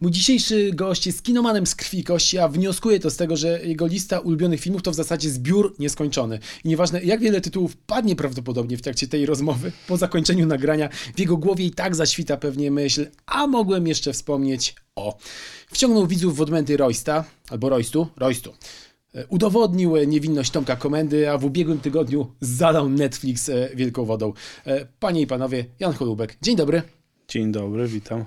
Mój 0.00 0.10
dzisiejszy 0.10 0.70
gość 0.74 1.06
jest 1.06 1.22
kinomanem 1.22 1.66
z 1.66 1.74
krwi 1.74 1.98
i 1.98 2.04
kości, 2.04 2.38
a 2.38 2.48
wnioskuję 2.48 3.00
to 3.00 3.10
z 3.10 3.16
tego, 3.16 3.36
że 3.36 3.66
jego 3.66 3.86
lista 3.86 4.18
ulubionych 4.18 4.60
filmów 4.60 4.82
to 4.82 4.90
w 4.90 4.94
zasadzie 4.94 5.30
zbiór 5.30 5.74
nieskończony. 5.78 6.38
I 6.64 6.68
nieważne 6.68 7.02
jak 7.02 7.20
wiele 7.20 7.40
tytułów 7.40 7.76
padnie 7.76 8.16
prawdopodobnie 8.16 8.76
w 8.76 8.82
trakcie 8.82 9.08
tej 9.08 9.26
rozmowy, 9.26 9.72
po 9.88 9.96
zakończeniu 9.96 10.46
nagrania, 10.46 10.88
w 11.16 11.20
jego 11.20 11.36
głowie 11.36 11.64
i 11.64 11.70
tak 11.70 11.94
zaświta 11.94 12.36
pewnie 12.36 12.70
myśl, 12.70 13.06
a 13.26 13.46
mogłem 13.46 13.86
jeszcze 13.86 14.12
wspomnieć 14.12 14.74
o. 14.96 15.18
Wciągnął 15.66 16.06
widzów 16.06 16.36
w 16.36 16.40
odmęty 16.40 16.76
Roysta, 16.76 17.24
albo 17.50 17.68
Roystu, 17.68 18.06
Roystu. 18.16 18.54
E, 19.14 19.26
Udowodnił 19.26 19.96
niewinność 19.96 20.50
Tomka 20.50 20.76
Komendy, 20.76 21.30
a 21.30 21.38
w 21.38 21.44
ubiegłym 21.44 21.80
tygodniu 21.80 22.32
zadał 22.40 22.88
Netflix 22.88 23.48
e, 23.48 23.70
wielką 23.74 24.04
wodą. 24.04 24.32
E, 24.66 24.86
Panie 25.00 25.20
i 25.20 25.26
panowie, 25.26 25.64
Jan 25.80 25.92
Cholubek, 25.92 26.36
dzień 26.42 26.56
dobry. 26.56 26.82
Dzień 27.28 27.52
dobry, 27.52 27.86
witam. 27.86 28.24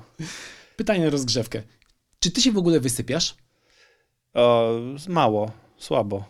Pytanie 0.80 1.04
na 1.04 1.09
rozgrzewkę. 1.09 1.61
Czy 2.20 2.32
ty 2.32 2.41
się 2.41 2.52
w 2.52 2.57
ogóle 2.57 2.80
wysypiasz? 2.80 3.35
O, 4.34 4.72
mało, 5.09 5.52
słabo. 5.77 6.26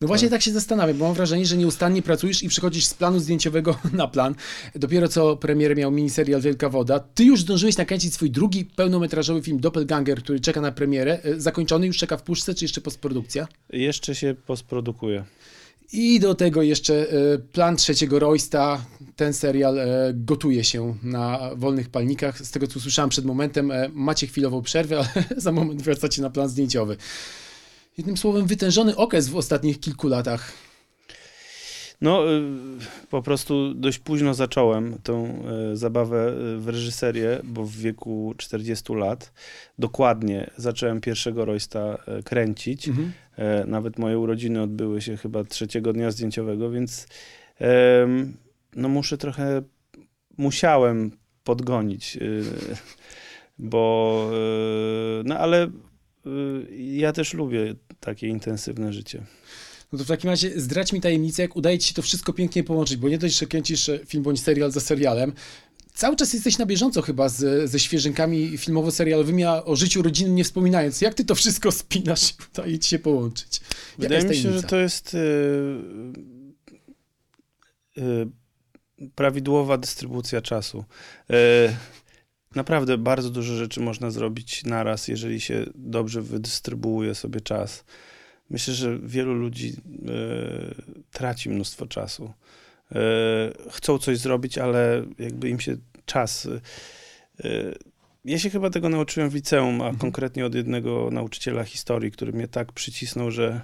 No 0.00 0.08
właśnie 0.08 0.30
tak 0.30 0.42
się 0.42 0.52
zastanawiam, 0.52 0.98
bo 0.98 1.04
mam 1.04 1.14
wrażenie, 1.14 1.46
że 1.46 1.56
nieustannie 1.56 2.02
pracujesz 2.02 2.42
i 2.42 2.48
przechodzisz 2.48 2.84
z 2.84 2.94
planu 2.94 3.18
zdjęciowego 3.18 3.78
na 3.92 4.08
plan. 4.08 4.34
Dopiero 4.74 5.08
co 5.08 5.36
premierę 5.36 5.74
miał 5.74 5.90
miniserial 5.90 6.40
Wielka 6.40 6.68
Woda. 6.68 7.00
Ty 7.00 7.24
już 7.24 7.40
zdążyłeś 7.40 7.76
nakręcić 7.76 8.14
swój 8.14 8.30
drugi 8.30 8.64
pełnometrażowy 8.64 9.42
film 9.42 9.60
Doppelganger, 9.60 10.22
który 10.22 10.40
czeka 10.40 10.60
na 10.60 10.72
premierę. 10.72 11.18
E, 11.22 11.40
Zakończony 11.40 11.86
już 11.86 11.98
czeka 11.98 12.16
w 12.16 12.22
puszce, 12.22 12.54
czy 12.54 12.64
jeszcze 12.64 12.80
postprodukcja? 12.80 13.48
Jeszcze 13.72 14.14
się 14.14 14.34
postprodukuje. 14.46 15.24
I 15.92 16.20
do 16.20 16.34
tego 16.34 16.62
jeszcze 16.62 16.94
e, 16.94 17.38
plan 17.38 17.76
trzeciego 17.76 18.18
Roysta. 18.18 18.84
Ten 19.16 19.32
serial 19.32 19.78
e, 19.78 19.86
gotuje 20.14 20.64
się 20.64 20.94
na 21.02 21.50
wolnych 21.56 21.88
palnikach. 21.88 22.38
Z 22.38 22.50
tego 22.50 22.66
co 22.66 22.80
słyszałem 22.80 23.10
przed 23.10 23.24
momentem, 23.24 23.70
e, 23.70 23.88
macie 23.92 24.26
chwilową 24.26 24.62
przerwę, 24.62 24.98
ale 25.14 25.24
za 25.36 25.52
moment 25.52 25.82
wracacie 25.82 26.22
na 26.22 26.30
plan 26.30 26.48
zdjęciowy. 26.48 26.96
Jednym 27.98 28.16
słowem, 28.16 28.46
wytężony 28.46 28.96
okres 28.96 29.28
w 29.28 29.36
ostatnich 29.36 29.80
kilku 29.80 30.08
latach. 30.08 30.52
No, 32.00 32.22
po 33.10 33.22
prostu 33.22 33.74
dość 33.74 33.98
późno 33.98 34.34
zacząłem 34.34 34.98
tą 35.02 35.44
zabawę 35.74 36.32
w 36.58 36.68
reżyserię, 36.68 37.40
bo 37.44 37.64
w 37.64 37.76
wieku 37.76 38.34
40 38.36 38.94
lat 38.94 39.32
dokładnie 39.78 40.50
zacząłem 40.56 41.00
pierwszego 41.00 41.44
Roysta 41.44 41.98
kręcić. 42.24 42.88
Mhm. 42.88 43.12
E, 43.36 43.64
Nawet 43.66 43.98
moje 43.98 44.18
urodziny 44.18 44.62
odbyły 44.62 45.00
się 45.00 45.16
chyba 45.16 45.44
trzeciego 45.44 45.92
dnia 45.92 46.10
zdjęciowego, 46.10 46.70
więc 46.70 47.06
no 48.76 48.88
muszę 48.88 49.18
trochę, 49.18 49.62
musiałem 50.38 51.10
podgonić, 51.44 52.16
y, 52.16 52.44
bo 53.58 54.30
y, 55.20 55.24
no 55.24 55.38
ale 55.38 55.66
y, 55.66 55.70
ja 56.76 57.12
też 57.12 57.34
lubię 57.34 57.74
takie 58.00 58.28
intensywne 58.28 58.92
życie. 58.92 59.22
No 59.92 59.98
to 59.98 60.04
w 60.04 60.08
takim 60.08 60.30
razie 60.30 60.60
zdradź 60.60 60.92
mi 60.92 61.00
tajemnicę, 61.00 61.42
jak 61.42 61.56
udaje 61.56 61.78
ci 61.78 61.88
się 61.88 61.94
to 61.94 62.02
wszystko 62.02 62.32
pięknie 62.32 62.64
połączyć, 62.64 62.96
bo 62.96 63.08
nie 63.08 63.18
dość, 63.18 63.38
że 63.38 63.46
kręcisz 63.46 63.88
e, 63.88 63.98
film 64.06 64.22
bądź 64.22 64.40
serial 64.40 64.70
za 64.70 64.80
serialem, 64.80 65.32
cały 65.96 66.16
czas 66.16 66.32
jesteś 66.32 66.58
na 66.58 66.66
bieżąco 66.66 67.02
chyba 67.02 67.28
z, 67.28 67.70
ze 67.70 67.78
świeżynkami 67.78 68.58
filmowo-serialowymi, 68.58 69.44
a 69.44 69.64
o 69.64 69.76
życiu 69.76 70.02
rodzinnym 70.02 70.34
nie 70.34 70.44
wspominając. 70.44 71.00
Jak 71.00 71.14
ty 71.14 71.24
to 71.24 71.34
wszystko 71.34 71.72
spinasz 71.72 72.30
i 72.30 72.34
udaje 72.52 72.78
ci 72.78 72.88
się 72.88 72.98
połączyć? 72.98 73.60
Jaka 73.98 74.14
Wydaje 74.14 74.24
mi 74.24 74.36
się, 74.36 74.52
że 74.52 74.62
to 74.62 74.76
jest 74.76 75.14
y, 75.14 75.18
y, 77.98 78.28
prawidłowa 79.14 79.78
dystrybucja 79.78 80.40
czasu. 80.40 80.84
Y, 81.30 81.34
naprawdę 82.54 82.98
bardzo 82.98 83.30
dużo 83.30 83.54
rzeczy 83.54 83.80
można 83.80 84.10
zrobić 84.10 84.64
naraz, 84.64 85.08
jeżeli 85.08 85.40
się 85.40 85.66
dobrze 85.74 86.22
wydystrybuuje 86.22 87.14
sobie 87.14 87.40
czas. 87.40 87.84
Myślę, 88.50 88.74
że 88.74 88.98
wielu 88.98 89.34
ludzi 89.34 89.76
traci 91.10 91.50
mnóstwo 91.50 91.86
czasu. 91.86 92.32
Chcą 93.70 93.98
coś 93.98 94.18
zrobić, 94.18 94.58
ale 94.58 95.04
jakby 95.18 95.48
im 95.48 95.60
się 95.60 95.76
czas. 96.06 96.46
y, 96.46 96.60
y, 97.44 97.78
ja 98.26 98.38
się 98.38 98.50
chyba 98.50 98.70
tego 98.70 98.88
nauczyłem 98.88 99.30
w 99.30 99.34
liceum, 99.34 99.80
a 99.80 99.84
Mhm. 99.84 99.96
konkretnie 99.96 100.46
od 100.46 100.54
jednego 100.54 101.08
nauczyciela 101.12 101.64
historii, 101.64 102.10
który 102.10 102.32
mnie 102.32 102.48
tak 102.48 102.72
przycisnął, 102.72 103.30
że 103.30 103.60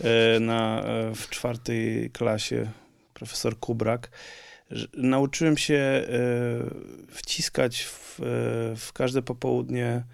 e, 0.00 0.40
na, 0.40 0.82
e, 0.82 1.14
w 1.14 1.28
czwartej 1.28 2.10
klasie, 2.10 2.70
profesor 3.14 3.58
Kubrak, 3.58 4.10
nauczyłem 4.94 5.56
się 5.56 5.74
e, 5.74 6.06
wciskać 7.08 7.82
w, 7.82 8.16
w 8.76 8.92
każde 8.92 9.22
popołudnie. 9.22 10.04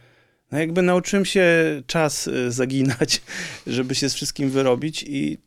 No 0.52 0.58
jakby 0.58 0.82
nauczyłem 0.82 1.24
się 1.24 1.46
czas 1.86 2.30
zaginać, 2.48 3.22
żeby 3.66 3.94
się 3.94 4.08
z 4.08 4.14
wszystkim 4.14 4.50
wyrobić 4.50 5.04
i 5.08 5.38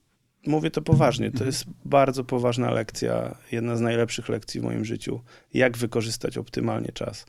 mówię 0.47 0.71
to 0.71 0.81
poważnie. 0.81 1.25
To 1.27 1.31
Mhm. 1.33 1.47
jest 1.47 1.65
bardzo 1.85 2.23
poważna 2.23 2.71
lekcja, 2.71 3.37
jedna 3.51 3.75
z 3.75 3.81
najlepszych 3.81 4.29
lekcji 4.29 4.59
w 4.61 4.63
moim 4.63 4.85
życiu. 4.85 5.21
Jak 5.53 5.77
wykorzystać 5.77 6.37
optymalnie 6.37 6.91
czas. 6.93 7.25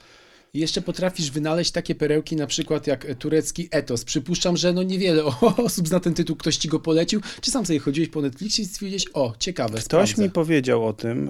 I 0.55 0.59
jeszcze 0.61 0.83
potrafisz 0.83 1.31
wynaleźć 1.31 1.71
takie 1.71 1.95
perełki, 1.95 2.37
na 2.37 2.47
przykład 2.47 2.87
jak 2.87 3.07
turecki 3.19 3.69
etos. 3.71 4.05
Przypuszczam, 4.05 4.57
że 4.57 4.73
no 4.73 4.83
niewiele 4.83 5.25
osób 5.67 5.89
zna 5.89 6.01
ten 6.01 6.15
tytuł, 6.15 6.37
ktoś 6.37 6.57
ci 6.57 6.69
go 6.69 6.81
polecił. 6.81 7.21
Czy 7.41 7.51
sam 7.51 7.67
sobie 7.67 7.79
chodziłeś 7.79 8.09
po 8.11 8.23
Netflixie 8.23 8.65
i 8.65 8.67
stwierdziłeś, 8.69 9.05
o, 9.15 9.35
ciekawe, 9.39 9.71
Ktoś 9.71 9.85
sprawdzę. 9.85 10.23
mi 10.23 10.31
powiedział 10.31 10.87
o 10.87 10.93
tym, 10.93 11.29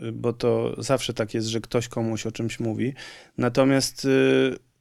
y, 0.00 0.12
bo 0.12 0.32
to 0.32 0.74
zawsze 0.82 1.14
tak 1.14 1.34
jest, 1.34 1.46
że 1.48 1.60
ktoś 1.60 1.88
komuś 1.88 2.26
o 2.26 2.32
czymś 2.32 2.60
mówi. 2.60 2.92
Natomiast 3.38 4.04
y, 4.04 4.08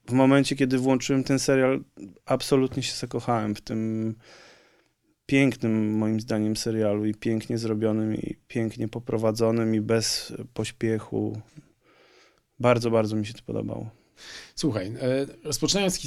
w 0.08 0.12
momencie, 0.12 0.56
kiedy 0.56 0.78
włączyłem 0.78 1.24
ten 1.24 1.40
serial, 1.40 1.84
absolutnie 2.26 2.84
się 2.84 2.94
zakochałem 2.96 3.56
w 3.56 3.62
tym 3.62 4.16
pięknym, 5.25 5.97
moim 5.97 6.19
zdaniem, 6.19 6.56
serialu 6.56 7.06
i 7.06 7.13
pięknie 7.13 7.58
zrobionym, 7.58 8.16
i 8.16 8.36
pięknie 8.47 8.88
poprowadzonym, 8.88 9.75
i 9.75 9.81
bez 9.81 10.34
pośpiechu. 10.53 11.41
Bardzo, 12.59 12.91
bardzo 12.91 13.16
mi 13.16 13.25
się 13.25 13.34
to 13.34 13.41
podobało. 13.46 13.90
Słuchaj, 14.56 14.88
e, 14.88 15.25
rozpoczynając 15.44 16.00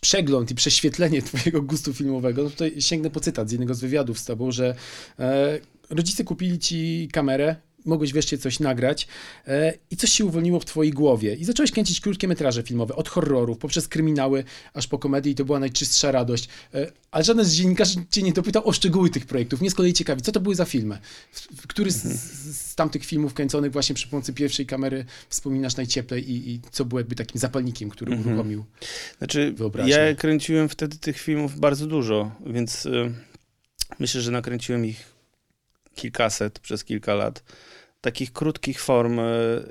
przegląd 0.00 0.50
i 0.50 0.54
prześwietlenie 0.54 1.22
twojego 1.32 1.62
gustu 1.62 1.94
filmowego, 1.94 2.42
no 2.42 2.50
tutaj 2.50 2.80
sięgnę 2.80 3.10
po 3.10 3.20
cytat 3.20 3.48
z 3.48 3.52
jednego 3.52 3.74
z 3.74 3.80
wywiadów 3.80 4.18
z 4.18 4.24
tobą, 4.24 4.50
że 4.50 4.74
e, 5.18 5.60
rodzice 5.90 6.24
kupili 6.24 6.58
ci 6.58 7.08
kamerę, 7.12 7.56
mogłeś 7.84 8.12
wreszcie 8.12 8.38
coś 8.38 8.60
nagrać 8.60 9.08
e, 9.46 9.74
i 9.90 9.96
coś 9.96 10.10
się 10.12 10.24
uwolniło 10.24 10.60
w 10.60 10.64
twojej 10.64 10.92
głowie 10.92 11.34
i 11.34 11.44
zacząłeś 11.44 11.70
kręcić 11.70 12.00
krótkie 12.00 12.28
metraże 12.28 12.62
filmowe, 12.62 12.96
od 12.96 13.08
horrorów, 13.08 13.58
poprzez 13.58 13.88
kryminały, 13.88 14.44
aż 14.74 14.86
po 14.86 14.98
komedię 14.98 15.32
i 15.32 15.34
to 15.34 15.44
była 15.44 15.60
najczystsza 15.60 16.12
radość. 16.12 16.48
E, 16.74 16.92
ale 17.10 17.24
żaden 17.24 17.44
z 17.44 17.54
dziennikarzy 17.54 17.94
cię 18.10 18.22
nie 18.22 18.32
dopytał 18.32 18.68
o 18.68 18.72
szczegóły 18.72 19.10
tych 19.10 19.26
projektów. 19.26 19.60
Mnie 19.60 19.70
z 19.70 19.74
kolei 19.74 19.92
ciekawi, 19.92 20.22
co 20.22 20.32
to 20.32 20.40
były 20.40 20.54
za 20.54 20.64
filmy? 20.64 20.98
Który 21.68 21.90
z, 21.90 22.02
z, 22.02 22.56
z 22.56 22.74
tamtych 22.74 23.04
filmów 23.04 23.34
kręconych 23.34 23.72
właśnie 23.72 23.94
przy 23.94 24.08
pomocy 24.08 24.32
pierwszej 24.32 24.66
kamery 24.66 25.04
wspominasz 25.28 25.76
najcieplej 25.76 26.30
i, 26.30 26.50
i 26.50 26.60
co 26.70 26.84
było 26.84 27.00
jakby 27.00 27.14
takim 27.14 27.40
zapalnikiem, 27.40 27.90
który 27.90 28.12
Mhm. 28.12 28.28
uruchomił? 28.34 28.64
Znaczy, 29.18 29.52
Wyobraźnię. 29.56 29.92
ja 29.92 30.14
kręciłem 30.14 30.68
wtedy 30.68 30.98
tych 30.98 31.20
filmów 31.20 31.60
bardzo 31.60 31.86
dużo, 31.86 32.30
więc 32.46 32.86
y, 32.86 33.12
myślę, 33.98 34.20
że 34.20 34.30
nakręciłem 34.30 34.86
ich 34.86 35.12
kilkaset 35.94 36.58
przez 36.58 36.84
kilka 36.84 37.14
lat. 37.14 37.42
Takich 38.02 38.32
krótkich 38.32 38.80
form. 38.80 39.20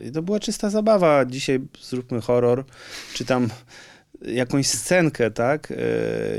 i 0.08 0.12
to 0.12 0.22
była 0.22 0.40
czysta 0.40 0.70
zabawa. 0.70 1.26
Dzisiaj 1.26 1.60
zróbmy 1.82 2.22
horror, 2.22 2.66
czy 3.14 3.26
tam 3.26 3.50
jakąś 4.22 4.68
scenkę, 4.68 5.32
tak? 5.32 5.72
Y, 5.72 5.76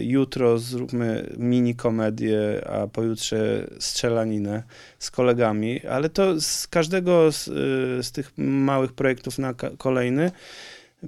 jutro 0.00 0.58
zróbmy 0.58 1.32
mini 1.36 1.74
komedię, 1.74 2.68
a 2.68 2.86
pojutrze 2.86 3.66
strzelaninę 3.78 4.62
z 4.98 5.10
kolegami, 5.10 5.86
ale 5.86 6.08
to 6.08 6.40
z 6.40 6.66
każdego 6.66 7.32
z, 7.32 7.48
y, 7.48 8.02
z 8.02 8.12
tych 8.12 8.32
małych 8.38 8.92
projektów 8.92 9.38
na 9.38 9.54
kolejny 9.54 10.30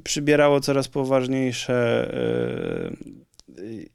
przybierało 0.04 0.60
coraz 0.60 0.88
poważniejsze, 0.88 2.08
e, 2.14 3.23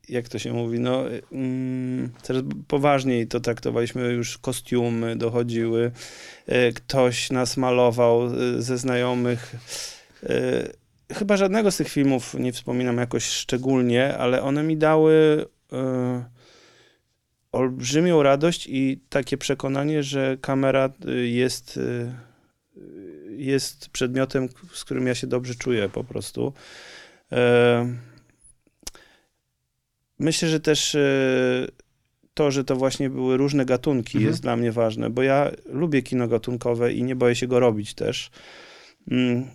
jak 0.10 0.30
to 0.30 0.40
się 0.40 0.54
mówi, 0.54 0.80
no, 0.80 1.12
e, 1.12 1.22
mm, 1.32 2.10
coraz 2.22 2.44
poważniej 2.68 3.28
to 3.28 3.40
traktowaliśmy, 3.40 4.14
już 4.14 4.38
kostiumy 4.38 5.16
dochodziły, 5.16 5.92
e, 6.48 6.72
ktoś 6.72 7.32
nas 7.32 7.58
malował 7.58 8.26
e, 8.26 8.62
ze 8.62 8.78
znajomych. 8.78 9.56
E, 10.24 10.80
Chyba 11.14 11.38
żadnego 11.38 11.72
z 11.72 11.78
tych 11.78 11.90
filmów 11.90 12.34
nie 12.34 12.54
wspominam 12.54 12.98
jakoś 12.98 13.26
szczególnie, 13.26 14.18
ale 14.18 14.42
one 14.42 14.64
mi 14.64 14.78
dały 14.78 15.46
e, 15.74 16.26
olbrzymią 17.52 18.24
radość 18.24 18.68
i 18.68 19.00
takie 19.10 19.38
przekonanie, 19.38 20.04
że 20.04 20.38
kamera 20.42 20.90
e, 21.08 21.12
jest 21.12 21.78
e, 21.78 22.30
jest 23.38 23.90
przedmiotem, 23.90 24.50
z 24.74 24.86
którym 24.86 25.08
ja 25.08 25.16
się 25.16 25.28
dobrze 25.28 25.56
czuję 25.56 25.90
po 25.90 26.04
prostu. 26.04 26.54
E, 30.19 30.24
Myślę, 30.24 30.50
że 30.50 30.60
też 30.60 30.95
e, 30.95 31.68
to, 32.33 32.51
że 32.51 32.63
to 32.63 32.75
właśnie 32.75 33.10
były 33.10 33.38
różne 33.38 33.66
gatunki 33.66 34.18
Mhm. 34.18 34.31
jest 34.31 34.42
dla 34.42 34.56
mnie 34.56 34.71
ważne, 34.71 35.10
bo 35.10 35.24
ja 35.24 35.51
lubię 35.66 36.01
kino 36.01 36.27
gatunkowe 36.27 36.94
i 36.94 37.04
nie 37.04 37.16
boję 37.16 37.36
się 37.36 37.48
go 37.48 37.60
robić 37.60 37.94
też. 37.94 38.30
Mm, 39.12 39.48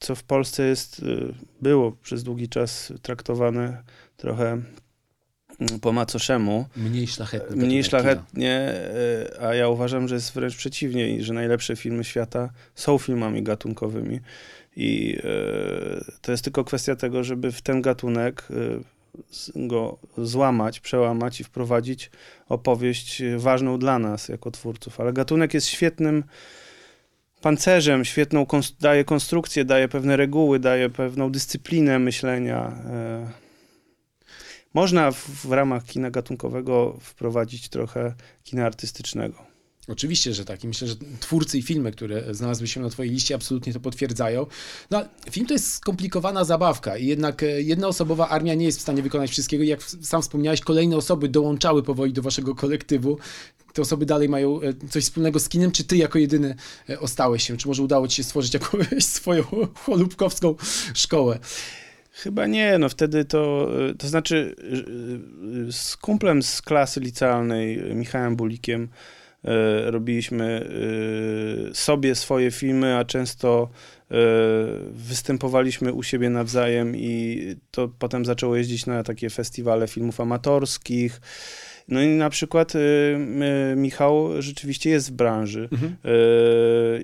co 0.00 0.14
w 0.14 0.24
Polsce 0.24 0.66
jest, 0.66 1.04
było 1.62 1.92
przez 1.92 2.22
długi 2.22 2.48
czas 2.48 2.92
traktowane 3.02 3.82
trochę 4.16 4.46
mm, 5.60 5.80
po 5.80 5.92
macoszemu. 5.92 6.66
Mniej 6.76 7.06
szlachetnie. 7.06 7.56
Mniej 7.56 7.84
szlachetnie, 7.84 8.74
a 9.40 9.54
ja 9.54 9.68
uważam, 9.68 10.08
że 10.08 10.14
jest 10.14 10.32
wręcz 10.32 10.56
przeciwnie 10.56 11.16
i 11.16 11.22
że 11.22 11.34
najlepsze 11.34 11.76
filmy 11.76 12.04
świata 12.04 12.50
są 12.74 12.98
filmami 12.98 13.42
gatunkowymi. 13.42 14.20
I 14.76 15.18
to 16.22 16.32
jest 16.32 16.44
tylko 16.44 16.64
kwestia 16.64 16.96
tego, 16.96 17.24
żeby 17.24 17.52
w 17.52 17.62
ten 17.62 17.82
gatunek 17.82 18.48
go 19.56 19.98
złamać, 20.18 20.80
przełamać 20.80 21.40
i 21.40 21.44
wprowadzić 21.44 22.10
opowieść 22.48 23.22
ważną 23.36 23.78
dla 23.78 23.98
nas 23.98 24.28
jako 24.28 24.50
twórców. 24.50 25.00
Ale 25.00 25.12
gatunek 25.12 25.54
jest 25.54 25.66
świetnym 25.66 26.24
pancerzem, 27.40 28.04
świetną 28.04 28.46
daje 28.80 29.04
konstrukcję, 29.04 29.64
daje 29.64 29.88
pewne 29.88 30.16
reguły, 30.16 30.58
daje 30.58 30.90
pewną 30.90 31.32
dyscyplinę 31.32 31.98
myślenia. 31.98 32.82
E, 32.86 33.30
można 34.74 35.10
w, 35.10 35.28
w 35.28 35.52
ramach 35.52 35.84
kina 35.84 36.10
gatunkowego 36.10 36.98
wprowadzić 37.00 37.68
trochę 37.68 38.14
kina 38.44 38.66
artystycznego. 38.66 39.55
Oczywiście, 39.88 40.34
że 40.34 40.44
tak. 40.44 40.64
I 40.64 40.68
myślę, 40.68 40.88
że 40.88 40.94
twórcy 41.20 41.58
i 41.58 41.62
filmy, 41.62 41.92
które 41.92 42.34
znalazły 42.34 42.68
się 42.68 42.80
na 42.80 42.90
twojej 42.90 43.12
liście, 43.12 43.34
absolutnie 43.34 43.72
to 43.72 43.80
potwierdzają. 43.80 44.46
No, 44.90 45.04
film 45.30 45.46
to 45.46 45.52
jest 45.52 45.74
skomplikowana 45.74 46.44
zabawka 46.44 46.96
i 46.96 47.06
jednak 47.06 47.42
e, 47.42 47.62
jednoosobowa 47.62 48.28
armia 48.28 48.54
nie 48.54 48.66
jest 48.66 48.78
w 48.78 48.82
stanie 48.82 49.02
wykonać 49.02 49.30
wszystkiego. 49.30 49.64
Jak 49.64 49.82
sam 49.82 50.22
wspomniałeś, 50.22 50.60
kolejne 50.60 50.96
osoby 50.96 51.28
dołączały 51.28 51.82
powoli 51.82 52.12
do 52.12 52.22
waszego 52.22 52.54
kolektywu. 52.54 53.18
Te 53.72 53.82
osoby 53.82 54.06
dalej 54.06 54.28
mają 54.28 54.60
e, 54.62 54.72
coś 54.90 55.04
wspólnego 55.04 55.40
z 55.40 55.48
kinem, 55.48 55.72
czy 55.72 55.84
ty 55.84 55.96
jako 55.96 56.18
jedyny 56.18 56.54
e, 56.90 57.00
ostałeś 57.00 57.46
się? 57.46 57.56
Czy 57.56 57.68
może 57.68 57.82
udało 57.82 58.08
ci 58.08 58.16
się 58.16 58.24
stworzyć 58.24 58.54
jakąś 58.54 59.04
swoją 59.04 59.42
cholubkowską 59.74 60.54
szkołę? 60.94 61.38
Chyba 62.12 62.46
nie, 62.46 62.78
no 62.78 62.88
wtedy 62.88 63.24
to, 63.24 63.70
to 63.98 64.08
znaczy 64.08 64.56
z 65.70 65.96
kumplem 65.96 66.42
z 66.42 66.62
klasy 66.62 67.00
licealnej, 67.00 67.94
Michałem 67.94 68.36
Bulikiem, 68.36 68.88
robiliśmy 69.84 70.70
e, 71.70 71.74
sobie 71.74 72.14
swoje 72.14 72.50
filmy, 72.50 72.96
a 72.96 73.04
często 73.04 73.68
e, 74.10 74.14
występowaliśmy 74.90 75.92
u 75.92 76.02
siebie 76.02 76.30
nawzajem 76.30 76.96
i 76.96 77.42
to 77.70 77.88
potem 77.98 78.24
zaczęło 78.24 78.56
jeździć 78.56 78.86
na 78.86 79.02
takie 79.02 79.30
festiwale 79.30 79.88
filmów 79.88 80.20
amatorskich. 80.20 81.20
No 81.88 82.02
i 82.02 82.08
na 82.08 82.30
przykład 82.30 82.72
Michał 83.76 84.42
rzeczywiście 84.42 84.90
jest 84.90 85.10
w 85.10 85.12
branży 85.12 85.68
mhm. 85.72 85.96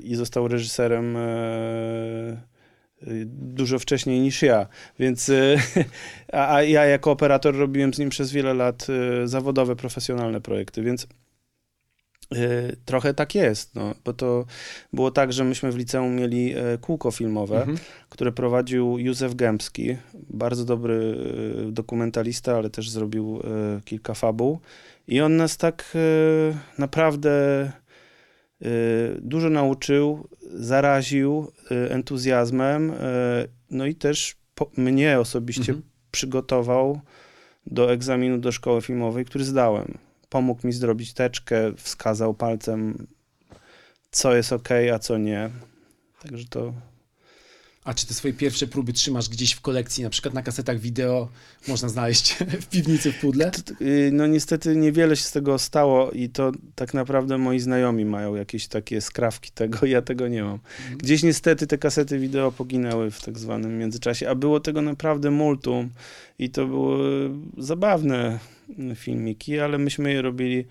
i 0.02 0.14
został 0.14 0.48
reżyserem 0.48 1.16
dużo 3.26 3.78
wcześniej 3.78 4.20
niż 4.20 4.42
ja, 4.42 4.66
więc 4.98 5.30
a, 6.32 6.54
a 6.54 6.62
ja 6.62 6.84
jako 6.84 7.10
operator 7.10 7.56
robiłem 7.56 7.94
z 7.94 7.98
nim 7.98 8.08
przez 8.08 8.32
wiele 8.32 8.54
lat 8.54 8.86
zawodowe, 9.24 9.76
profesjonalne 9.76 10.40
projekty, 10.40 10.82
więc 10.82 11.06
trochę 12.84 13.14
tak 13.14 13.34
jest, 13.34 13.74
no, 13.74 13.94
bo 14.04 14.12
to 14.12 14.44
było 14.92 15.10
tak, 15.10 15.32
że 15.32 15.44
myśmy 15.44 15.72
w 15.72 15.76
liceum 15.76 16.16
mieli 16.16 16.54
e, 16.54 16.78
kółko 16.80 17.10
filmowe, 17.10 17.58
mhm. 17.58 17.78
które 18.08 18.32
prowadził 18.32 18.98
Józef 18.98 19.34
Gębski, 19.34 19.96
bardzo 20.14 20.64
dobry 20.64 21.16
e, 21.68 21.72
dokumentalista, 21.72 22.56
ale 22.56 22.70
też 22.70 22.90
zrobił 22.90 23.40
e, 23.44 23.80
kilka 23.84 24.14
fabuł 24.14 24.58
i 25.08 25.20
on 25.20 25.36
nas 25.36 25.56
tak 25.56 25.96
naprawdę 26.78 27.32
dużo 29.20 29.50
nauczył, 29.50 30.28
zaraził 30.54 31.52
entuzjazmem, 31.90 32.92
no 33.70 33.86
i 33.86 33.94
też 33.94 34.36
mnie 34.76 35.20
osobiście 35.20 35.72
mhm. 35.72 35.82
przygotował 36.10 37.00
do 37.66 37.92
egzaminu 37.92 38.38
do 38.38 38.52
szkoły 38.52 38.82
filmowej, 38.82 39.24
który 39.24 39.44
zdałem 39.44 39.98
pomógł 40.32 40.66
mi 40.66 40.72
zrobić 40.72 41.12
teczkę, 41.12 41.72
wskazał 41.76 42.34
palcem, 42.34 43.06
co 44.10 44.36
jest 44.36 44.52
ok, 44.52 44.68
a 44.94 44.98
co 44.98 45.18
nie. 45.18 45.50
Także 46.22 46.44
to. 46.48 46.72
A 47.84 47.94
czy 47.94 48.06
te 48.06 48.14
swoje 48.14 48.34
pierwsze 48.34 48.66
próby 48.66 48.92
trzymasz 48.92 49.28
gdzieś 49.28 49.52
w 49.52 49.60
kolekcji, 49.60 50.04
na 50.04 50.10
przykład 50.10 50.34
na 50.34 50.42
kasetach 50.42 50.78
wideo 50.78 51.28
można 51.68 51.88
znaleźć 51.88 52.32
w 52.62 52.66
piwnicy 52.66 53.12
w 53.12 53.20
pudle? 53.20 53.50
Y, 53.80 54.10
no 54.12 54.26
niestety 54.26 54.76
niewiele 54.76 55.16
się 55.16 55.22
z 55.22 55.32
tego 55.32 55.58
stało 55.58 56.10
i 56.10 56.28
to 56.28 56.52
tak 56.74 56.94
naprawdę 56.94 57.38
moi 57.38 57.60
znajomi 57.60 58.04
mają 58.04 58.34
jakieś 58.34 58.68
takie 58.68 59.00
skrawki 59.00 59.50
tego, 59.60 59.86
ja 59.86 60.02
tego 60.02 60.28
nie 60.28 60.42
mam. 60.42 60.58
Mhm. 60.80 60.98
Gdzieś 60.98 61.22
niestety 61.22 61.66
te 61.66 61.78
kasety 61.78 62.18
wideo 62.18 62.52
poginęły 62.52 63.10
w 63.10 63.22
tak 63.22 63.38
zwanym 63.38 63.78
międzyczasie, 63.78 64.28
a 64.28 64.34
było 64.34 64.60
tego 64.60 64.82
naprawdę 64.82 65.30
multum 65.30 65.90
i 66.38 66.50
to 66.50 66.66
były 66.66 67.30
zabawne 67.58 68.38
filmiki, 68.94 69.60
ale 69.60 69.78
myśmy 69.78 70.12
je 70.12 70.22
robili 70.22 70.66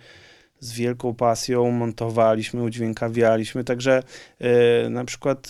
z 0.62 0.74
wielką 0.74 1.16
pasją, 1.16 1.72
montowaliśmy, 1.72 2.64
udźwiękawialiśmy, 2.64 3.64
także 3.64 4.04
e, 4.40 4.90
na 4.90 5.06
przykład 5.06 5.50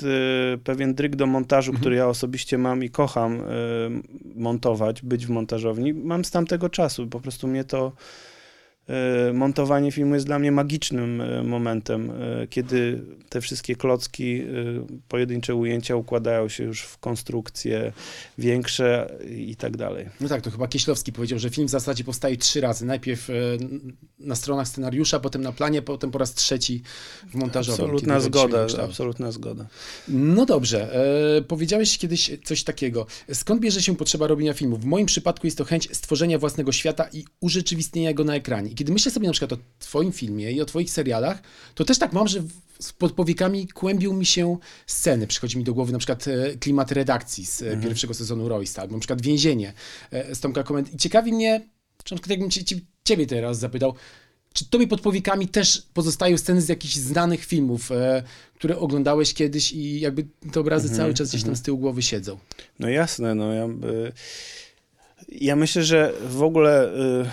e, 0.53 0.57
pewien 0.57 0.93
dryg 0.93 1.15
do 1.15 1.25
montażu, 1.25 1.71
mhm. 1.71 1.81
który 1.81 1.95
ja 1.95 2.07
osobiście 2.07 2.57
mam 2.57 2.83
i 2.83 2.89
kocham 2.89 3.41
e, 3.41 3.43
montować, 4.35 5.01
być 5.01 5.27
w 5.27 5.29
montażowni, 5.29 5.93
mam 5.93 6.25
z 6.25 6.31
tamtego 6.31 6.69
czasu, 6.69 7.07
po 7.07 7.19
prostu 7.19 7.47
mnie 7.47 7.63
to 7.63 7.91
montowanie 9.33 9.91
filmu 9.91 10.13
jest 10.13 10.25
dla 10.25 10.39
mnie 10.39 10.51
magicznym 10.51 11.21
e, 11.21 11.43
momentem, 11.43 12.11
e, 12.11 12.47
kiedy 12.47 13.01
te 13.29 13.41
wszystkie 13.41 13.75
klocki, 13.75 14.41
pojedyncze 15.07 15.55
ujęcia 15.55 15.95
układają 15.95 16.49
się 16.49 16.63
już 16.63 16.81
w 16.81 16.97
konstrukcje 16.97 17.93
większe 18.37 19.17
i 19.37 19.55
tak 19.55 19.77
dalej. 19.77 20.09
No 20.21 20.29
tak, 20.29 20.41
to 20.41 20.51
chyba 20.51 20.67
Kieślowski 20.67 21.13
powiedział, 21.13 21.39
że 21.39 21.49
film 21.49 21.67
w 21.67 21.71
zasadzie 21.71 22.03
powstaje 22.03 22.37
trzy 22.37 22.61
razy. 22.61 22.85
Najpierw 22.85 23.27
na 24.19 24.35
stronach 24.35 24.67
scenariusza, 24.67 25.19
potem 25.19 25.41
na 25.41 25.51
planie, 25.51 25.81
potem 25.81 26.11
po 26.11 26.17
raz 26.17 26.33
trzeci 26.33 26.81
w 27.27 27.35
montażowym. 27.35 27.85
Absolutna 27.85 28.19
zgoda, 28.19 28.67
absolutna 28.83 29.31
zgoda. 29.31 29.67
No 30.07 30.45
dobrze, 30.45 30.95
e, 31.37 31.41
powiedziałeś 31.41 31.97
kiedyś 31.97 32.31
coś 32.43 32.63
takiego. 32.63 33.05
Skąd 33.33 33.61
bierze 33.61 33.81
się 33.81 33.95
potrzeba 33.95 34.27
robienia 34.27 34.53
filmu? 34.53 34.77
W 34.77 34.85
moim 34.85 35.05
przypadku 35.05 35.47
jest 35.47 35.57
to 35.57 35.63
chęć 35.65 35.95
stworzenia 35.97 36.39
własnego 36.39 36.71
świata 36.71 37.07
i 37.13 37.25
urzeczywistnienia 37.39 38.13
go 38.13 38.23
na 38.23 38.35
ekranie. 38.35 38.70
I 38.71 38.75
kiedy 38.75 38.93
myślę 38.93 39.11
sobie 39.11 39.27
na 39.27 39.33
przykład 39.33 39.53
o 39.53 39.57
twoim 39.79 40.11
filmie 40.11 40.51
i 40.51 40.61
o 40.61 40.65
twoich 40.65 40.91
serialach, 40.91 41.41
to 41.75 41.85
też 41.85 41.97
tak 41.97 42.13
mam, 42.13 42.27
że 42.27 42.43
z 42.79 42.93
podpowiekami 42.93 43.67
kłębią 43.67 44.13
mi 44.13 44.25
się 44.25 44.57
sceny. 44.87 45.27
Przychodzi 45.27 45.57
mi 45.57 45.63
do 45.63 45.73
głowy 45.73 45.91
na 45.91 45.97
przykład 45.97 46.27
e, 46.27 46.57
klimat 46.57 46.91
redakcji 46.91 47.45
z 47.45 47.61
e, 47.61 47.65
mhm. 47.65 47.83
pierwszego 47.83 48.13
sezonu 48.13 48.49
Roysta, 48.49 48.81
albo 48.81 48.93
na 48.93 48.99
przykład 48.99 49.21
więzienie 49.21 49.73
z 50.33 50.39
Tomka 50.39 50.63
Komend. 50.63 50.93
I 50.93 50.97
ciekawi 50.97 51.33
mnie, 51.33 51.59
na 51.99 52.03
przykład 52.03 52.29
jakbym 52.29 52.49
ciebie 53.03 53.27
teraz 53.27 53.59
zapytał, 53.59 53.95
czy 54.53 54.69
tobie 54.69 54.87
pod 54.87 55.01
powiekami 55.01 55.47
też 55.47 55.83
pozostają 55.93 56.37
sceny 56.37 56.61
z 56.61 56.69
jakichś 56.69 56.95
znanych 56.95 57.45
filmów, 57.45 57.91
e, 57.91 58.23
które 58.55 58.77
oglądałeś 58.77 59.33
kiedyś 59.33 59.71
i 59.71 59.99
jakby 59.99 60.25
te 60.51 60.59
obrazy 60.59 60.87
mm 60.87 60.95
-hmm, 60.95 61.01
cały 61.01 61.13
czas 61.13 61.29
gdzieś 61.29 61.41
tam 61.41 61.49
mhm. 61.49 61.57
z 61.57 61.61
tyłu 61.61 61.77
głowy 61.77 62.01
siedzą? 62.01 62.37
No 62.79 62.89
jasne, 62.89 63.35
no 63.35 63.53
ja, 63.53 63.65
y, 63.65 64.11
ja 65.29 65.55
myślę, 65.55 65.83
że 65.83 66.13
w 66.29 66.43
ogóle 66.43 66.93
y, 66.93 67.25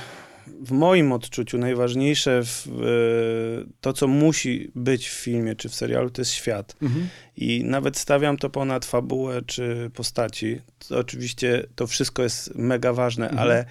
w 0.61 0.73
moim 0.73 1.13
odczuciu 1.13 1.59
najważniejsze 1.59 2.43
w, 2.45 2.67
y, 2.67 3.73
to, 3.81 3.93
co 3.93 4.09
musi 4.09 4.71
być 4.75 5.09
w 5.09 5.13
filmie 5.13 5.57
czy 5.57 5.69
w 5.69 5.75
serialu, 5.75 6.11
to 6.11 6.21
jest 6.21 6.33
świat. 6.33 6.77
-hmm. 6.83 7.07
I 7.37 7.65
nawet 7.65 7.97
stawiam 7.97 8.37
to 8.37 8.51
ponad 8.51 8.85
fabułę 8.85 9.43
czy 9.47 9.91
postaci. 9.95 10.61
To 10.89 10.99
oczywiście 10.99 11.67
to 11.75 11.87
wszystko 11.87 12.23
jest 12.23 12.55
mega 12.55 12.93
ważne, 12.93 13.29
-hmm. 13.29 13.39
ale 13.39 13.65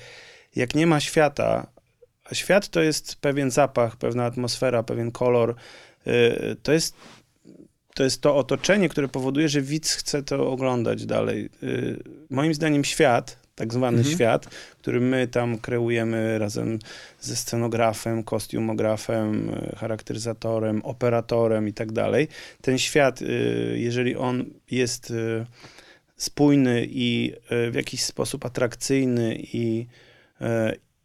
jak 0.55 0.75
nie 0.75 0.87
ma 0.87 0.99
świata, 0.99 1.67
a 2.23 2.35
świat 2.35 2.69
to 2.69 2.81
jest 2.81 3.15
pewien 3.15 3.51
zapach, 3.51 3.95
pewna 3.95 4.25
atmosfera, 4.25 4.83
pewien 4.83 5.11
kolor. 5.11 5.55
Y, 6.07 6.55
to 6.63 6.71
jest 6.71 6.95
to 7.95 8.03
jest 8.03 8.21
to 8.21 8.35
otoczenie, 8.35 8.89
które 8.89 9.07
powoduje, 9.07 9.49
że 9.49 9.61
widz 9.61 9.93
chce 9.93 10.23
to 10.23 10.51
oglądać 10.51 11.05
dalej. 11.05 11.49
Y, 11.63 12.03
moim 12.29 12.53
zdaniem 12.53 12.83
świat, 12.83 13.46
tak 13.57 13.73
zwany 13.73 13.97
mhm. 13.97 14.15
świat, 14.15 14.47
który 14.81 14.99
my 14.99 15.27
tam 15.27 15.57
kreujemy 15.57 16.39
razem 16.39 16.79
ze 17.19 17.35
scenografem, 17.35 18.23
kostiumografem, 18.23 19.49
y, 19.49 19.75
charakteryzatorem, 19.75 20.81
operatorem 20.81 21.67
i 21.67 21.73
tak 21.73 21.91
dalej. 21.91 22.27
Ten 22.61 22.77
świat, 22.77 23.19
jeżeli 23.73 24.15
on 24.15 24.45
jest 24.71 25.13
spójny 26.17 26.87
i 26.89 27.33
w 27.49 27.75
jakiś 27.75 28.03
sposób 28.03 28.45
atrakcyjny 28.45 29.37
i, 29.53 29.87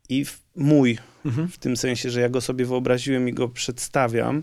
i 0.08 0.24
mój, 0.56 0.98
mhm. 1.24 1.48
w 1.48 1.58
tym 1.58 1.76
sensie, 1.76 2.10
że 2.10 2.20
ja 2.20 2.28
go 2.28 2.40
sobie 2.40 2.64
wyobraziłem 2.64 3.28
i 3.28 3.32
go 3.32 3.48
przedstawiam, 3.48 4.42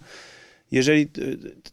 jeżeli 0.71 1.07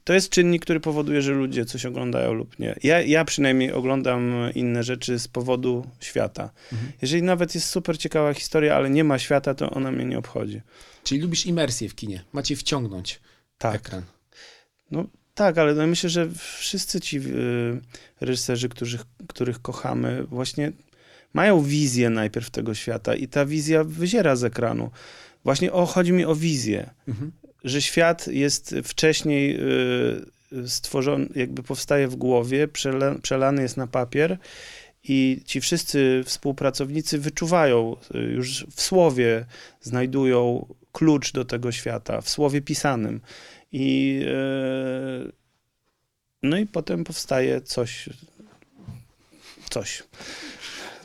to 0.04 0.12
jest 0.12 0.30
czynnik, 0.30 0.62
który 0.62 0.80
powoduje, 0.80 1.22
że 1.22 1.32
ludzie 1.32 1.64
coś 1.64 1.86
oglądają 1.86 2.32
lub 2.32 2.58
nie. 2.58 2.76
Ja, 2.82 3.00
ja 3.02 3.24
przynajmniej 3.24 3.72
oglądam 3.72 4.34
inne 4.54 4.82
rzeczy 4.82 5.18
z 5.18 5.28
powodu 5.28 5.86
świata. 6.00 6.50
Mhm. 6.72 6.92
Jeżeli 7.02 7.22
nawet 7.22 7.54
jest 7.54 7.68
super 7.68 7.98
ciekawa 7.98 8.34
historia, 8.34 8.76
ale 8.76 8.90
nie 8.90 9.04
ma 9.04 9.18
świata, 9.18 9.54
to 9.54 9.70
ona 9.70 9.90
mnie 9.90 10.04
nie 10.04 10.18
obchodzi. 10.18 10.60
Czyli 11.04 11.20
lubisz 11.20 11.46
imersję 11.46 11.88
w 11.88 11.94
kinie, 11.94 12.24
macie 12.32 12.56
wciągnąć 12.56 13.20
tak. 13.58 13.74
ekran. 13.74 14.02
No 14.90 15.06
tak, 15.34 15.58
ale 15.58 15.74
no 15.74 15.86
myślę, 15.86 16.10
że 16.10 16.28
wszyscy 16.58 17.00
ci 17.00 17.18
y, 17.18 17.80
reżyserzy, 18.20 18.68
których, 18.68 19.04
których 19.28 19.62
kochamy, 19.62 20.24
właśnie 20.24 20.72
mają 21.34 21.62
wizję 21.62 22.10
najpierw 22.10 22.50
tego 22.50 22.74
świata 22.74 23.14
i 23.14 23.28
ta 23.28 23.46
wizja 23.46 23.84
wyziera 23.84 24.36
z 24.36 24.44
ekranu. 24.44 24.90
Właśnie 25.44 25.72
o, 25.72 25.86
chodzi 25.86 26.12
mi 26.12 26.24
o 26.24 26.34
wizję, 26.34 26.90
mhm. 27.08 27.32
że 27.64 27.82
świat 27.82 28.28
jest 28.28 28.74
wcześniej 28.84 29.60
y, 30.52 30.68
stworzony, 30.68 31.28
jakby 31.34 31.62
powstaje 31.62 32.08
w 32.08 32.16
głowie, 32.16 32.68
przela, 32.68 33.14
przelany 33.22 33.62
jest 33.62 33.76
na 33.76 33.86
papier 33.86 34.38
i 35.08 35.42
ci 35.44 35.60
wszyscy 35.60 36.22
współpracownicy 36.24 37.18
wyczuwają, 37.18 37.96
y, 38.14 38.18
już 38.18 38.66
w 38.76 38.82
słowie 38.82 39.46
znajdują 39.80 40.66
klucz 40.92 41.32
do 41.32 41.44
tego 41.44 41.72
świata, 41.72 42.20
w 42.20 42.28
słowie 42.30 42.60
pisanym. 42.60 43.20
I, 43.72 44.20
y, 45.28 45.32
no 46.42 46.58
i 46.58 46.66
potem 46.66 47.04
powstaje 47.04 47.60
coś, 47.60 48.08
coś 49.70 50.02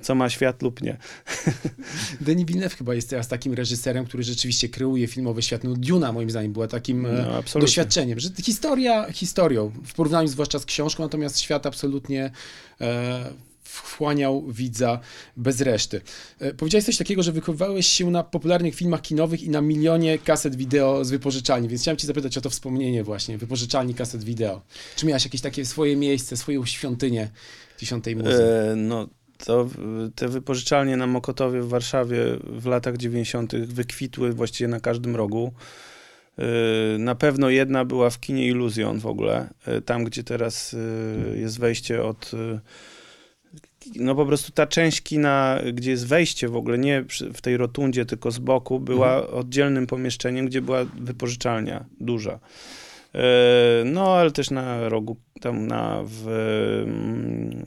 co 0.02 0.16
ma 0.16 0.30
świat 0.30 0.62
lub 0.62 0.82
nie. 0.82 0.98
Denis 2.22 2.46
Villeneuve 2.46 2.76
chyba 2.76 2.94
jest 2.94 3.10
teraz 3.10 3.28
takim 3.28 3.54
reżyserem, 3.54 4.06
który 4.06 4.24
rzeczywiście 4.24 4.70
kreuje 4.70 5.08
filmowy 5.08 5.42
świat. 5.42 5.64
No 5.64 5.74
Duna 5.78 6.12
moim 6.12 6.30
zdaniem 6.30 6.54
była 6.54 6.68
takim 6.68 7.06
e, 7.06 7.42
no, 7.56 7.62
doświadczeniem, 7.62 8.20
że 8.20 8.30
historia 8.44 9.12
historią, 9.12 9.72
w 9.86 9.94
porównaniu 9.94 10.28
zwłaszcza 10.28 10.60
z 10.60 10.66
książką, 10.66 11.04
natomiast 11.04 11.40
świat 11.40 11.66
absolutnie 11.66 12.32
e, 12.82 13.32
wchłaniał 13.72 14.44
widza 14.48 15.00
bez 15.38 15.62
reszty. 15.62 16.02
E, 16.40 16.54
powiedziałeś 16.54 16.86
coś 16.86 16.98
takiego, 16.98 17.24
że 17.24 17.32
wychowywałeś 17.32 17.88
się 17.88 18.12
na 18.12 18.24
popularnych 18.24 18.76
filmach 18.76 19.02
kinowych 19.02 19.44
i 19.44 19.50
na 19.50 19.62
milionie 19.62 20.20
kaset 20.20 20.56
wideo 20.56 21.06
z 21.06 21.10
wypożyczalni, 21.10 21.68
więc 21.68 21.82
chciałem 21.82 21.98
ci 21.98 22.08
zapytać 22.08 22.38
o 22.38 22.42
to 22.42 22.50
wspomnienie 22.50 23.04
właśnie, 23.04 23.38
wypożyczalni 23.38 23.94
kaset 23.94 24.24
wideo. 24.24 24.62
Czy 24.96 25.06
miałeś 25.06 25.24
jakieś 25.24 25.42
takie 25.42 25.66
swoje 25.66 25.96
miejsce, 25.96 26.38
swoją 26.38 26.66
świątynię 26.66 27.30
dziesiątej 27.80 28.16
muzyki? 28.16 28.44
E, 28.44 28.76
no 28.76 29.08
to 29.46 29.68
te 30.16 30.28
wypożyczalnie 30.28 30.98
na 30.98 31.08
Mokotowie 31.08 31.62
w 31.62 31.70
Warszawie 31.70 32.18
w 32.44 32.66
latach 32.66 32.98
90. 32.98 33.56
wykwitły 33.56 34.34
właściwie 34.34 34.68
na 34.68 34.80
każdym 34.80 35.16
rogu. 35.16 35.54
Y, 36.40 36.98
na 37.00 37.16
pewno 37.16 37.50
jedna 37.50 37.86
była 37.86 38.10
w 38.10 38.20
kinie 38.20 38.48
Iluzjon 38.48 39.00
w 39.00 39.06
ogóle, 39.06 39.50
y, 39.68 39.82
tam 39.82 40.04
gdzie 40.04 40.24
teraz 40.24 40.74
y, 40.74 41.38
jest 41.40 41.60
wejście 41.60 42.04
od 42.04 42.32
no 43.96 44.16
po 44.16 44.26
prostu 44.26 44.52
ta 44.52 44.68
część 44.68 45.02
kina, 45.02 45.60
gdzie 45.74 45.92
jest 45.92 46.08
wejście 46.08 46.48
w 46.48 46.56
ogóle, 46.56 46.78
nie 46.78 47.04
w 47.34 47.42
tej 47.42 47.58
rotundzie, 47.58 48.06
tylko 48.06 48.32
z 48.32 48.40
boku, 48.40 48.80
była 48.80 49.16
mhm. 49.16 49.34
oddzielnym 49.34 49.88
pomieszczeniem, 49.88 50.46
gdzie 50.46 50.62
była 50.62 50.86
wypożyczalnia 51.00 51.86
duża. 52.00 52.40
No, 53.86 54.14
ale 54.16 54.32
też 54.32 54.52
na 54.52 54.90
rogu, 54.90 55.18
tam 55.42 55.68
na, 55.68 56.04
w 56.06 56.28
mm, 56.86 57.66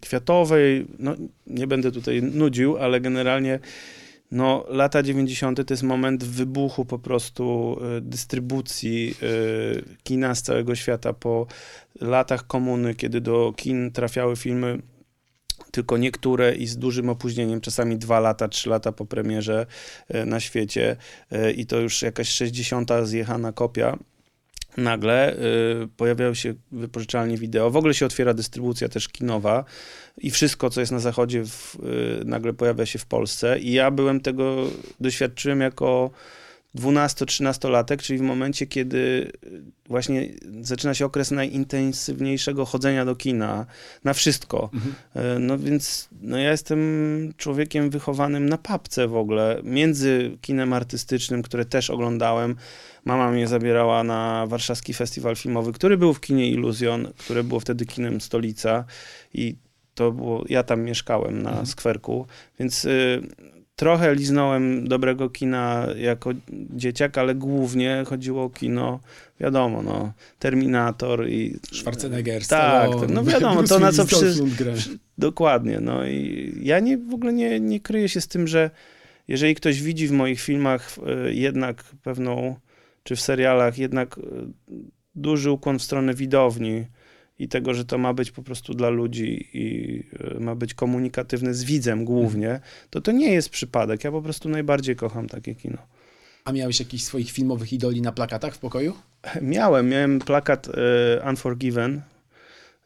kwiatowej. 0.00 0.86
No, 0.98 1.14
nie 1.46 1.66
będę 1.66 1.92
tutaj 1.92 2.22
nudził, 2.22 2.78
ale 2.78 3.00
generalnie 3.00 3.58
no, 4.30 4.64
lata 4.68 5.02
90. 5.02 5.66
to 5.66 5.74
jest 5.74 5.82
moment 5.82 6.24
wybuchu 6.24 6.84
po 6.84 6.98
prostu 6.98 7.76
y, 7.98 8.00
dystrybucji 8.00 9.14
y, 9.22 9.96
kina 10.02 10.34
z 10.34 10.42
całego 10.42 10.74
świata 10.74 11.12
po 11.12 11.46
latach 12.00 12.46
komuny, 12.46 12.94
kiedy 12.94 13.20
do 13.20 13.52
kin 13.56 13.90
trafiały 13.90 14.36
filmy 14.36 14.78
tylko 15.70 15.96
niektóre 15.96 16.54
i 16.54 16.66
z 16.66 16.76
dużym 16.78 17.08
opóźnieniem, 17.08 17.60
czasami 17.60 17.96
dwa 17.96 18.20
lata, 18.20 18.48
trzy 18.48 18.70
lata 18.70 18.92
po 18.92 19.06
premierze 19.06 19.66
na 20.26 20.40
świecie 20.40 20.96
i 21.56 21.66
to 21.66 21.80
już 21.80 22.02
jakaś 22.02 22.28
60. 22.28 22.90
zjechana 23.04 23.52
kopia 23.52 23.98
nagle 24.76 25.34
y, 25.34 25.88
pojawiają 25.96 26.34
się 26.34 26.54
wypożyczalnie 26.72 27.36
wideo, 27.36 27.70
w 27.70 27.76
ogóle 27.76 27.94
się 27.94 28.06
otwiera 28.06 28.34
dystrybucja 28.34 28.88
też 28.88 29.08
kinowa 29.08 29.64
i 30.18 30.30
wszystko, 30.30 30.70
co 30.70 30.80
jest 30.80 30.92
na 30.92 30.98
zachodzie, 30.98 31.44
w, 31.44 31.74
y, 32.20 32.24
nagle 32.24 32.52
pojawia 32.52 32.86
się 32.86 32.98
w 32.98 33.06
Polsce 33.06 33.58
i 33.58 33.72
ja 33.72 33.90
byłem 33.90 34.20
tego, 34.20 34.66
doświadczyłem 35.00 35.60
jako 35.60 36.10
12-13-latek, 36.74 37.96
czyli 38.02 38.18
w 38.18 38.22
momencie, 38.22 38.66
kiedy 38.66 39.32
właśnie 39.86 40.28
zaczyna 40.60 40.94
się 40.94 41.06
okres 41.06 41.30
najintensywniejszego 41.30 42.64
chodzenia 42.64 43.04
do 43.04 43.16
kina, 43.16 43.66
na 44.04 44.12
wszystko. 44.12 44.70
Mhm. 44.74 44.94
Y, 45.36 45.38
no 45.38 45.58
więc 45.58 46.08
no 46.22 46.38
ja 46.38 46.50
jestem 46.50 46.80
człowiekiem 47.36 47.90
wychowanym 47.90 48.48
na 48.48 48.58
papce 48.58 49.08
w 49.08 49.16
ogóle, 49.16 49.60
między 49.64 50.36
kinem 50.40 50.72
artystycznym, 50.72 51.42
które 51.42 51.64
też 51.64 51.90
oglądałem, 51.90 52.56
Mama 53.04 53.30
mnie 53.30 53.46
zabierała 53.46 54.04
na 54.04 54.46
warszawski 54.46 54.94
festiwal 54.94 55.36
filmowy, 55.36 55.72
który 55.72 55.96
był 55.96 56.14
w 56.14 56.20
kinie 56.20 56.50
Iluzjon, 56.50 57.08
które 57.18 57.44
było 57.44 57.60
wtedy 57.60 57.86
kinem 57.86 58.20
Stolica 58.20 58.84
i 59.34 59.56
to 59.94 60.12
było, 60.12 60.44
ja 60.48 60.62
tam 60.62 60.82
mieszkałem 60.82 61.42
na 61.42 61.50
mhm. 61.50 61.66
skwerku, 61.66 62.26
więc 62.58 62.84
y, 62.84 63.22
trochę 63.76 64.14
liznąłem 64.14 64.88
dobrego 64.88 65.30
kina 65.30 65.86
jako 65.96 66.30
dzieciak, 66.70 67.18
ale 67.18 67.34
głównie 67.34 68.04
chodziło 68.06 68.44
o 68.44 68.50
kino, 68.50 69.00
wiadomo, 69.40 69.82
no, 69.82 70.12
Terminator 70.38 71.28
i... 71.28 71.56
Schwarzenegger, 71.72 72.46
Tak, 72.46 73.00
tak 73.00 73.10
no 73.10 73.24
wiadomo, 73.24 73.62
to 73.62 73.78
na 73.78 73.92
co 73.92 74.06
wszyscy... 74.06 74.42
Dokładnie, 75.18 75.80
no 75.80 76.06
i 76.06 76.52
ja 76.62 76.80
nie, 76.80 76.98
w 76.98 77.14
ogóle 77.14 77.32
nie, 77.32 77.60
nie 77.60 77.80
kryję 77.80 78.08
się 78.08 78.20
z 78.20 78.28
tym, 78.28 78.46
że 78.46 78.70
jeżeli 79.28 79.54
ktoś 79.54 79.82
widzi 79.82 80.08
w 80.08 80.12
moich 80.12 80.40
filmach 80.40 80.98
y, 81.28 81.34
jednak 81.34 81.84
pewną 82.02 82.56
czy 83.02 83.16
w 83.16 83.20
serialach 83.20 83.78
jednak 83.78 84.18
e, 84.18 84.22
duży 85.14 85.50
ukłon 85.50 85.78
w 85.78 85.82
stronę 85.82 86.14
widowni 86.14 86.86
i 87.38 87.48
tego, 87.48 87.74
że 87.74 87.84
to 87.84 87.98
ma 87.98 88.14
być 88.14 88.30
po 88.30 88.42
prostu 88.42 88.74
dla 88.74 88.88
ludzi 88.88 89.48
i 89.52 89.98
e, 90.36 90.40
ma 90.40 90.54
być 90.54 90.74
komunikatywne 90.74 91.54
z 91.54 91.64
widzem 91.64 92.04
głównie, 92.04 92.60
to 92.90 93.00
to 93.00 93.12
nie 93.12 93.32
jest 93.32 93.48
przypadek. 93.48 94.04
Ja 94.04 94.10
po 94.10 94.22
prostu 94.22 94.48
najbardziej 94.48 94.96
kocham 94.96 95.28
takie 95.28 95.54
kino. 95.54 95.78
A 96.44 96.52
miałeś 96.52 96.80
jakichś 96.80 97.04
swoich 97.04 97.30
filmowych 97.30 97.72
idoli 97.72 98.02
na 98.02 98.12
plakatach 98.12 98.54
w 98.54 98.58
pokoju? 98.58 98.94
Miałem. 99.42 99.88
Miałem 99.88 100.18
plakat 100.18 100.68
e, 100.68 101.28
Unforgiven 101.28 102.02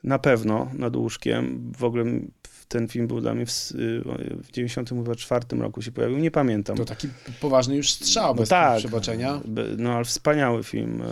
na 0.04 0.18
pewno 0.18 0.71
nad 0.75 0.97
łóżkiem. 0.97 1.73
W 1.78 1.85
ogóle 1.85 2.04
ten 2.68 2.88
film 2.88 3.06
był 3.06 3.21
dla 3.21 3.35
mnie 3.35 3.47
w, 3.47 3.50
w 4.42 4.52
94 4.52 5.44
roku 5.59 5.83
się 5.83 5.92
pojawił, 5.92 6.18
nie 6.18 6.30
pamiętam. 6.30 6.76
To 6.76 6.85
taki 6.85 7.09
poważny 7.40 7.76
już 7.76 7.90
strzał 7.92 8.28
no 8.28 8.35
bez 8.35 8.49
tak, 8.49 8.78
przebaczenia. 8.78 9.40
No 9.76 9.92
ale 9.92 10.04
wspaniały 10.04 10.64
film. 10.64 11.02
E, 11.02 11.06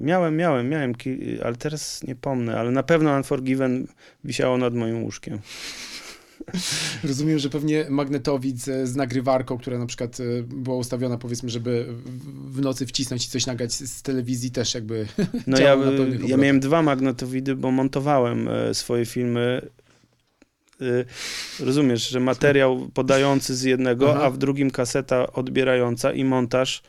miałem, 0.00 0.36
miałem, 0.36 0.68
miałem, 0.68 0.94
ale 1.44 1.56
teraz 1.56 2.02
nie 2.02 2.16
pomnę, 2.16 2.58
ale 2.58 2.70
na 2.70 2.82
pewno 2.82 3.16
Unforgiven 3.16 3.86
wisiało 4.24 4.58
nad 4.58 4.74
moim 4.74 5.02
łóżkiem. 5.02 5.38
Rozumiem, 7.08 7.38
że 7.38 7.50
pewnie 7.50 7.86
magnetowid 7.90 8.58
z 8.84 8.96
nagrywarką, 8.96 9.58
która 9.58 9.78
na 9.78 9.86
przykład 9.86 10.20
e, 10.20 10.42
była 10.42 10.76
ustawiona, 10.76 11.18
powiedzmy, 11.18 11.50
żeby 11.50 11.86
w 12.46 12.60
nocy 12.60 12.86
wcisnąć 12.86 13.26
i 13.26 13.28
coś 13.28 13.46
nagrać 13.46 13.72
z 13.72 14.02
telewizji, 14.02 14.50
też 14.50 14.74
jakby. 14.74 15.06
No 15.46 15.58
ja, 15.60 15.76
ja 16.26 16.36
miałem 16.36 16.60
dwa 16.60 16.82
magnetowidy, 16.82 17.56
bo 17.56 17.70
montowałem 17.70 18.48
e, 18.48 18.74
swoje 18.74 19.06
filmy 19.06 19.62
Y, 19.62 19.77
rozumiesz, 21.60 22.08
że 22.08 22.20
materiał 22.20 22.88
podający 22.94 23.56
z 23.56 23.62
jednego, 23.62 24.10
Aha. 24.14 24.24
a 24.24 24.30
w 24.30 24.38
drugim 24.38 24.70
kaseta 24.70 25.32
odbierająca 25.32 26.12
i 26.12 26.24
montaż 26.24 26.82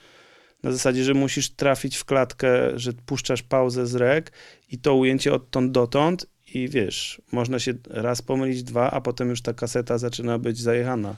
na 0.63 0.71
zasadzie, 0.71 1.03
że 1.03 1.13
musisz 1.13 1.49
trafić 1.49 1.97
w 1.97 2.05
klatkę, 2.05 2.79
że 2.79 2.93
puszczasz 2.93 3.43
pauzę 3.43 3.87
z 3.87 3.95
rek 3.95 4.31
i 4.71 4.77
to 4.77 4.95
ujęcie 4.95 5.33
odtąd 5.33 5.71
dotąd 5.71 6.25
i 6.53 6.69
wiesz, 6.69 7.21
można 7.31 7.59
się 7.59 7.73
raz 7.89 8.21
pomylić, 8.21 8.63
dwa, 8.63 8.91
a 8.91 9.01
potem 9.01 9.29
już 9.29 9.41
ta 9.41 9.53
kaseta 9.53 9.97
zaczyna 9.97 10.37
być 10.37 10.59
zajechana. 10.59 11.15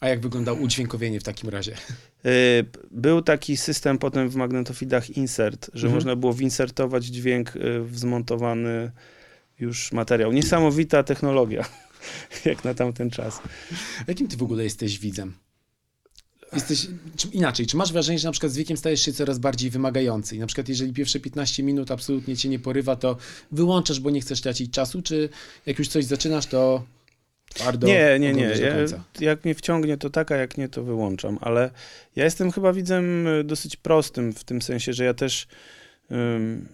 A 0.00 0.08
jak 0.08 0.20
wyglądał 0.20 0.62
udźwiękowienie 0.62 1.20
w 1.20 1.24
takim 1.24 1.50
razie? 1.50 1.76
Y, 2.26 2.64
był 2.90 3.22
taki 3.22 3.56
system 3.56 3.98
potem 3.98 4.28
w 4.28 4.36
magnetofidach 4.36 5.10
insert, 5.10 5.70
że 5.74 5.86
mhm. 5.86 5.94
można 5.94 6.16
było 6.16 6.34
winsertować 6.34 7.04
dźwięk 7.04 7.56
y, 7.56 7.82
w 7.82 7.98
zmontowany 7.98 8.90
już 9.60 9.92
materiał. 9.92 10.32
Niesamowita 10.32 11.02
technologia, 11.02 11.64
jak 12.44 12.64
na 12.64 12.74
tamten 12.74 13.10
czas. 13.10 13.40
Jakim 14.06 14.28
ty 14.28 14.36
w 14.36 14.42
ogóle 14.42 14.64
jesteś 14.64 14.98
widzem? 14.98 15.34
Jesteś, 16.52 16.86
czy 17.16 17.28
inaczej, 17.28 17.66
czy 17.66 17.76
masz 17.76 17.92
wrażenie, 17.92 18.18
że 18.18 18.28
na 18.28 18.32
przykład 18.32 18.52
z 18.52 18.56
wiekiem 18.56 18.76
stajesz 18.76 19.02
się 19.02 19.12
coraz 19.12 19.38
bardziej 19.38 19.70
wymagający 19.70 20.36
i 20.36 20.38
na 20.38 20.46
przykład 20.46 20.68
jeżeli 20.68 20.92
pierwsze 20.92 21.20
15 21.20 21.62
minut 21.62 21.90
absolutnie 21.90 22.36
cię 22.36 22.48
nie 22.48 22.58
porywa, 22.58 22.96
to 22.96 23.16
wyłączasz, 23.52 24.00
bo 24.00 24.10
nie 24.10 24.20
chcesz 24.20 24.40
tracić 24.40 24.72
czasu, 24.72 25.02
czy 25.02 25.28
jak 25.66 25.78
już 25.78 25.88
coś 25.88 26.04
zaczynasz, 26.04 26.46
to 26.46 26.84
twardo 27.54 27.86
Nie, 27.86 28.18
nie, 28.18 28.32
nie. 28.32 28.42
Ja, 28.42 28.74
jak 29.20 29.44
mnie 29.44 29.54
wciągnie, 29.54 29.96
to 29.96 30.10
taka, 30.10 30.36
jak 30.36 30.58
nie, 30.58 30.68
to 30.68 30.82
wyłączam, 30.82 31.38
ale 31.40 31.70
ja 32.16 32.24
jestem 32.24 32.52
chyba 32.52 32.72
widzem 32.72 33.26
y, 33.26 33.44
dosyć 33.44 33.76
prostym 33.76 34.32
w 34.32 34.44
tym 34.44 34.62
sensie, 34.62 34.92
że 34.92 35.04
ja 35.04 35.14
też 35.14 35.46
um, 36.10 36.68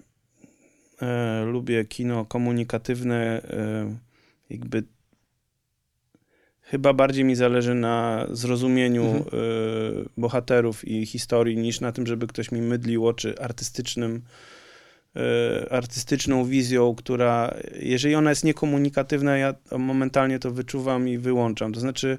e, 1.02 1.44
lubię 1.44 1.84
kino 1.84 2.24
komunikatywne, 2.24 3.42
e, 3.42 3.96
jakby 4.50 4.82
chyba 6.60 6.92
bardziej 6.92 7.24
mi 7.24 7.34
zależy 7.34 7.74
na 7.74 8.26
zrozumieniu 8.30 9.04
mhm. 9.04 9.24
e, 9.26 9.28
bohaterów 10.16 10.88
i 10.88 11.06
historii 11.06 11.56
niż 11.56 11.80
na 11.80 11.92
tym, 11.92 12.06
żeby 12.06 12.26
ktoś 12.26 12.52
mi 12.52 12.60
mydlił 12.60 13.06
oczy 13.06 13.34
artystycznym 13.40 14.22
artystyczną 15.70 16.44
wizją, 16.44 16.94
która, 16.94 17.54
jeżeli 17.80 18.14
ona 18.14 18.30
jest 18.30 18.44
niekomunikatywna, 18.44 19.38
ja 19.38 19.54
momentalnie 19.78 20.38
to 20.38 20.50
wyczuwam 20.50 21.08
i 21.08 21.18
wyłączam. 21.18 21.72
To 21.72 21.80
znaczy, 21.80 22.18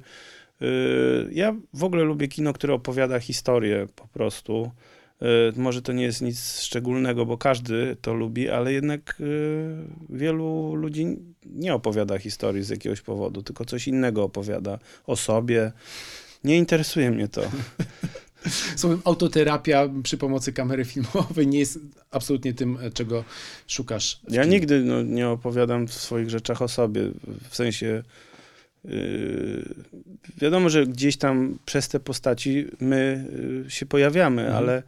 ja 1.31 1.55
w 1.73 1.83
ogóle 1.83 2.03
lubię 2.03 2.27
kino, 2.27 2.53
które 2.53 2.73
opowiada 2.73 3.19
historię 3.19 3.87
po 3.95 4.07
prostu. 4.07 4.71
E, 5.23 5.59
może 5.61 5.81
to 5.81 5.93
nie 5.93 6.03
jest 6.03 6.21
nic 6.21 6.59
szczególnego, 6.59 7.25
bo 7.25 7.37
każdy 7.37 7.97
to 8.01 8.13
lubi, 8.13 8.49
ale 8.49 8.73
jednak 8.73 9.17
e, 9.19 10.15
wielu 10.15 10.75
ludzi 10.75 11.17
nie 11.45 11.73
opowiada 11.73 12.17
historii 12.17 12.63
z 12.63 12.69
jakiegoś 12.69 13.01
powodu, 13.01 13.43
tylko 13.43 13.65
coś 13.65 13.87
innego 13.87 14.23
opowiada 14.23 14.79
o 15.07 15.15
sobie. 15.15 15.71
Nie 16.43 16.57
interesuje 16.57 17.11
mnie 17.11 17.27
to. 17.27 17.41
Słowem, 18.75 19.01
autoterapia 19.05 19.89
przy 20.03 20.17
pomocy 20.17 20.53
kamery 20.53 20.85
filmowej 20.85 21.47
nie 21.47 21.59
jest 21.59 21.79
absolutnie 22.11 22.53
tym, 22.53 22.77
czego 22.93 23.23
szukasz. 23.67 24.19
Ja 24.29 24.43
nigdy 24.43 24.83
no, 24.83 25.03
nie 25.03 25.29
opowiadam 25.29 25.87
w 25.87 25.93
swoich 25.93 26.29
rzeczach 26.29 26.61
o 26.61 26.67
sobie. 26.67 27.01
W 27.49 27.55
sensie 27.55 28.03
yy, 28.85 29.75
wiadomo, 30.37 30.69
że 30.69 30.87
gdzieś 30.87 31.17
tam 31.17 31.57
przez 31.65 31.89
te 31.89 31.99
postaci 31.99 32.65
my 32.79 33.25
yy, 33.63 33.71
się 33.71 33.85
pojawiamy, 33.85 34.41
mhm. 34.41 34.63
ale 34.63 34.83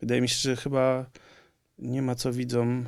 wydaje 0.00 0.20
mi 0.20 0.28
się, 0.28 0.36
że 0.36 0.56
chyba 0.56 1.06
nie 1.78 2.02
ma 2.02 2.14
co 2.14 2.32
widzom 2.32 2.86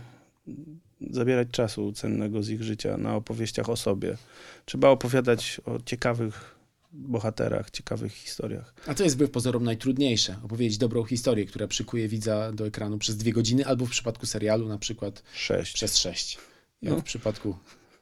zabierać 1.11 1.49
czasu 1.51 1.93
cennego 1.93 2.43
z 2.43 2.49
ich 2.49 2.63
życia 2.63 2.97
na 2.97 3.17
opowieściach 3.17 3.69
o 3.69 3.77
sobie. 3.77 4.17
Trzeba 4.65 4.89
opowiadać 4.89 5.61
o 5.65 5.79
ciekawych 5.85 6.57
bohaterach, 6.93 7.71
ciekawych 7.71 8.13
historiach. 8.13 8.75
A 8.87 8.95
to 8.95 9.05
jest 9.05 9.17
wbrew 9.17 9.31
pozorom 9.31 9.65
najtrudniejsze. 9.65 10.37
Opowiedzieć 10.43 10.79
dobrą 10.79 11.05
historię, 11.05 11.47
która 11.47 11.69
przykuje 11.69 12.09
widza 12.09 12.53
do 12.53 12.67
ekranu 12.67 12.99
przez 12.99 13.17
dwie 13.17 13.33
godziny, 13.33 13.67
albo 13.67 13.87
w 13.87 13.91
przypadku 13.91 14.27
serialu 14.27 14.69
na 14.69 14.79
przykład 14.79 15.23
sześć. 15.35 15.75
przez 15.75 15.97
sześć. 15.97 16.39
Jak 16.83 16.95
no. 16.95 17.01
w 17.01 17.05
przypadku 17.05 17.57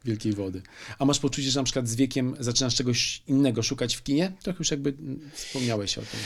Wielkiej 0.05 0.33
Wody. 0.33 0.62
A 0.99 1.05
masz 1.05 1.19
poczucie, 1.19 1.50
że 1.50 1.61
na 1.61 1.64
przykład 1.64 1.88
z 1.88 1.95
wiekiem 1.95 2.37
zaczynasz 2.41 2.75
czegoś 2.75 3.23
innego 3.26 3.62
szukać 3.62 3.97
w 3.97 4.03
kinie? 4.03 4.33
Trochę 4.43 4.59
już 4.59 4.71
jakby 4.71 4.95
wspomniałeś 5.33 5.99
o 5.99 6.00
tym. 6.00 6.21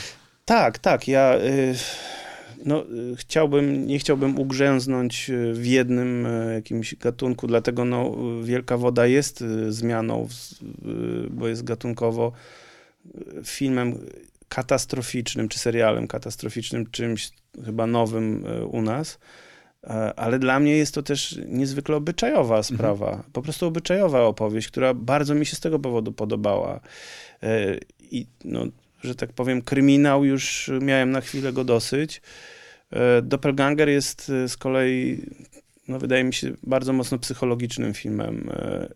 Tak, 0.49 0.79
tak. 0.79 1.07
Ja... 1.07 1.35
Y 1.35 1.75
no, 2.65 2.83
chciałbym, 3.15 3.87
nie 3.87 3.99
chciałbym 3.99 4.39
ugrzęznąć 4.39 5.31
w 5.53 5.65
jednym 5.65 6.27
jakimś 6.53 6.95
gatunku, 6.95 7.47
dlatego 7.47 7.85
no, 7.85 8.15
Wielka 8.43 8.77
Woda 8.77 9.05
jest 9.05 9.43
zmianą, 9.69 10.27
bo 11.29 11.47
jest 11.47 11.63
gatunkowo 11.63 12.31
filmem 13.43 13.99
katastroficznym, 14.47 15.49
czy 15.49 15.59
serialem 15.59 16.07
katastroficznym, 16.07 16.85
czymś 16.91 17.31
chyba 17.65 17.87
nowym 17.87 18.45
u 18.71 18.81
nas. 18.81 19.19
Ale 20.15 20.39
dla 20.39 20.59
mnie 20.59 20.77
jest 20.77 20.93
to 20.93 21.03
też 21.03 21.39
niezwykle 21.47 21.95
obyczajowa 21.95 22.57
mhm. 22.57 22.63
sprawa. 22.63 23.07
Mhm. 23.07 23.31
Po 23.33 23.41
prostu 23.41 23.65
obyczajowa 23.65 24.21
opowieść, 24.21 24.67
która 24.67 24.93
bardzo 24.93 25.35
mi 25.35 25.45
się 25.45 25.55
z 25.55 25.59
tego 25.59 25.79
powodu 25.79 26.11
podobała. 26.11 26.79
I 28.11 28.27
no, 28.43 28.65
że 29.01 29.15
tak 29.15 29.33
powiem, 29.33 29.61
kryminał 29.61 30.25
już 30.25 30.71
miałem 30.81 31.11
na 31.11 31.21
chwilę 31.21 31.53
go 31.53 31.63
dosyć. 31.63 32.21
E, 32.91 33.21
Doppelganger 33.21 33.89
jest 33.89 34.29
e, 34.29 34.49
z 34.49 34.57
kolei, 34.57 35.21
no 35.87 35.99
wydaje 35.99 36.23
mi 36.23 36.33
się, 36.33 36.51
bardzo 36.63 36.93
mocno 36.93 37.19
psychologicznym 37.19 37.93
filmem. 37.93 38.49
E, 38.53 38.89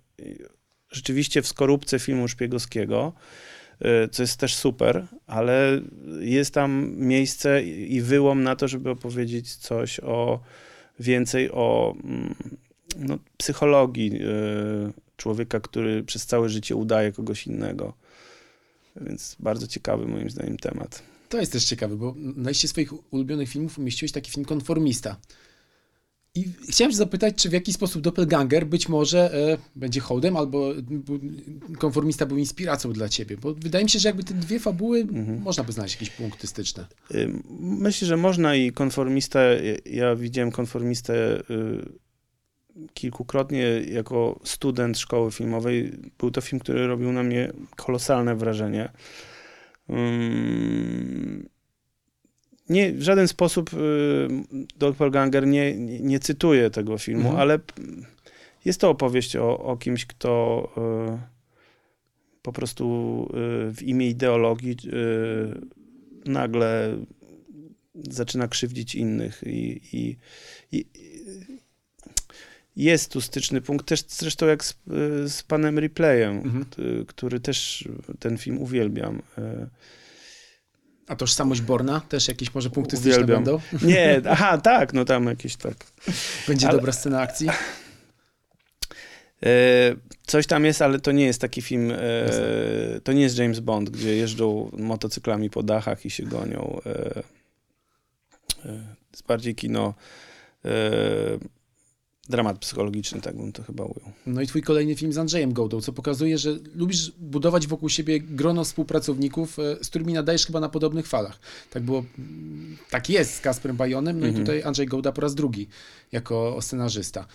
rzeczywiście 0.92 1.42
w 1.42 1.48
skorupce 1.48 2.00
filmu 2.00 2.28
szpiegowskiego, 2.28 3.14
co 4.12 4.24
jest 4.24 4.38
też 4.38 4.56
super, 4.56 5.08
ale 5.28 5.82
jest 6.20 6.54
tam 6.54 6.94
miejsce 6.98 7.64
i 7.64 8.02
wyłom 8.02 8.44
na 8.44 8.56
to, 8.56 8.68
żeby 8.68 8.90
opowiedzieć 8.90 9.56
coś 9.56 10.00
o 10.00 10.40
więcej 11.00 11.52
o 11.52 11.96
mm, 12.04 12.36
no, 13.00 13.18
psychologii 13.38 14.20
człowieka, 15.18 15.60
który 15.60 16.04
przez 16.04 16.26
całe 16.26 16.50
życie 16.50 16.76
udaje 16.76 17.12
kogoś 17.12 17.48
innego. 17.48 17.94
Więc 19.02 19.36
bardzo 19.40 19.68
ciekawy 19.68 20.08
moim 20.08 20.30
zdaniem 20.30 20.58
temat. 20.58 21.04
To 21.30 21.40
jest 21.40 21.52
też 21.52 21.66
ciekawe, 21.66 21.96
bo 21.96 22.16
na 22.18 22.50
liście 22.50 22.68
swoich 22.68 23.14
ulubionych 23.14 23.50
filmów 23.50 23.80
umieściłeś 23.80 24.12
taki 24.12 24.32
film 24.32 24.46
Konformista. 24.46 25.18
I 26.36 26.46
chciałem 26.70 26.92
się 26.92 26.98
zapytać, 26.98 27.36
czy 27.36 27.50
w 27.50 27.54
jakiś 27.54 27.76
sposób 27.76 28.02
Doppelganger 28.02 28.68
być 28.68 28.90
może 28.90 29.34
e, 29.34 29.58
będzie 29.76 30.00
hołdem, 30.00 30.38
albo 30.38 30.74
konformista 31.80 32.26
był 32.26 32.38
inspiracją 32.38 32.94
dla 32.94 33.10
ciebie, 33.10 33.38
bo 33.38 33.54
wydaje 33.54 33.84
mi 33.84 33.90
się, 33.90 34.00
że 34.00 34.10
jakby 34.10 34.24
te 34.24 34.34
dwie 34.34 34.60
fabuły, 34.60 35.00
mhm. 35.00 35.42
można 35.42 35.64
by 35.64 35.72
znaleźć 35.72 35.96
jakieś 35.96 36.10
punkty 36.10 36.48
styczne. 36.48 36.86
Myślę, 37.60 38.08
że 38.08 38.18
można 38.18 38.56
i 38.56 38.72
konformista, 38.72 39.40
ja 39.86 40.16
widziałem 40.16 40.52
konformistę 40.52 41.40
y, 41.50 42.03
kilkukrotnie 42.94 43.82
jako 43.88 44.40
student 44.44 45.00
szkoły 45.00 45.32
filmowej. 45.32 45.92
Był 46.18 46.32
to 46.32 46.42
film, 46.42 46.60
który 46.60 46.88
robił 46.88 47.12
na 47.12 47.24
mnie 47.24 47.52
kolosalne 47.76 48.36
wrażenie. 48.36 48.90
Nie, 52.70 52.94
w 52.94 53.02
żaden 53.02 53.28
sposób 53.28 53.74
y, 53.74 53.78
Doppelganger 54.78 55.48
nie, 55.48 55.78
nie, 55.78 56.00
nie 56.00 56.20
cytuje 56.20 56.70
tego 56.70 56.98
filmu, 56.98 57.30
mhm. 57.30 57.42
ale 57.42 57.60
jest 58.66 58.82
to 58.82 58.90
opowieść 58.90 59.36
o, 59.36 59.60
o 59.60 59.78
kimś, 59.78 60.06
kto 60.06 60.64
y, 60.78 61.34
po 62.42 62.54
prostu 62.54 62.86
y, 63.30 63.74
w 63.74 63.84
imię 63.84 64.10
ideologii 64.10 64.78
nagle 66.26 66.98
zaczyna 67.96 68.48
krzywdzić 68.48 68.96
innych 68.96 69.44
i, 69.46 69.82
i, 69.94 70.18
i 70.72 70.86
jest 72.76 73.12
tu 73.12 73.22
styczny 73.22 73.62
punkt, 73.62 73.88
też 73.88 74.04
zresztą 74.08 74.46
jak 74.46 74.64
z, 74.64 74.76
z 75.26 75.44
panem 75.44 75.80
Replayem, 75.80 76.38
mhm. 76.38 76.66
który 77.08 77.40
też 77.40 77.88
ten 78.20 78.38
film 78.38 78.62
uwielbiam. 78.62 79.22
E, 79.38 79.68
A 81.08 81.16
tożsamość 81.16 81.62
Borna? 81.62 82.02
Też 82.10 82.28
jakieś 82.28 82.54
może 82.54 82.70
punkty 82.70 82.98
uwielbiam. 82.98 83.24
styczne 83.24 83.36
będą? 83.36 83.88
Nie, 83.88 84.22
aha, 84.34 84.58
tak, 84.58 84.94
no 84.94 85.06
tam 85.06 85.26
jakieś 85.26 85.56
tak. 85.56 85.76
Będzie 86.48 86.68
ale... 86.68 86.78
dobra 86.78 86.92
scena 86.92 87.22
akcji? 87.22 87.50
E, 89.44 89.96
coś 90.28 90.48
tam 90.48 90.66
jest, 90.66 90.82
ale 90.82 91.00
to 91.00 91.12
nie 91.12 91.26
jest 91.26 91.42
taki 91.42 91.62
film, 91.62 91.92
e, 91.92 93.00
to 93.04 93.14
nie 93.14 93.22
jest 93.22 93.38
James 93.38 93.60
Bond, 93.60 93.90
gdzie 93.90 94.16
jeżdżą 94.16 94.72
motocyklami 94.78 95.50
po 95.50 95.64
dachach 95.64 96.06
i 96.06 96.10
się 96.10 96.24
gonią. 96.24 96.82
jest 99.12 99.28
bardziej 99.28 99.56
kino 99.56 99.94
dramat 102.30 102.60
psychologiczny, 102.60 103.22
tak 103.22 103.38
bym 103.38 103.52
to 103.52 103.64
chyba 103.64 103.84
ujął. 103.84 104.12
No 104.26 104.42
i 104.42 104.48
twój 104.48 104.62
kolejny 104.62 104.96
film 104.96 105.14
z 105.14 105.18
Andrzejem 105.18 105.54
Gołdą, 105.54 105.82
co 105.82 105.94
pokazuje, 105.94 106.38
że 106.38 106.58
lubisz 106.76 107.12
budować 107.12 107.68
wokół 107.68 107.90
siebie 107.90 108.20
grono 108.20 108.64
współpracowników, 108.64 109.60
e, 109.60 109.84
z 109.84 109.90
którymi 109.90 110.14
nadajesz 110.14 110.46
chyba 110.46 110.60
na 110.60 110.70
podobnych 110.70 111.08
falach. 111.08 111.40
Tak 111.70 111.84
było, 111.84 112.04
tak 112.90 113.10
jest 113.10 113.36
z 113.36 113.42
Kasprem 113.42 113.78
Bajonem, 113.78 114.20
no 114.20 114.28
mhm. 114.28 114.44
i 114.44 114.46
tutaj 114.46 114.64
Andrzej 114.64 114.86
Gołda 114.86 115.12
po 115.12 115.22
raz 115.22 115.36
drugi 115.36 115.68
jako 116.12 116.58
scenarzysta. 116.62 117.26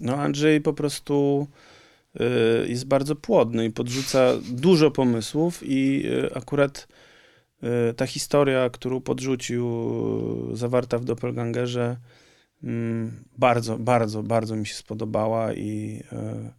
No 0.00 0.16
Andrzej 0.16 0.60
po 0.60 0.72
prostu 0.72 1.46
y, 2.16 2.68
jest 2.68 2.84
bardzo 2.86 3.16
płodny 3.16 3.64
i 3.66 3.70
podrzuca 3.70 4.32
dużo 4.50 4.90
pomysłów 4.90 5.60
i 5.62 6.02
y, 6.06 6.34
akurat 6.34 6.88
y, 7.62 7.94
ta 7.94 8.06
historia, 8.06 8.70
którą 8.70 9.00
podrzucił, 9.00 9.66
zawarta 10.52 10.98
w 10.98 11.04
Doppelgangerze, 11.04 11.96
bardzo, 13.38 13.78
bardzo, 13.78 14.22
bardzo 14.22 14.56
mi 14.56 14.66
się 14.66 14.74
spodobała 14.74 15.54
i 15.54 16.02
e, 16.12 16.52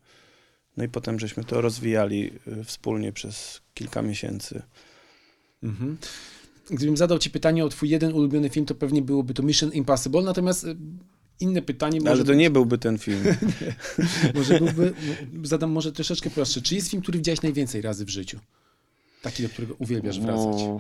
no 0.77 0.83
i 0.83 0.89
potem 0.89 1.19
żeśmy 1.19 1.43
to 1.43 1.61
rozwijali 1.61 2.31
e, 2.47 2.63
wspólnie 2.63 3.11
przez 3.11 3.61
kilka 3.73 4.01
miesięcy. 4.01 4.61
Mhm. 5.63 5.97
Gdybym 6.69 6.97
zadał 6.97 7.19
ci 7.19 7.29
pytanie 7.29 7.65
o 7.65 7.69
twój 7.69 7.89
jeden 7.89 8.13
ulubiony 8.13 8.49
film, 8.49 8.65
to 8.65 8.75
pewnie 8.75 9.01
byłoby 9.01 9.33
to 9.33 9.43
Mission 9.43 9.71
Impossible, 9.71 10.21
natomiast 10.21 10.65
e, 10.65 10.75
inne 11.39 11.61
pytanie... 11.61 11.99
Ale 12.05 12.17
to 12.17 12.23
być... 12.23 12.37
nie 12.37 12.49
byłby 12.49 12.77
ten 12.77 12.97
film. 12.97 13.23
może 14.35 14.59
byłby, 14.59 14.93
zadam 15.43 15.71
może 15.71 15.91
troszeczkę 15.91 16.29
prostsze. 16.29 16.61
Czy 16.61 16.75
jest 16.75 16.89
film, 16.89 17.01
który 17.01 17.17
widziałeś 17.17 17.41
najwięcej 17.41 17.81
razy 17.81 18.05
w 18.05 18.09
życiu? 18.09 18.39
Taki, 19.21 19.43
do 19.43 19.49
którego 19.49 19.75
uwielbiasz 19.79 20.19
wracać? 20.19 20.61
No, 20.61 20.79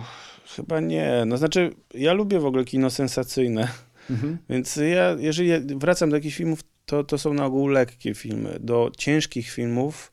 chyba 0.55 0.79
nie. 0.79 1.23
No 1.25 1.37
znaczy, 1.37 1.75
ja 1.93 2.13
lubię 2.13 2.39
w 2.39 2.45
ogóle 2.45 2.65
kino 2.65 2.89
sensacyjne. 2.89 3.67
Mhm. 4.09 4.37
Więc 4.49 4.75
ja, 4.75 5.15
jeżeli 5.19 5.75
wracam 5.75 6.09
do 6.09 6.15
jakichś 6.15 6.37
filmów, 6.37 6.59
to, 6.85 7.03
to 7.03 7.17
są 7.17 7.33
na 7.33 7.45
ogół 7.45 7.67
lekkie 7.67 8.13
filmy. 8.13 8.57
Do 8.59 8.91
ciężkich 8.97 9.49
filmów 9.49 10.11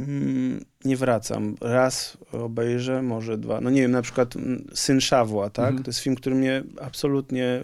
mm, 0.00 0.64
nie 0.84 0.96
wracam. 0.96 1.56
Raz 1.60 2.18
obejrzę, 2.32 3.02
może 3.02 3.38
dwa. 3.38 3.60
No 3.60 3.70
nie 3.70 3.82
wiem, 3.82 3.90
na 3.90 4.02
przykład 4.02 4.36
mm, 4.36 4.66
Syn 4.74 5.00
Szawła, 5.00 5.50
tak? 5.50 5.68
Mhm. 5.68 5.84
To 5.84 5.88
jest 5.88 6.00
film, 6.00 6.16
który 6.16 6.36
mnie 6.36 6.62
absolutnie 6.80 7.62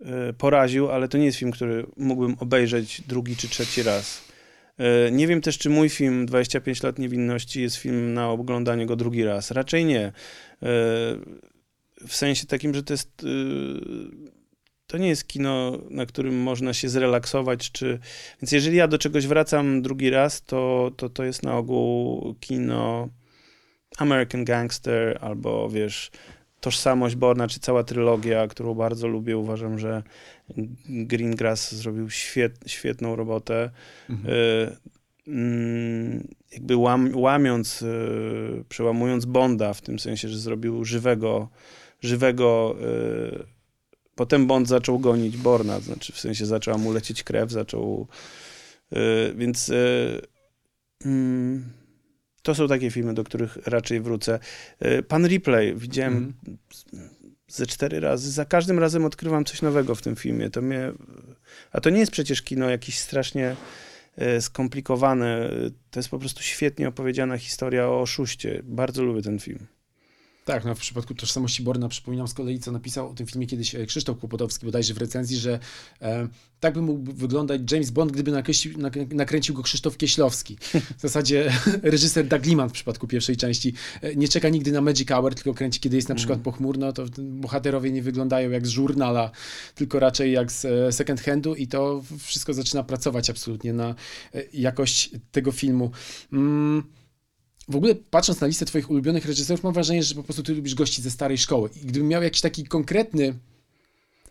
y, 0.00 0.32
poraził, 0.38 0.90
ale 0.90 1.08
to 1.08 1.18
nie 1.18 1.24
jest 1.24 1.38
film, 1.38 1.50
który 1.50 1.86
mógłbym 1.96 2.36
obejrzeć 2.40 3.00
drugi 3.00 3.36
czy 3.36 3.48
trzeci 3.48 3.82
raz. 3.82 4.24
Y, 5.08 5.12
nie 5.12 5.26
wiem 5.26 5.40
też, 5.40 5.58
czy 5.58 5.70
mój 5.70 5.88
film 5.88 6.26
25 6.26 6.82
lat 6.82 6.98
niewinności 6.98 7.62
jest 7.62 7.76
film 7.76 8.14
na 8.14 8.30
oglądanie 8.30 8.86
go 8.86 8.96
drugi 8.96 9.24
raz. 9.24 9.50
Raczej 9.50 9.84
nie. 9.84 10.12
Y, 12.02 12.08
w 12.08 12.14
sensie 12.14 12.46
takim, 12.46 12.74
że 12.74 12.82
to 12.82 12.92
jest 12.92 13.26
to 14.86 14.98
nie 14.98 15.08
jest 15.08 15.26
kino, 15.26 15.78
na 15.90 16.06
którym 16.06 16.42
można 16.42 16.74
się 16.74 16.88
zrelaksować, 16.88 17.72
czy... 17.72 17.98
Więc 18.42 18.52
jeżeli 18.52 18.76
ja 18.76 18.88
do 18.88 18.98
czegoś 18.98 19.26
wracam 19.26 19.82
drugi 19.82 20.10
raz, 20.10 20.42
to 20.42 20.90
to, 20.96 21.08
to 21.08 21.24
jest 21.24 21.42
na 21.42 21.56
ogół 21.56 22.34
kino 22.40 23.08
American 23.98 24.44
Gangster 24.44 25.18
albo, 25.20 25.68
wiesz, 25.70 26.10
Tożsamość 26.60 27.16
Borna, 27.16 27.48
czy 27.48 27.60
cała 27.60 27.84
trylogia, 27.84 28.46
którą 28.46 28.74
bardzo 28.74 29.08
lubię. 29.08 29.38
Uważam, 29.38 29.78
że 29.78 30.02
Greengrass 30.88 31.74
zrobił 31.74 32.10
świet, 32.10 32.58
świetną 32.66 33.16
robotę. 33.16 33.70
Mhm. 34.10 34.34
Y, 34.34 34.76
mm, 35.28 36.28
jakby 36.52 36.76
łam, 36.76 37.16
łamiąc, 37.16 37.82
y, 37.82 38.64
przełamując 38.68 39.24
Bonda, 39.24 39.74
w 39.74 39.80
tym 39.80 39.98
sensie, 39.98 40.28
że 40.28 40.38
zrobił 40.38 40.84
żywego, 40.84 41.48
żywego 42.00 42.76
y, 42.80 43.58
Potem 44.18 44.46
Bond 44.46 44.68
zaczął 44.68 44.98
gonić 44.98 45.36
Borna, 45.36 45.80
znaczy 45.80 46.12
w 46.12 46.20
sensie 46.20 46.46
zaczęła 46.46 46.78
mu 46.78 46.92
lecieć 46.92 47.22
krew, 47.22 47.50
zaczął. 47.50 48.06
Yy, 48.90 49.34
więc 49.36 49.68
yy, 49.68 50.22
yy, 51.04 51.60
to 52.42 52.54
są 52.54 52.68
takie 52.68 52.90
filmy, 52.90 53.14
do 53.14 53.24
których 53.24 53.56
raczej 53.66 54.00
wrócę. 54.00 54.38
Y, 54.84 55.02
Pan 55.02 55.26
Ripley 55.26 55.74
widziałem 55.76 56.14
mm. 56.14 56.58
ze 57.48 57.66
cztery 57.66 58.00
razy. 58.00 58.30
Za 58.30 58.44
każdym 58.44 58.78
razem 58.78 59.04
odkrywam 59.04 59.44
coś 59.44 59.62
nowego 59.62 59.94
w 59.94 60.02
tym 60.02 60.16
filmie. 60.16 60.50
To 60.50 60.62
mnie, 60.62 60.92
a 61.72 61.80
to 61.80 61.90
nie 61.90 62.00
jest 62.00 62.12
przecież 62.12 62.42
kino 62.42 62.70
jakieś 62.70 62.98
strasznie 62.98 63.56
y, 64.36 64.40
skomplikowane. 64.40 65.50
To 65.90 66.00
jest 66.00 66.08
po 66.08 66.18
prostu 66.18 66.42
świetnie 66.42 66.88
opowiedziana 66.88 67.38
historia 67.38 67.88
o 67.88 68.00
oszuście. 68.00 68.60
Bardzo 68.64 69.02
lubię 69.02 69.22
ten 69.22 69.38
film. 69.38 69.66
Tak, 70.48 70.64
no 70.64 70.74
w 70.74 70.78
przypadku 70.78 71.14
tożsamości 71.14 71.62
Borna 71.62 71.88
przypominam 71.88 72.28
z 72.28 72.34
kolei, 72.34 72.58
co 72.58 72.72
napisał 72.72 73.10
o 73.10 73.14
tym 73.14 73.26
filmie 73.26 73.46
kiedyś 73.46 73.74
e, 73.74 73.86
Krzysztof 73.86 74.18
Kłopotowski 74.18 74.66
bodajże 74.66 74.94
w 74.94 74.98
recenzji, 74.98 75.36
że 75.36 75.58
e, 76.02 76.28
tak 76.60 76.74
by 76.74 76.82
mógł 76.82 77.12
wyglądać 77.12 77.72
James 77.72 77.90
Bond, 77.90 78.12
gdyby 78.12 78.30
nakręcił, 78.30 78.72
nakręcił 79.10 79.54
go 79.54 79.62
Krzysztof 79.62 79.96
Kieślowski. 79.96 80.58
W 80.98 81.00
zasadzie 81.00 81.52
reżyser 81.82 82.26
Doug 82.28 82.44
Liman 82.46 82.68
w 82.68 82.72
przypadku 82.72 83.06
pierwszej 83.06 83.36
części 83.36 83.74
e, 84.02 84.16
nie 84.16 84.28
czeka 84.28 84.48
nigdy 84.48 84.72
na 84.72 84.80
Magic 84.80 85.08
Hour, 85.08 85.34
tylko 85.34 85.54
kręci, 85.54 85.80
kiedy 85.80 85.96
jest 85.96 86.08
na 86.08 86.14
przykład 86.14 86.36
mm. 86.36 86.44
pochmurno, 86.44 86.92
to 86.92 87.04
bohaterowie 87.18 87.92
nie 87.92 88.02
wyglądają 88.02 88.50
jak 88.50 88.66
z 88.66 88.70
żurnala, 88.70 89.30
tylko 89.74 89.98
raczej 89.98 90.32
jak 90.32 90.52
z 90.52 90.64
e, 90.64 90.92
second 90.92 91.20
handu 91.20 91.54
i 91.54 91.66
to 91.66 92.02
wszystko 92.18 92.54
zaczyna 92.54 92.82
pracować 92.82 93.30
absolutnie 93.30 93.72
na 93.72 93.94
jakość 94.52 95.10
tego 95.32 95.52
filmu. 95.52 95.90
Mm 96.32 96.97
w 97.68 97.76
ogóle 97.76 97.94
patrząc 97.94 98.40
na 98.40 98.46
listę 98.46 98.66
twoich 98.66 98.90
ulubionych 98.90 99.26
reżyserów, 99.26 99.64
mam 99.64 99.72
wrażenie, 99.72 100.02
że 100.02 100.14
po 100.14 100.22
prostu 100.22 100.42
ty 100.42 100.54
lubisz 100.54 100.74
gości 100.74 101.02
ze 101.02 101.10
starej 101.10 101.38
szkoły. 101.38 101.70
I 101.82 101.86
gdybym 101.86 102.08
miał 102.08 102.22
jakiś 102.22 102.40
taki 102.40 102.64
konkretny 102.64 103.34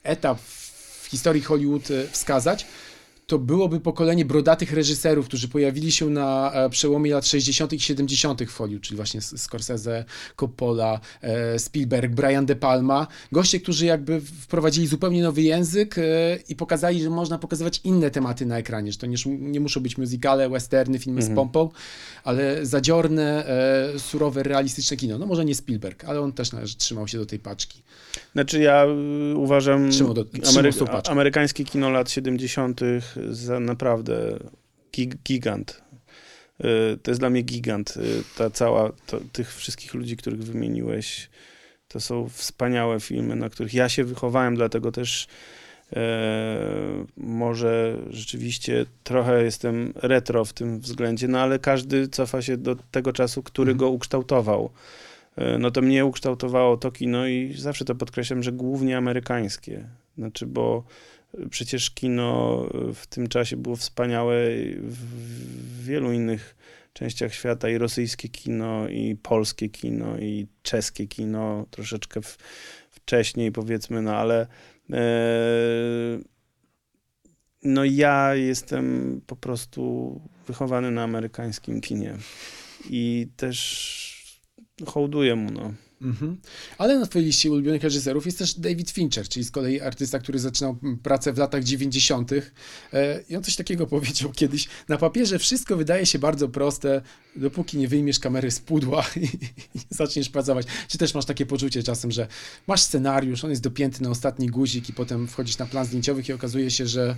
etap 0.04 0.40
w 1.02 1.08
historii 1.10 1.42
Hollywood 1.42 1.92
e, 1.92 2.08
wskazać, 2.08 2.66
to 3.28 3.40
byłoby 3.40 3.80
pokolenie 3.80 4.26
brodatych 4.26 4.74
reżyserów, 4.74 5.28
którzy 5.28 5.48
pojawili 5.48 5.92
się 5.92 6.10
na 6.10 6.52
e, 6.54 6.70
przełomie 6.70 7.14
lat 7.14 7.28
60. 7.28 7.74
i 7.74 7.80
70. 7.80 8.44
w 8.44 8.54
Hollywood, 8.54 8.84
czyli 8.84 8.96
właśnie 8.96 9.22
Scorsese, 9.22 10.06
Coppola, 10.36 11.00
e, 11.22 11.60
Spielberg, 11.60 12.12
Brian 12.12 12.46
De 12.46 12.56
Palma. 12.56 13.08
Goście, 13.32 13.60
którzy 13.60 13.86
jakby 13.86 14.22
wprowadzili 14.22 14.88
zupełnie 14.88 15.24
nowy 15.24 15.42
język 15.42 15.96
i 16.50 16.56
pokazali, 16.56 17.04
że 17.04 17.10
można 17.10 17.38
pokazywać 17.38 17.82
inne 17.84 18.12
tematy 18.12 18.46
na 18.46 18.58
ekranie, 18.58 18.92
że 18.92 18.98
to 18.98 19.06
nie, 19.06 19.18
nie 19.26 19.60
muszą 19.60 19.82
być 19.82 19.98
muzykale, 19.98 20.50
westerny, 20.50 21.00
filmy 21.00 21.20
mhm. 21.20 21.34
z 21.34 21.36
pompą, 21.36 21.70
ale 22.24 22.66
zadziorne, 22.66 23.46
e, 23.96 24.00
surowe, 24.00 24.44
realistyczne 24.44 24.98
kino. 24.98 25.18
No 25.18 25.26
może 25.26 25.46
nie 25.46 25.56
Spielberg, 25.56 26.04
ale 26.06 26.22
on 26.22 26.34
też 26.34 26.52
należy, 26.52 26.76
trzymał 26.76 27.08
się 27.08 27.18
do 27.18 27.26
tej 27.26 27.40
paczki. 27.40 27.82
Znaczy 28.34 28.60
ja 28.60 28.86
y, 28.86 29.38
uważam 29.38 29.90
do, 30.14 30.26
Amery 30.50 30.72
amerykańskie 31.10 31.64
kino 31.64 31.90
lat 31.90 32.12
70. 32.12 32.82
za 33.30 33.60
naprawdę 33.60 34.40
gig 34.94 35.16
gigant. 35.24 35.82
Y, 36.60 36.98
to 37.04 37.12
jest 37.12 37.22
dla 37.22 37.30
mnie 37.30 37.42
gigant. 37.42 37.98
Y, 37.98 38.24
ta 38.38 38.50
cała, 38.50 38.92
to, 39.08 39.20
tych 39.32 39.56
wszystkich 39.56 39.94
ludzi, 39.94 40.18
których 40.18 40.44
wymieniłeś, 40.44 41.30
to 41.88 42.00
są 42.00 42.30
wspaniałe 42.30 43.00
filmy, 43.00 43.36
na 43.36 43.50
których 43.50 43.74
ja 43.74 43.90
się 43.90 44.04
wychowałem, 44.04 44.56
dlatego 44.56 44.92
też 44.92 45.28
E, 45.96 47.06
może 47.18 47.98
rzeczywiście 48.10 48.86
trochę 49.04 49.44
jestem 49.44 49.94
retro 49.96 50.46
w 50.46 50.54
tym 50.54 50.80
względzie, 50.80 51.28
no 51.28 51.40
ale 51.40 51.60
każdy 51.60 52.08
cofa 52.08 52.42
się 52.42 52.58
do 52.58 52.76
tego 52.92 53.14
czasu, 53.14 53.44
który 53.44 53.72
mhm. 53.72 53.78
go 53.78 53.90
ukształtował. 53.90 54.70
E, 55.36 55.58
no 55.58 55.72
to 55.72 55.82
mnie 55.82 56.06
ukształtowało 56.06 56.78
to 56.78 56.92
kino 56.92 57.28
i 57.28 57.54
zawsze 57.58 57.86
to 57.86 57.96
podkreślam, 57.96 58.44
że 58.44 58.52
głównie 58.52 58.98
amerykańskie. 58.98 59.88
Znaczy, 60.18 60.46
bo 60.46 60.84
przecież 61.50 61.92
kino 61.92 62.64
w 62.94 63.08
tym 63.08 63.28
czasie 63.28 63.58
było 63.58 63.76
wspaniałe 63.76 64.36
w 64.80 65.84
wielu 65.86 66.12
innych 66.12 66.56
częściach 66.94 67.34
świata 67.34 67.70
i 67.70 67.78
rosyjskie 67.78 68.30
kino, 68.30 68.88
i 68.88 69.16
polskie 69.16 69.70
kino, 69.70 70.18
i 70.18 70.48
czeskie 70.62 71.08
kino 71.08 71.66
troszeczkę 71.72 72.22
w, 72.22 72.38
wcześniej 72.90 73.52
powiedzmy, 73.52 74.02
no 74.02 74.16
ale 74.16 74.48
E, 74.94 76.20
no 77.64 77.86
ja 77.86 78.36
jestem 78.36 79.22
po 79.28 79.36
prostu 79.36 80.22
wychowany 80.48 80.92
na 80.92 81.04
amerykańskim 81.04 81.82
kinie 81.82 82.18
i 82.90 83.28
też 83.36 84.42
hołduję 84.86 85.36
mu, 85.36 85.52
no. 85.52 85.74
Mhm. 86.02 86.38
Ale 86.78 87.00
na 87.00 87.06
twojej 87.06 87.26
liście 87.26 87.52
ulubionych 87.52 87.84
reżyserów 87.84 88.26
jest 88.26 88.38
też 88.38 88.54
David 88.54 88.90
Fincher, 88.90 89.30
czyli 89.30 89.46
z 89.46 89.52
kolei 89.52 89.82
artysta, 89.82 90.20
który 90.20 90.40
zaczynał 90.40 90.78
pracę 91.04 91.34
w 91.34 91.38
latach 91.38 91.64
90. 91.64 92.32
E, 92.32 92.40
I 93.30 93.36
on 93.36 93.44
coś 93.44 93.56
takiego 93.56 93.88
powiedział 93.98 94.32
kiedyś. 94.32 94.68
Na 94.88 94.98
papierze 94.98 95.40
wszystko 95.40 95.78
wydaje 95.78 96.06
się 96.06 96.20
bardzo 96.20 96.50
proste, 96.50 97.02
dopóki 97.36 97.78
nie 97.78 97.88
wyjmiesz 97.88 98.20
kamery 98.20 98.52
z 98.52 98.60
pudła 98.60 99.06
i, 99.16 99.26
i 99.78 99.80
zaczniesz 99.90 100.30
pracować. 100.30 100.68
Czy 100.88 100.98
też 100.98 101.14
masz 101.14 101.26
takie 101.26 101.46
poczucie 101.46 101.84
czasem, 101.84 102.12
że 102.12 102.28
masz 102.68 102.82
scenariusz, 102.82 103.44
on 103.44 103.50
jest 103.50 103.64
dopięty 103.64 104.04
na 104.04 104.10
ostatni 104.10 104.48
guzik 104.48 104.90
i 104.90 104.94
potem 104.94 105.28
wchodzisz 105.28 105.58
na 105.58 105.66
plan 105.66 105.86
zdjęciowych 105.86 106.30
i 106.30 106.34
okazuje 106.34 106.72
się, 106.72 106.88
że 106.88 107.16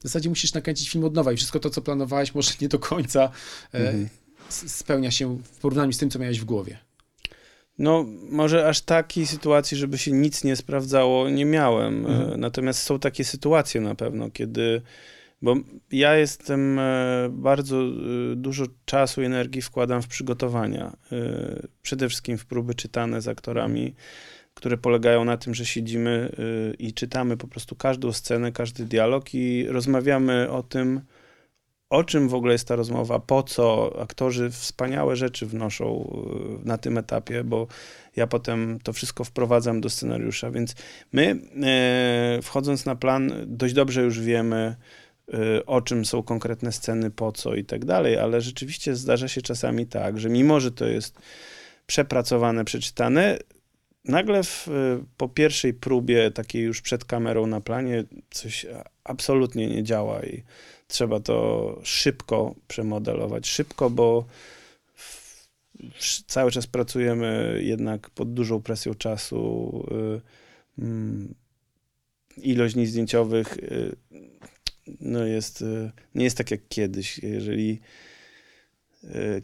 w 0.00 0.02
zasadzie 0.02 0.28
musisz 0.28 0.54
nakręcić 0.54 0.90
film 0.90 1.04
od 1.04 1.14
nowa 1.14 1.32
i 1.32 1.36
wszystko 1.36 1.60
to, 1.60 1.70
co 1.70 1.82
planowałeś, 1.82 2.34
może 2.34 2.52
nie 2.60 2.68
do 2.68 2.78
końca 2.78 3.30
e, 3.74 3.78
mhm. 3.78 4.08
spełnia 4.48 5.10
się 5.10 5.38
w 5.38 5.58
porównaniu 5.58 5.92
z 5.92 5.98
tym, 5.98 6.10
co 6.10 6.18
miałeś 6.18 6.40
w 6.40 6.44
głowie. 6.44 6.85
No, 7.78 8.06
może 8.30 8.68
aż 8.68 8.80
takiej 8.80 9.26
sytuacji, 9.26 9.76
żeby 9.76 9.98
się 9.98 10.12
nic 10.12 10.44
nie 10.44 10.56
sprawdzało, 10.56 11.30
nie 11.30 11.44
miałem. 11.44 12.06
Mhm. 12.06 12.40
Natomiast 12.40 12.82
są 12.82 12.98
takie 12.98 13.24
sytuacje 13.24 13.80
na 13.80 13.94
pewno, 13.94 14.30
kiedy. 14.30 14.82
Bo 15.42 15.56
ja 15.92 16.16
jestem 16.16 16.78
e, 16.78 17.28
bardzo 17.30 17.80
e, 17.80 17.90
dużo 18.36 18.64
czasu 18.84 19.22
i 19.22 19.24
energii 19.24 19.62
wkładam 19.62 20.02
w 20.02 20.08
przygotowania. 20.08 20.96
E, 21.12 21.16
przede 21.82 22.08
wszystkim 22.08 22.38
w 22.38 22.46
próby 22.46 22.74
czytane 22.74 23.20
z 23.20 23.28
aktorami, 23.28 23.94
które 24.54 24.76
polegają 24.76 25.24
na 25.24 25.36
tym, 25.36 25.54
że 25.54 25.66
siedzimy 25.66 26.32
i 26.78 26.92
czytamy 26.92 27.36
po 27.36 27.48
prostu 27.48 27.76
każdą 27.76 28.12
scenę, 28.12 28.52
każdy 28.52 28.84
dialog 28.84 29.34
i 29.34 29.66
rozmawiamy 29.68 30.50
o 30.50 30.62
tym, 30.62 31.00
o 31.90 32.04
czym 32.04 32.28
w 32.28 32.34
ogóle 32.34 32.52
jest 32.52 32.68
ta 32.68 32.76
rozmowa, 32.76 33.18
po 33.18 33.42
co 33.42 33.92
aktorzy 34.00 34.50
wspaniałe 34.50 35.16
rzeczy 35.16 35.46
wnoszą 35.46 36.10
y, 36.62 36.68
na 36.68 36.78
tym 36.78 36.98
etapie, 36.98 37.44
bo 37.44 37.66
ja 38.16 38.26
potem 38.26 38.78
to 38.82 38.92
wszystko 38.92 39.24
wprowadzam 39.24 39.80
do 39.80 39.90
scenariusza, 39.90 40.50
więc 40.50 40.74
my 41.12 41.40
e, 41.62 42.42
wchodząc 42.42 42.86
na 42.86 42.96
plan 42.96 43.32
dość 43.46 43.74
dobrze 43.74 44.02
już 44.02 44.20
wiemy, 44.20 44.76
e, 45.34 45.66
o 45.66 45.82
czym 45.82 46.04
są 46.04 46.22
konkretne 46.22 46.72
sceny, 46.72 47.10
po 47.10 47.32
co 47.32 47.54
i 47.54 47.64
tak 47.64 47.84
dalej, 47.84 48.18
ale 48.18 48.40
rzeczywiście 48.40 48.96
zdarza 48.96 49.28
się 49.28 49.42
czasami 49.42 49.86
tak, 49.86 50.20
że 50.20 50.28
mimo, 50.28 50.60
że 50.60 50.72
to 50.72 50.86
jest 50.86 51.18
przepracowane, 51.86 52.64
przeczytane, 52.64 53.38
nagle 54.04 54.42
w, 54.42 54.68
po 55.16 55.28
pierwszej 55.28 55.74
próbie, 55.74 56.30
takiej 56.30 56.62
już 56.62 56.80
przed 56.80 57.04
kamerą 57.04 57.46
na 57.46 57.60
planie, 57.60 58.04
coś 58.30 58.66
absolutnie 59.04 59.68
nie 59.68 59.82
działa 59.82 60.22
i 60.22 60.42
trzeba 60.86 61.20
to 61.20 61.80
szybko 61.82 62.54
przemodelować. 62.68 63.48
Szybko, 63.48 63.90
bo 63.90 64.26
cały 66.26 66.50
czas 66.50 66.66
pracujemy 66.66 67.60
jednak 67.62 68.10
pod 68.10 68.34
dużą 68.34 68.62
presją 68.62 68.94
czasu. 68.94 69.86
Y, 70.78 70.84
y, 70.84 71.46
ilość 72.42 72.74
dni 72.74 72.86
zdjęciowych 72.86 73.56
y, 73.58 73.96
no 75.00 75.24
jest, 75.24 75.62
y, 75.62 75.90
nie 76.14 76.24
jest 76.24 76.38
tak 76.38 76.50
jak 76.50 76.60
kiedyś. 76.68 77.18
Jeżeli 77.18 77.80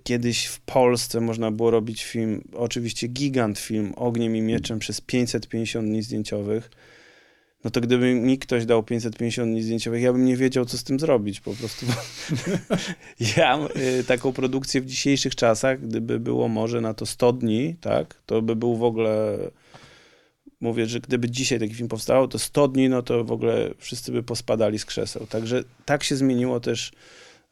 Kiedyś 0.05 0.47
w 0.47 0.61
Polsce 0.61 1.21
można 1.21 1.51
było 1.51 1.71
robić 1.71 2.05
film, 2.05 2.45
oczywiście 2.55 3.09
gigant 3.09 3.59
film 3.59 3.93
Ogniem 3.97 4.37
i 4.37 4.41
Mieczem 4.41 4.79
przez 4.79 5.01
550 5.01 5.89
dni 5.89 6.03
zdjęciowych 6.03 6.71
no 7.65 7.71
to 7.71 7.81
gdyby 7.81 8.15
mi 8.15 8.39
ktoś 8.39 8.67
dał 8.67 8.83
550 8.83 9.53
dni 9.53 9.63
zdjęciowych, 9.63 10.03
ja 10.03 10.13
bym 10.13 10.25
nie 10.25 10.37
wiedział, 10.37 10.65
co 10.65 10.79
z 10.79 10.85
tym 10.85 11.01
zrobić 11.01 11.41
po 11.41 11.55
prostu. 11.55 11.87
ja 13.37 13.69
y, 14.01 14.05
taką 14.05 14.33
produkcję 14.33 14.81
w 14.81 14.87
dzisiejszych 14.87 15.35
czasach, 15.35 15.81
gdyby 15.81 16.21
było 16.21 16.49
może 16.49 16.81
na 16.81 16.95
to 16.95 17.07
100 17.07 17.33
dni, 17.33 17.77
tak, 17.81 18.23
to 18.27 18.43
by 18.43 18.57
był 18.57 18.77
w 18.77 18.83
ogóle 18.83 19.39
mówię, 20.63 20.87
że 20.87 21.01
gdyby 21.01 21.31
dzisiaj 21.31 21.59
taki 21.59 21.75
film 21.75 21.89
powstał, 21.89 22.29
to 22.29 22.39
100 22.39 22.69
dni, 22.69 22.89
no 22.89 23.03
to 23.03 23.25
w 23.25 23.33
ogóle 23.33 23.71
wszyscy 23.79 24.13
by 24.13 24.23
pospadali 24.23 24.79
z 24.79 24.85
krzeseł. 24.85 25.27
Także 25.27 25.65
tak 25.85 26.05
się 26.05 26.17
zmieniło 26.17 26.61
też 26.61 26.93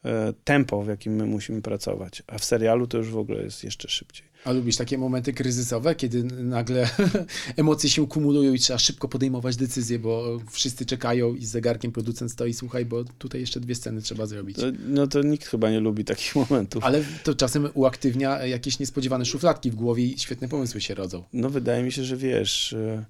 e, 0.05 0.33
tempo, 0.43 0.83
w 0.83 0.87
jakim 0.87 1.15
my 1.15 1.25
musimy 1.25 1.61
pracować. 1.61 2.23
A 2.27 2.37
w 2.37 2.45
serialu 2.45 2.87
to 2.87 2.97
już 2.97 3.09
w 3.09 3.17
ogóle 3.17 3.43
jest 3.43 3.63
jeszcze 3.63 3.89
szybciej. 3.89 4.30
A 4.45 4.51
lubisz 4.51 4.77
takie 4.77 4.97
momenty 4.97 5.33
kryzysowe, 5.33 5.95
kiedy 5.95 6.23
nagle 6.23 6.89
emocje 7.57 7.89
się 7.89 8.07
kumulują 8.07 8.53
i 8.53 8.59
trzeba 8.59 8.79
szybko 8.79 9.07
podejmować 9.07 9.55
decyzje, 9.55 9.99
bo 9.99 10.39
wszyscy 10.51 10.85
czekają 10.85 11.35
i 11.35 11.45
z 11.45 11.49
zegarkiem 11.49 11.91
producent 11.91 12.31
stoi, 12.31 12.53
słuchaj, 12.53 12.85
bo 12.85 13.03
tutaj 13.03 13.41
jeszcze 13.41 13.59
dwie 13.59 13.75
sceny 13.75 14.01
trzeba 14.01 14.25
zrobić. 14.25 14.57
To, 14.57 14.65
no 14.87 15.07
to 15.07 15.21
nikt 15.21 15.47
chyba 15.47 15.71
nie 15.71 15.79
lubi 15.79 16.05
takich 16.05 16.35
momentów. 16.49 16.83
Ale 16.83 17.03
to 17.23 17.35
czasem 17.35 17.69
uaktywnia 17.73 18.45
jakieś 18.45 18.79
niespodziewane 18.79 19.25
szufladki 19.25 19.71
w 19.71 19.75
głowie 19.75 20.05
i 20.05 20.19
świetne 20.19 20.47
pomysły 20.47 20.81
się 20.81 20.95
rodzą. 20.95 21.23
No 21.33 21.49
wydaje 21.49 21.83
mi 21.83 21.91
się, 21.91 22.03
że 22.03 22.17
wiesz, 22.17 22.73
e, 22.73 23.05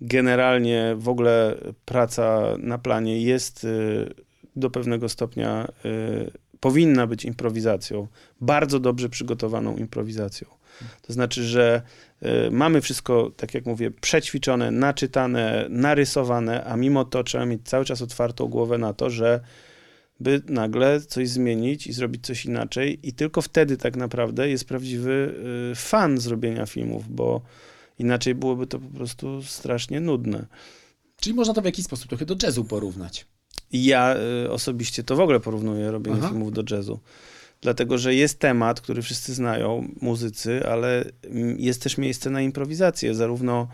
generalnie 0.00 0.94
w 0.98 1.08
ogóle 1.08 1.56
praca 1.84 2.56
na 2.58 2.78
planie 2.78 3.22
jest 3.22 3.64
e, 3.64 3.68
do 4.56 4.70
pewnego 4.70 5.08
stopnia 5.08 5.68
e, 5.84 6.43
powinna 6.64 7.06
być 7.06 7.24
improwizacją, 7.24 8.08
bardzo 8.40 8.80
dobrze 8.80 9.08
przygotowaną 9.08 9.76
improwizacją. 9.76 10.48
To 11.02 11.12
znaczy, 11.12 11.44
że 11.44 11.82
y, 12.22 12.50
mamy 12.50 12.80
wszystko, 12.80 13.32
tak 13.36 13.54
jak 13.54 13.66
mówię, 13.66 13.90
przećwiczone, 13.90 14.70
naczytane, 14.70 15.66
narysowane, 15.68 16.64
a 16.64 16.76
mimo 16.76 17.04
to 17.04 17.24
trzeba 17.24 17.46
mieć 17.46 17.60
cały 17.64 17.84
czas 17.84 18.02
otwartą 18.02 18.46
głowę 18.46 18.78
na 18.78 18.92
to, 18.92 19.10
że 19.10 19.40
by 20.20 20.42
nagle 20.48 21.00
coś 21.00 21.28
zmienić 21.28 21.86
i 21.86 21.92
zrobić 21.92 22.26
coś 22.26 22.44
inaczej 22.44 23.08
i 23.08 23.12
tylko 23.12 23.42
wtedy 23.42 23.76
tak 23.76 23.96
naprawdę 23.96 24.48
jest 24.48 24.64
prawdziwy 24.64 25.34
y, 25.72 25.74
fan 25.74 26.18
zrobienia 26.18 26.66
filmów, 26.66 27.14
bo 27.14 27.40
inaczej 27.98 28.34
byłoby 28.34 28.66
to 28.66 28.78
po 28.78 28.96
prostu 28.96 29.42
strasznie 29.42 30.00
nudne. 30.00 30.46
Czyli 31.16 31.34
można 31.34 31.54
to 31.54 31.62
w 31.62 31.64
jakiś 31.64 31.84
sposób 31.84 32.08
trochę 32.08 32.26
do 32.26 32.36
jazzu 32.42 32.64
porównać. 32.64 33.26
Ja 33.74 34.16
y, 34.44 34.50
osobiście 34.50 35.04
to 35.04 35.16
w 35.16 35.20
ogóle 35.20 35.40
porównuję 35.40 35.90
robienie 35.90 36.18
Aha. 36.20 36.28
filmów 36.28 36.52
do 36.52 36.62
jazzu. 36.70 36.98
Dlatego, 37.60 37.98
że 37.98 38.14
jest 38.14 38.38
temat, 38.38 38.80
który 38.80 39.02
wszyscy 39.02 39.34
znają, 39.34 39.88
muzycy, 40.00 40.66
ale 40.66 41.04
jest 41.56 41.82
też 41.82 41.98
miejsce 41.98 42.30
na 42.30 42.42
improwizację, 42.42 43.14
zarówno 43.14 43.68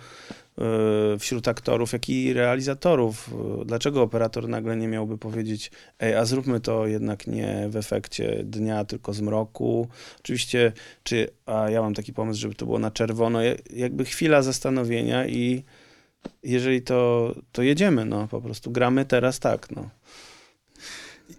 y, 1.15 1.19
wśród 1.19 1.49
aktorów, 1.49 1.93
jak 1.93 2.09
i 2.09 2.33
realizatorów. 2.33 3.31
Dlaczego 3.67 4.03
operator 4.03 4.49
nagle 4.49 4.77
nie 4.77 4.89
miałby 4.89 5.19
powiedzieć, 5.19 5.71
ej, 5.99 6.15
a 6.15 6.25
zróbmy 6.25 6.61
to 6.61 6.87
jednak 6.87 7.27
nie 7.27 7.67
w 7.69 7.77
efekcie 7.77 8.41
dnia, 8.45 8.85
tylko 8.85 9.13
z 9.13 9.21
mroku. 9.21 9.89
Oczywiście, 10.21 10.73
czy, 11.03 11.29
a 11.47 11.71
ja 11.71 11.83
mam 11.83 11.95
taki 11.95 12.13
pomysł, 12.13 12.41
żeby 12.41 12.55
to 12.55 12.67
było 12.67 12.79
na 12.79 12.91
czerwono, 12.91 13.41
jakby 13.77 14.05
chwila 14.05 14.43
zastanowienia 14.43 15.27
i 15.27 15.65
jeżeli 16.43 16.83
to, 16.83 17.35
to 17.53 17.63
jedziemy, 17.63 18.05
no 18.05 18.29
po 18.29 18.41
prostu 18.41 18.71
gramy 18.71 19.05
teraz 19.05 19.39
tak, 19.39 19.71
no. 19.71 19.91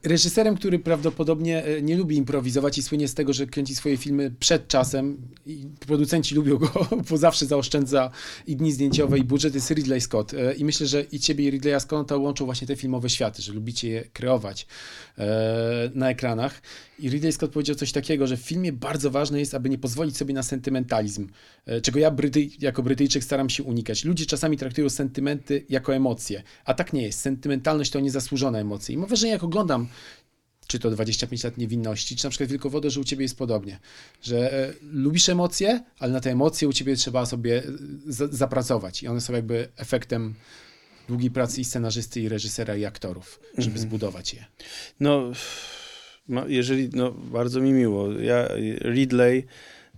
Reżyserem, 0.03 0.55
który 0.55 0.79
prawdopodobnie 0.79 1.65
e, 1.65 1.81
nie 1.81 1.97
lubi 1.97 2.15
improwizować 2.15 2.77
i 2.77 2.83
słynie 2.83 3.07
z 3.07 3.13
tego, 3.13 3.33
że 3.33 3.47
kręci 3.47 3.75
swoje 3.75 3.97
filmy 3.97 4.31
przed 4.39 4.67
czasem 4.67 5.17
i 5.45 5.65
producenci 5.79 6.35
lubią 6.35 6.57
go, 6.57 6.87
bo 7.09 7.17
zawsze 7.17 7.45
zaoszczędza 7.45 8.11
i 8.47 8.55
dni 8.55 8.71
zdjęciowe 8.71 9.19
i 9.19 9.23
budżet, 9.23 9.55
jest 9.55 9.71
Ridley 9.71 10.01
Scott. 10.01 10.33
E, 10.33 10.53
I 10.53 10.65
myślę, 10.65 10.87
że 10.87 11.01
i 11.01 11.19
ciebie 11.19 11.45
i 11.45 11.51
Ridleya 11.51 11.79
Scotta 11.79 12.17
łączą 12.17 12.45
właśnie 12.45 12.67
te 12.67 12.75
filmowe 12.75 13.09
światy, 13.09 13.41
że 13.41 13.53
lubicie 13.53 13.89
je 13.89 14.03
kreować 14.13 14.67
e, 15.17 15.91
na 15.95 16.09
ekranach. 16.09 16.61
I 16.99 17.09
Ridley 17.09 17.31
Scott 17.31 17.51
powiedział 17.51 17.75
coś 17.75 17.91
takiego, 17.91 18.27
że 18.27 18.37
w 18.37 18.41
filmie 18.41 18.73
bardzo 18.73 19.11
ważne 19.11 19.39
jest, 19.39 19.53
aby 19.53 19.69
nie 19.69 19.77
pozwolić 19.77 20.17
sobie 20.17 20.33
na 20.33 20.43
sentymentalizm, 20.43 21.27
czego 21.81 21.99
ja 21.99 22.11
Brytyj, 22.11 22.51
jako 22.59 22.83
Brytyjczyk 22.83 23.23
staram 23.23 23.49
się 23.49 23.63
unikać. 23.63 24.05
Ludzie 24.05 24.25
czasami 24.25 24.57
traktują 24.57 24.89
sentymenty 24.89 25.65
jako 25.69 25.95
emocje, 25.95 26.43
a 26.65 26.73
tak 26.73 26.93
nie 26.93 27.01
jest. 27.01 27.19
Sentymentalność 27.19 27.91
to 27.91 27.99
niezasłużone 27.99 28.59
emocje. 28.59 28.95
I 28.95 28.97
mam 28.97 29.07
wrażenie, 29.07 29.31
jak 29.31 29.43
oglądam 29.43 29.80
czy 30.67 30.79
to 30.79 30.91
25 30.91 31.43
lat 31.43 31.57
niewinności, 31.57 32.15
czy 32.15 32.25
na 32.25 32.29
przykład 32.29 32.49
Wielkowodo, 32.49 32.89
że 32.89 32.99
u 32.99 33.03
ciebie 33.03 33.23
jest 33.23 33.37
podobnie, 33.37 33.79
że 34.21 34.53
e, 34.53 34.73
lubisz 34.81 35.29
emocje, 35.29 35.83
ale 35.99 36.13
na 36.13 36.19
te 36.19 36.31
emocje 36.31 36.67
u 36.67 36.73
ciebie 36.73 36.95
trzeba 36.95 37.25
sobie 37.25 37.63
e, 37.63 37.69
zapracować 38.31 39.03
i 39.03 39.07
one 39.07 39.21
są 39.21 39.33
jakby 39.33 39.67
efektem 39.77 40.33
długiej 41.07 41.31
pracy 41.31 41.61
i 41.61 41.65
scenarzysty, 41.65 42.21
i 42.21 42.29
reżysera, 42.29 42.75
i 42.75 42.85
aktorów, 42.85 43.39
żeby 43.57 43.67
mhm. 43.67 43.77
zbudować 43.77 44.33
je. 44.33 44.45
No, 44.99 45.31
jeżeli, 46.47 46.89
no 46.93 47.11
bardzo 47.11 47.61
mi 47.61 47.73
miło. 47.73 48.11
Ja, 48.11 48.47
Ridley, 48.81 49.45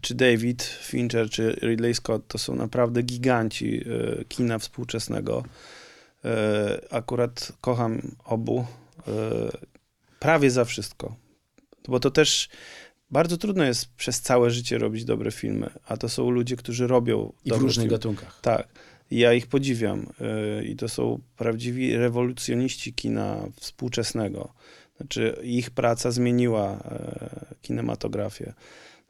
czy 0.01 0.15
David 0.15 0.63
Fincher, 0.63 1.29
czy 1.29 1.59
Ridley 1.61 1.93
Scott 1.93 2.27
to 2.27 2.37
są 2.37 2.55
naprawdę 2.55 3.03
giganci 3.03 3.83
e, 4.19 4.25
kina 4.25 4.59
współczesnego. 4.59 5.43
E, 6.25 6.81
akurat 6.89 7.51
kocham 7.61 8.01
obu. 8.25 8.65
Prawie 10.23 10.51
za 10.51 10.65
wszystko. 10.65 11.15
Bo 11.87 11.99
to 11.99 12.11
też 12.11 12.49
bardzo 13.11 13.37
trudno 13.37 13.63
jest 13.63 13.95
przez 13.95 14.21
całe 14.21 14.51
życie 14.51 14.77
robić 14.77 15.05
dobre 15.05 15.31
filmy, 15.31 15.69
a 15.85 15.97
to 15.97 16.09
są 16.09 16.29
ludzie, 16.29 16.55
którzy 16.55 16.87
robią. 16.87 17.33
I 17.45 17.51
w 17.51 17.53
różnych 17.53 17.83
filmy. 17.83 17.97
gatunkach. 17.97 18.41
Tak. 18.41 18.67
Ja 19.11 19.33
ich 19.33 19.47
podziwiam. 19.47 20.13
Yy, 20.57 20.65
I 20.65 20.75
to 20.75 20.89
są 20.89 21.19
prawdziwi 21.37 21.97
rewolucjoniści 21.97 22.93
kina 22.93 23.47
współczesnego. 23.55 24.53
Znaczy, 24.97 25.37
ich 25.43 25.71
praca 25.71 26.11
zmieniła 26.11 26.71
yy, 26.71 27.55
kinematografię. 27.61 28.53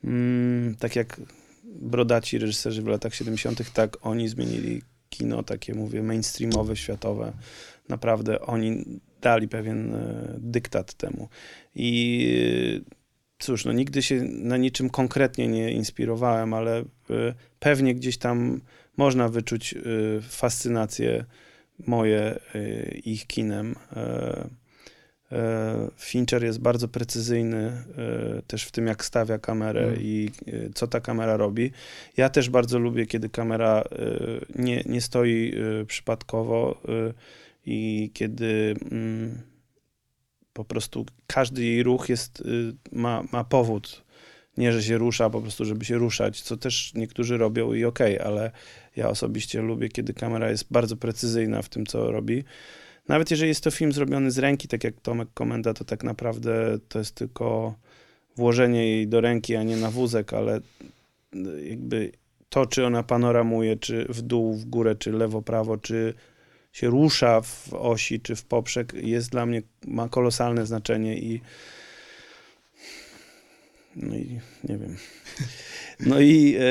Yy, 0.04 0.12
tak 0.80 0.96
jak 0.96 1.22
brodaci 1.64 2.38
reżyserzy 2.38 2.82
w 2.82 2.88
latach 2.88 3.16
70., 3.16 3.74
tak 3.74 3.98
oni 4.02 4.28
zmienili 4.28 4.82
kino, 5.10 5.44
takie 5.44 5.74
mówię, 5.74 6.04
mainstreamowe, 6.04 6.76
światowe. 6.76 7.34
Naprawdę 7.90 8.42
oni 8.42 9.00
dali 9.24 9.48
pewien 9.48 9.96
e, 9.96 10.00
dyktat 10.38 10.94
temu. 10.94 11.30
I 11.76 11.92
e, 12.90 12.94
cóż, 13.40 13.66
no 13.66 13.72
nigdy 13.72 14.02
się 14.02 14.22
na 14.24 14.58
niczym 14.58 14.90
konkretnie 14.90 15.48
nie 15.48 15.72
inspirowałem, 15.72 16.54
ale 16.54 16.80
e, 16.80 16.84
pewnie 17.60 17.96
gdzieś 17.96 18.18
tam 18.18 18.62
można 18.98 19.30
wyczuć 19.30 19.76
fascynację 20.22 21.26
moje 21.88 22.40
ich 23.06 23.28
kinem. 23.28 23.76
Fincher 25.98 26.44
jest 26.44 26.60
bardzo 26.60 26.88
precyzyjny 26.88 27.84
też 28.48 28.64
w 28.64 28.72
tym, 28.72 28.88
jak 28.88 29.06
stawia 29.06 29.40
kamerę 29.40 29.84
mm. 29.84 30.02
i 30.02 30.30
co 30.76 30.88
ta 30.88 31.00
kamera 31.00 31.38
robi. 31.38 31.72
Ja 32.18 32.30
też 32.30 32.50
bardzo 32.50 32.80
lubię, 32.80 33.06
kiedy 33.06 33.30
kamera 33.30 33.84
nie, 34.56 34.84
nie 34.86 35.02
stoi 35.02 35.54
przypadkowo 35.88 36.82
i 37.66 38.12
kiedy 38.14 38.76
mm, 38.92 39.42
po 40.54 40.66
prostu 40.66 41.06
każdy 41.28 41.64
jej 41.64 41.84
ruch 41.84 42.10
jest, 42.10 42.42
y, 42.42 42.74
ma, 42.92 43.24
ma 43.32 43.44
powód. 43.44 44.04
Nie, 44.58 44.72
że 44.72 44.84
się 44.84 44.98
rusza, 44.98 45.30
po 45.30 45.42
prostu, 45.42 45.66
żeby 45.66 45.86
się 45.86 45.98
ruszać, 45.98 46.42
co 46.42 46.58
też 46.58 46.94
niektórzy 46.94 47.38
robią 47.38 47.74
i 47.74 47.86
okej, 47.86 48.16
okay, 48.20 48.28
ale 48.28 48.52
ja 48.96 49.10
osobiście 49.10 49.62
lubię, 49.62 49.90
kiedy 49.90 50.14
kamera 50.14 50.50
jest 50.50 50.72
bardzo 50.72 50.98
precyzyjna 50.98 51.62
w 51.62 51.70
tym, 51.70 51.86
co 51.86 52.12
robi. 52.12 52.44
Nawet 53.08 53.32
jeżeli 53.32 53.50
jest 53.50 53.64
to 53.64 53.72
film 53.72 53.92
zrobiony 53.92 54.32
z 54.32 54.38
ręki, 54.38 54.68
tak 54.68 54.84
jak 54.84 55.02
Tomek 55.02 55.30
komenda, 55.34 55.74
to 55.74 55.86
tak 55.86 56.04
naprawdę 56.04 56.78
to 56.88 57.00
jest 57.00 57.16
tylko 57.16 57.76
włożenie 58.36 58.88
jej 58.88 59.08
do 59.08 59.22
ręki, 59.22 59.56
a 59.56 59.64
nie 59.64 59.78
na 59.78 59.92
wózek, 59.92 60.34
ale 60.34 60.62
jakby 61.64 62.12
to, 62.50 62.66
czy 62.66 62.86
ona 62.86 63.04
panoramuje, 63.04 63.76
czy 63.76 64.06
w 64.10 64.22
dół, 64.22 64.54
w 64.54 64.66
górę, 64.66 64.96
czy 64.96 65.12
lewo, 65.12 65.42
prawo, 65.42 65.78
czy 65.78 66.14
się 66.74 66.88
rusza 66.88 67.42
w 67.42 67.74
osi 67.74 68.20
czy 68.20 68.36
w 68.36 68.44
poprzek, 68.44 68.94
jest 68.94 69.30
dla 69.30 69.46
mnie, 69.46 69.62
ma 69.88 70.10
kolosalne 70.10 70.66
znaczenie 70.66 71.18
i 71.18 71.42
no 73.96 74.16
i 74.16 74.40
nie 74.64 74.78
wiem. 74.78 74.98
No 76.00 76.20
i 76.20 76.56
e, 76.60 76.62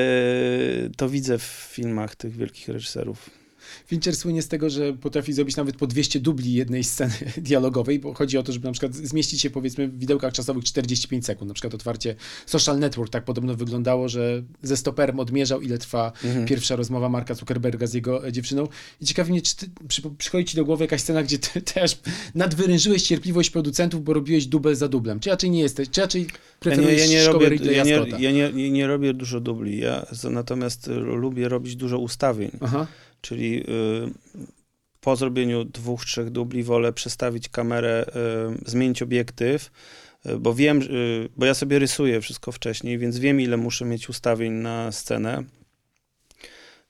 to 0.96 1.08
widzę 1.08 1.38
w 1.38 1.42
filmach 1.42 2.16
tych 2.16 2.36
wielkich 2.36 2.68
reżyserów. 2.68 3.41
Fincher 3.86 4.16
słynie 4.16 4.42
z 4.42 4.48
tego, 4.48 4.70
że 4.70 4.92
potrafi 4.92 5.32
zrobić 5.32 5.56
nawet 5.56 5.76
po 5.76 5.86
200 5.86 6.20
dubli 6.20 6.52
jednej 6.54 6.84
sceny 6.84 7.14
dialogowej, 7.36 7.98
bo 7.98 8.14
chodzi 8.14 8.38
o 8.38 8.42
to, 8.42 8.52
żeby 8.52 8.66
na 8.66 8.72
przykład 8.72 8.94
zmieścić 8.94 9.40
się 9.40 9.50
powiedzmy 9.50 9.88
w 9.88 9.98
widełkach 9.98 10.32
czasowych 10.32 10.64
45 10.64 11.26
sekund. 11.26 11.48
Na 11.48 11.54
przykład 11.54 11.74
otwarcie 11.74 12.14
Social 12.46 12.78
Network 12.78 13.12
tak 13.12 13.24
podobno 13.24 13.54
wyglądało, 13.54 14.08
że 14.08 14.42
ze 14.62 14.76
stoperem 14.76 15.20
odmierzał, 15.20 15.60
ile 15.60 15.78
trwa 15.78 16.12
mhm. 16.24 16.46
pierwsza 16.46 16.76
rozmowa 16.76 17.08
Marka 17.08 17.34
Zuckerberga 17.34 17.86
z 17.86 17.94
jego 17.94 18.26
e, 18.26 18.32
dziewczyną. 18.32 18.68
I 19.00 19.06
ciekawi 19.06 19.32
mnie, 19.32 19.42
czy 19.42 19.56
ty, 19.56 19.66
przy, 19.88 20.02
przychodzi 20.18 20.44
ci 20.44 20.56
do 20.56 20.64
głowy 20.64 20.84
jakaś 20.84 21.00
scena, 21.00 21.22
gdzie 21.22 21.38
ty 21.38 21.62
też 21.74 22.00
nadwyrężyłeś 22.34 23.02
cierpliwość 23.02 23.50
producentów, 23.50 24.04
bo 24.04 24.12
robiłeś 24.12 24.46
dubel 24.46 24.74
za 24.74 24.88
dublem. 24.88 25.20
Czy 25.20 25.30
raczej 25.30 25.50
nie 25.50 25.60
jesteś, 25.60 25.90
czy 25.90 26.00
raczej 26.00 26.26
preferujesz 26.60 27.00
ja 27.00 27.06
nie, 27.06 27.14
ja 27.14 27.20
nie 27.20 27.32
robię, 27.32 27.72
ja 27.72 27.84
nie, 27.84 28.30
ja 28.30 28.50
nie, 28.50 28.70
nie, 28.70 28.86
robię 28.86 29.14
dużo 29.14 29.40
dubli, 29.40 29.78
ja 29.78 30.06
natomiast 30.30 30.86
lubię 30.96 31.48
robić 31.48 31.76
dużo 31.76 31.98
ustawień. 31.98 32.50
Aha. 32.60 32.86
Czyli 33.22 33.60
y, 33.60 33.64
po 35.00 35.16
zrobieniu 35.16 35.64
dwóch, 35.64 36.04
trzech 36.04 36.30
dubli 36.30 36.62
wolę 36.62 36.92
przestawić 36.92 37.48
kamerę, 37.48 38.06
y, 38.66 38.70
zmienić 38.70 39.02
obiektyw, 39.02 39.70
y, 40.26 40.38
bo 40.38 40.54
wiem, 40.54 40.80
bo 41.36 41.46
ja 41.46 41.54
sobie 41.54 41.78
rysuję 41.78 42.20
wszystko 42.20 42.52
wcześniej, 42.52 42.98
więc 42.98 43.18
wiem, 43.18 43.40
ile 43.40 43.56
muszę 43.56 43.84
mieć 43.84 44.08
ustawień 44.08 44.52
na 44.52 44.92
scenę. 44.92 45.44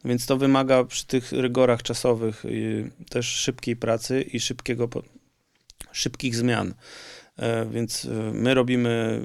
Więc 0.04 0.26
to 0.26 0.36
wymaga 0.36 0.84
przy 0.84 1.06
tych 1.06 1.32
rygorach 1.32 1.82
czasowych 1.82 2.44
też 3.10 3.26
szybkiej 3.26 3.76
pracy 3.76 4.22
i 4.22 4.40
szybkiego, 4.40 4.88
szybkich 5.92 6.36
zmian. 6.36 6.74
Więc 7.70 8.08
my 8.32 8.54
robimy, 8.54 9.20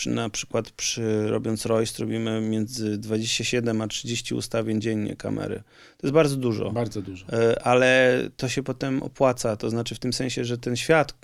przy, 0.00 0.10
na 0.10 0.30
przykład 0.30 0.70
przy, 0.70 1.28
robiąc 1.28 1.66
Royst, 1.66 1.98
robimy 1.98 2.40
między 2.40 2.98
27 2.98 3.80
a 3.82 3.88
30 3.88 4.34
ustawień 4.34 4.80
dziennie 4.80 5.16
kamery. 5.16 5.62
To 5.98 6.06
jest 6.06 6.14
bardzo 6.14 6.36
dużo. 6.36 6.70
Bardzo 6.70 7.02
dużo. 7.02 7.26
E, 7.32 7.62
ale 7.62 8.20
to 8.36 8.48
się 8.48 8.62
potem 8.62 9.02
opłaca, 9.02 9.56
to 9.56 9.70
znaczy 9.70 9.94
w 9.94 9.98
tym 9.98 10.12
sensie, 10.12 10.44
że 10.44 10.58
ten 10.58 10.76
świat, 10.76 11.14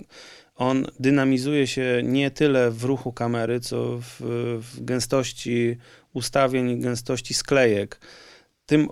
on 0.55 0.85
dynamizuje 0.99 1.67
się 1.67 2.01
nie 2.03 2.31
tyle 2.31 2.71
w 2.71 2.83
ruchu 2.83 3.13
kamery, 3.13 3.59
co 3.59 3.97
w, 3.97 4.21
w 4.61 4.83
gęstości 4.83 5.77
ustawień 6.13 6.69
i 6.69 6.79
gęstości 6.79 7.33
sklejek. 7.33 7.99
Tym, 8.65 8.81
e, 8.81 8.87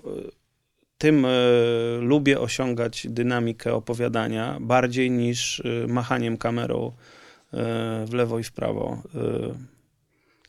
tym 0.97 1.25
e, 1.25 1.29
lubię 2.01 2.39
osiągać 2.39 3.07
dynamikę 3.09 3.73
opowiadania 3.73 4.57
bardziej 4.61 5.11
niż 5.11 5.59
e, 5.59 5.87
machaniem 5.87 6.37
kamerą 6.37 6.87
e, 6.87 8.05
w 8.05 8.13
lewo 8.13 8.39
i 8.39 8.43
w 8.43 8.51
prawo. 8.51 9.01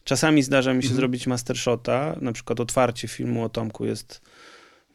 Czasami 0.07 0.43
zdarza 0.43 0.75
mi 0.75 0.83
się 0.83 0.87
Mhm. 0.87 0.97
zrobić 0.97 1.27
mastershota, 1.27 2.17
na 2.21 2.33
przykład 2.33 2.61
otwarcie 2.61 3.09
filmu 3.09 3.45
o 3.45 3.49
Tomku 3.49 3.85
jest 3.85 4.21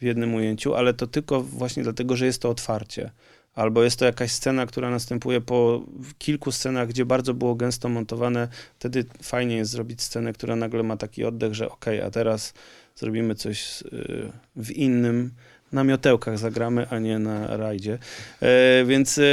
w 0.01 0.03
jednym 0.03 0.35
ujęciu, 0.35 0.75
ale 0.75 0.93
to 0.93 1.07
tylko 1.07 1.41
właśnie 1.41 1.83
dlatego, 1.83 2.15
że 2.15 2.25
jest 2.25 2.41
to 2.41 2.49
otwarcie. 2.49 3.11
Albo 3.55 3.83
jest 3.83 3.99
to 3.99 4.05
jakaś 4.05 4.31
scena, 4.31 4.65
która 4.65 4.89
następuje 4.89 5.41
po 5.41 5.85
kilku 6.17 6.51
scenach, 6.51 6.87
gdzie 6.87 7.05
bardzo 7.05 7.33
było 7.33 7.55
gęsto 7.55 7.89
montowane. 7.89 8.47
Wtedy 8.79 9.05
fajnie 9.21 9.55
jest 9.55 9.71
zrobić 9.71 10.01
scenę, 10.01 10.33
która 10.33 10.55
nagle 10.55 10.83
ma 10.83 10.97
taki 10.97 11.25
oddech, 11.25 11.53
że 11.53 11.69
okej, 11.69 12.01
a 12.01 12.09
teraz 12.11 12.53
zrobimy 12.95 13.35
coś 13.35 13.81
y, 13.81 14.31
w 14.55 14.71
innym. 14.71 15.31
Na 15.71 15.83
miotełkach 15.83 16.37
zagramy, 16.37 16.89
a 16.89 16.99
nie 16.99 17.19
na 17.19 17.57
rajdzie. 17.57 17.97
E, 18.41 18.85
więc 18.85 19.17
e, 19.17 19.23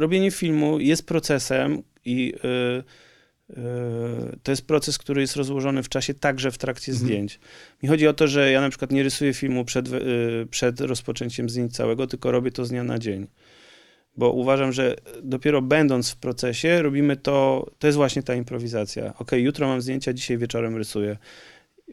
robienie 0.00 0.30
filmu 0.30 0.78
jest 0.80 1.06
procesem 1.06 1.82
i 2.04 2.34
e, 2.44 2.82
to 4.42 4.52
jest 4.52 4.66
proces, 4.66 4.98
który 4.98 5.20
jest 5.20 5.36
rozłożony 5.36 5.82
w 5.82 5.88
czasie 5.88 6.14
także 6.14 6.50
w 6.50 6.58
trakcie 6.58 6.92
Mhm. 6.92 7.06
zdjęć. 7.06 7.40
Mi 7.82 7.88
chodzi 7.88 8.08
o 8.08 8.12
to, 8.12 8.28
że 8.28 8.50
ja 8.50 8.60
na 8.60 8.68
przykład 8.68 8.92
nie 8.92 9.02
rysuję 9.02 9.34
filmu 9.34 9.64
przed, 9.64 9.88
y, 9.92 10.46
przed 10.50 10.80
rozpoczęciem 10.80 11.48
zdjęć 11.48 11.72
całego, 11.72 12.06
tylko 12.06 12.30
robię 12.30 12.50
to 12.50 12.64
z 12.64 12.70
dnia 12.70 12.84
na 12.84 12.98
dzień. 12.98 13.26
Bo 14.16 14.30
uważam, 14.30 14.72
że 14.72 14.96
dopiero 15.22 15.62
będąc 15.62 16.10
w 16.10 16.16
procesie, 16.16 16.82
robimy 16.82 17.16
to, 17.16 17.66
to 17.78 17.86
jest 17.86 17.96
właśnie 17.96 18.22
ta 18.22 18.34
improwizacja. 18.34 19.14
Ok, 19.18 19.32
jutro 19.32 19.68
mam 19.68 19.80
zdjęcia, 19.80 20.12
dzisiaj 20.12 20.38
wieczorem 20.38 20.76
rysuję. 20.76 21.16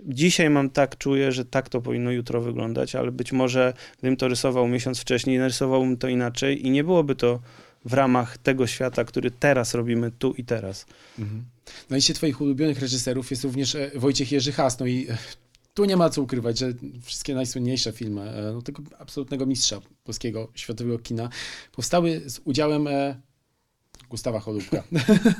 Dzisiaj 0.06 0.50
mam 0.50 0.70
tak, 0.70 0.98
czuję, 0.98 1.32
że 1.32 1.46
tak 1.46 1.70
to 1.70 1.82
powinno 1.82 2.12
jutro 2.12 2.42
wyglądać, 2.42 2.96
ale 2.96 3.12
być 3.12 3.32
może 3.32 3.74
gdybym 4.00 4.18
to 4.18 4.28
rysował 4.28 4.68
miesiąc 4.68 5.00
wcześniej, 5.00 5.38
narysowałbym 5.40 5.98
to 5.98 6.08
inaczej 6.08 6.68
i 6.68 6.72
nie 6.72 6.84
byłoby 6.84 7.16
to 7.16 7.40
w 7.86 7.94
ramach 7.94 8.38
tego 8.38 8.68
świata, 8.68 9.04
który 9.04 9.32
teraz 9.32 9.74
robimy 9.74 10.12
tu 10.12 10.34
i 10.34 10.44
teraz. 10.46 10.86
Mhm. 11.20 11.46
Na 11.90 11.96
liście 11.96 12.14
twoich 12.14 12.42
ulubionych 12.42 12.80
reżyserów 12.80 13.32
jest 13.32 13.44
również 13.44 13.76
e, 13.76 13.92
Wojciech 13.96 14.32
Jerzy 14.32 14.52
Has, 14.52 14.80
no 14.80 14.86
i 14.86 15.08
e, 15.10 15.18
tu 15.74 15.86
nie 15.86 15.98
ma 15.98 16.10
co 16.10 16.22
ukrywać, 16.22 16.60
że 16.60 16.74
wszystkie 17.02 17.36
najsłynniejsze 17.36 17.92
filmy 17.92 18.22
e, 18.22 18.52
no, 18.54 18.62
tego 18.62 18.84
absolutnego 19.00 19.46
mistrza 19.46 19.82
polskiego, 20.04 20.52
światowego 20.56 21.00
kina 21.00 21.30
powstały 21.72 22.22
z 22.26 22.40
udziałem 22.44 22.88
Gustawa 24.12 24.40
Holubka. 24.40 24.84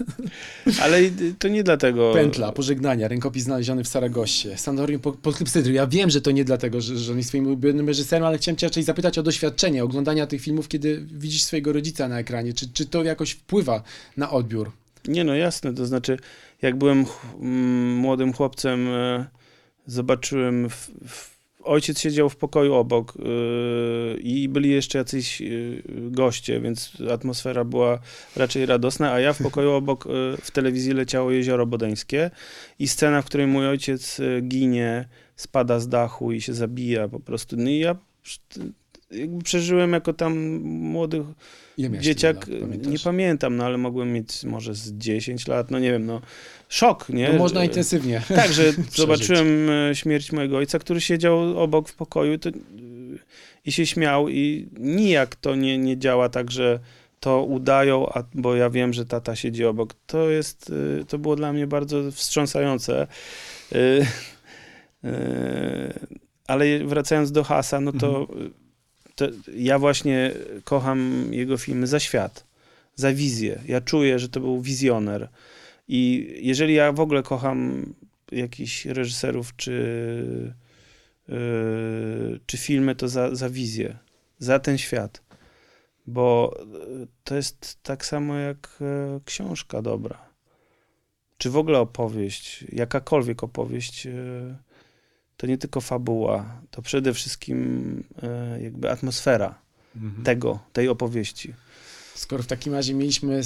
Ale 0.82 1.00
to 1.40 1.48
nie 1.48 1.64
dlatego. 1.64 2.14
Pętla, 2.14 2.52
Pożegnania, 2.52 3.08
Rękopis 3.08 3.44
znaleziony 3.44 3.84
w 3.84 3.88
Saragossie, 3.88 4.58
Sanorium 4.58 5.02
po- 5.02 5.12
pod 5.12 5.36
Klypsydry. 5.36 5.74
Ja 5.74 5.88
wiem, 5.88 6.10
że 6.10 6.22
to 6.22 6.32
nie 6.32 6.46
dlatego, 6.46 6.82
że, 6.82 6.98
że 6.98 7.12
on 7.12 7.18
jest 7.18 7.30
twoim 7.30 7.48
ulubionym 7.48 7.88
reżyserem, 7.88 8.26
ale 8.26 8.38
chciałem 8.38 8.58
cię 8.58 8.68
raczej 8.68 8.84
zapytać 8.84 9.18
o 9.18 9.24
doświadczenie 9.24 9.84
oglądania 9.84 10.28
tych 10.28 10.42
filmów, 10.42 10.68
kiedy 10.68 11.06
widzisz 11.12 11.42
swojego 11.42 11.74
rodzica 11.74 12.08
na 12.08 12.20
ekranie. 12.20 12.54
Czy, 12.54 12.70
czy 12.74 12.86
to 12.86 13.04
jakoś 13.04 13.32
wpływa 13.32 13.84
na 14.18 14.32
odbiór? 14.32 14.72
Nie, 15.08 15.24
no 15.24 15.36
jasne, 15.36 15.74
to 15.74 15.86
znaczy, 15.86 16.18
jak 16.62 16.76
byłem 16.76 17.06
młodym 17.98 18.34
chłopcem, 18.34 18.88
e, 18.88 19.26
zobaczyłem, 19.86 20.70
w, 20.70 20.92
w, 21.08 21.31
ojciec 21.64 22.00
siedział 22.00 22.30
w 22.30 22.36
pokoju 22.36 22.74
obok 22.74 23.14
e, 23.18 23.22
i 24.20 24.50
byli 24.50 24.70
jeszcze 24.70 24.98
jacyś 24.98 25.42
e, 25.42 25.46
goście, 25.88 26.62
więc 26.62 26.94
atmosfera 27.12 27.64
była 27.64 28.00
raczej 28.36 28.66
radosna, 28.66 29.12
a 29.12 29.20
ja 29.20 29.34
w 29.34 29.44
pokoju 29.44 29.72
obok 29.72 30.08
e, 30.08 30.10
w 30.42 30.52
telewizji 30.52 30.94
leciało 30.94 31.32
Jezioro 31.32 31.66
Bodeńskie 31.66 32.32
i 32.80 32.88
scena, 32.88 33.22
w 33.22 33.26
której 33.26 33.48
mój 33.48 33.68
ojciec 33.68 34.22
ginie, 34.42 35.08
spada 35.36 35.80
z 35.80 35.88
dachu 35.88 36.32
i 36.32 36.42
się 36.42 36.54
zabija 36.54 37.08
po 37.08 37.20
prostu. 37.20 37.56
No 37.58 37.70
i 37.70 37.80
ja 37.80 37.96
jakby 39.12 39.44
przeżyłem 39.44 39.94
jako 39.94 40.14
tam 40.14 40.62
młody 40.64 41.24
Dzieciak, 41.78 42.48
lat, 42.48 42.88
nie 42.88 43.00
pamiętam, 43.00 43.56
no 43.56 43.66
ale 43.66 43.78
mogłem 43.78 44.14
mieć 44.14 44.44
może 44.44 44.76
z 44.76 44.94
10 44.94 45.48
lat, 45.48 45.72
no 45.72 45.80
nie 45.80 45.92
wiem, 45.92 46.06
no 46.06 46.22
szok, 46.70 47.10
nie? 47.10 47.28
To 47.28 47.38
można 47.38 47.64
intensywnie. 47.64 48.22
Tak, 48.36 48.54
że 48.54 48.74
zobaczyłem 48.96 49.70
e, 49.70 49.96
śmierć 49.96 50.32
mojego 50.32 50.58
ojca, 50.58 50.80
który 50.80 51.02
siedział 51.02 51.60
obok 51.60 51.90
w 51.90 51.96
pokoju 51.96 52.38
to, 52.38 52.50
e, 52.50 52.54
i 53.66 53.72
się 53.72 53.86
śmiał 53.86 54.30
i 54.30 54.70
nijak 54.80 55.36
to 55.36 55.56
nie, 55.56 55.78
nie 55.78 55.98
działa 55.98 56.30
tak, 56.30 56.52
że 56.52 56.80
to 57.20 57.44
udają, 57.44 58.10
a, 58.10 58.24
bo 58.34 58.56
ja 58.56 58.70
wiem, 58.70 58.94
że 58.94 59.06
tata 59.06 59.36
siedzi 59.36 59.66
obok. 59.66 59.94
To 60.06 60.30
jest, 60.30 60.74
e, 61.02 61.06
to 61.06 61.18
było 61.18 61.36
dla 61.36 61.54
mnie 61.54 61.68
bardzo 61.68 62.12
wstrząsające. 62.12 63.08
Ale 66.48 66.86
wracając 66.86 67.32
do 67.32 67.44
Hasa, 67.44 67.82
no 67.82 67.92
to, 67.92 68.28
to 69.22 69.28
ja 69.56 69.80
właśnie 69.80 70.32
kocham 70.64 71.28
jego 71.32 71.58
filmy 71.58 71.88
za 71.88 72.00
świat, 72.00 72.46
za 72.96 73.14
wizję. 73.14 73.62
Ja 73.68 73.82
czuję, 73.82 74.20
że 74.20 74.30
to 74.30 74.40
był 74.40 74.62
wizjoner. 74.62 75.30
I 75.88 76.34
jeżeli 76.42 76.74
ja 76.74 76.92
w 76.92 77.00
ogóle 77.00 77.24
kocham 77.24 77.94
jakichś 78.32 78.86
reżyserów 78.86 79.56
czy, 79.56 80.54
yy, 81.28 82.40
czy 82.46 82.58
filmy, 82.58 82.96
to 82.96 83.08
za, 83.08 83.36
za 83.36 83.50
wizję, 83.50 83.98
za 84.40 84.60
ten 84.60 84.78
świat. 84.78 85.22
Bo 86.08 86.58
yy, 86.74 87.08
to 87.24 87.36
jest 87.36 87.78
tak 87.84 88.06
samo 88.06 88.36
jak 88.36 88.78
e, 88.82 89.20
książka 89.26 89.82
dobra. 89.82 90.26
Czy 91.38 91.50
w 91.50 91.58
ogóle 91.58 91.80
opowieść, 91.80 92.66
jakakolwiek 92.72 93.44
opowieść, 93.44 94.08
e, 94.08 94.12
to 95.42 95.48
nie 95.48 95.58
tylko 95.58 95.82
fabuła, 95.82 96.62
to 96.72 96.82
przede 96.82 97.14
wszystkim 97.14 98.04
e, 98.24 98.62
jakby 98.62 98.92
atmosfera 98.92 99.60
Mhm. 99.96 100.24
tego, 100.24 100.60
tej 100.74 100.88
opowieści. 100.90 101.54
Skoro 102.16 102.44
w 102.44 102.48
takim 102.48 102.74
razie 102.74 102.94
mieliśmy 102.94 103.42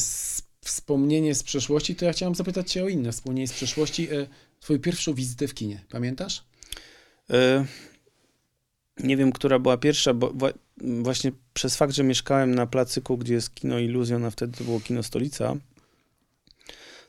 wspomnienie 0.62 1.36
z 1.36 1.44
przeszłości, 1.44 1.96
to 1.96 2.06
ja 2.06 2.14
chciałem 2.14 2.36
zapytać 2.36 2.72
cię 2.72 2.84
o 2.84 2.88
inne 2.90 3.12
wspomnienie 3.12 3.48
z 3.48 3.54
przeszłości. 3.54 4.10
E, 4.14 4.28
Twoją 4.60 4.80
pierwszą 4.80 5.14
wizytę 5.14 5.48
w 5.48 5.54
kinie, 5.54 5.84
pamiętasz? 5.90 6.44
E, 7.30 7.66
Nie 9.00 9.18
wiem, 9.18 9.32
która 9.32 9.60
była 9.60 9.78
pierwsza, 9.78 10.14
bo 10.14 10.34
właśnie 10.78 11.32
przez 11.54 11.76
fakt, 11.76 11.94
że 11.94 12.04
mieszkałem 12.04 12.56
na 12.56 12.68
placyku, 12.68 13.18
gdzie 13.18 13.34
jest 13.34 13.56
kino 13.56 13.80
Iluzjon, 13.80 14.26
a 14.26 14.32
wtedy 14.32 14.58
to 14.58 14.64
było 14.64 14.80
kino 14.80 15.04
Stolica, 15.04 15.56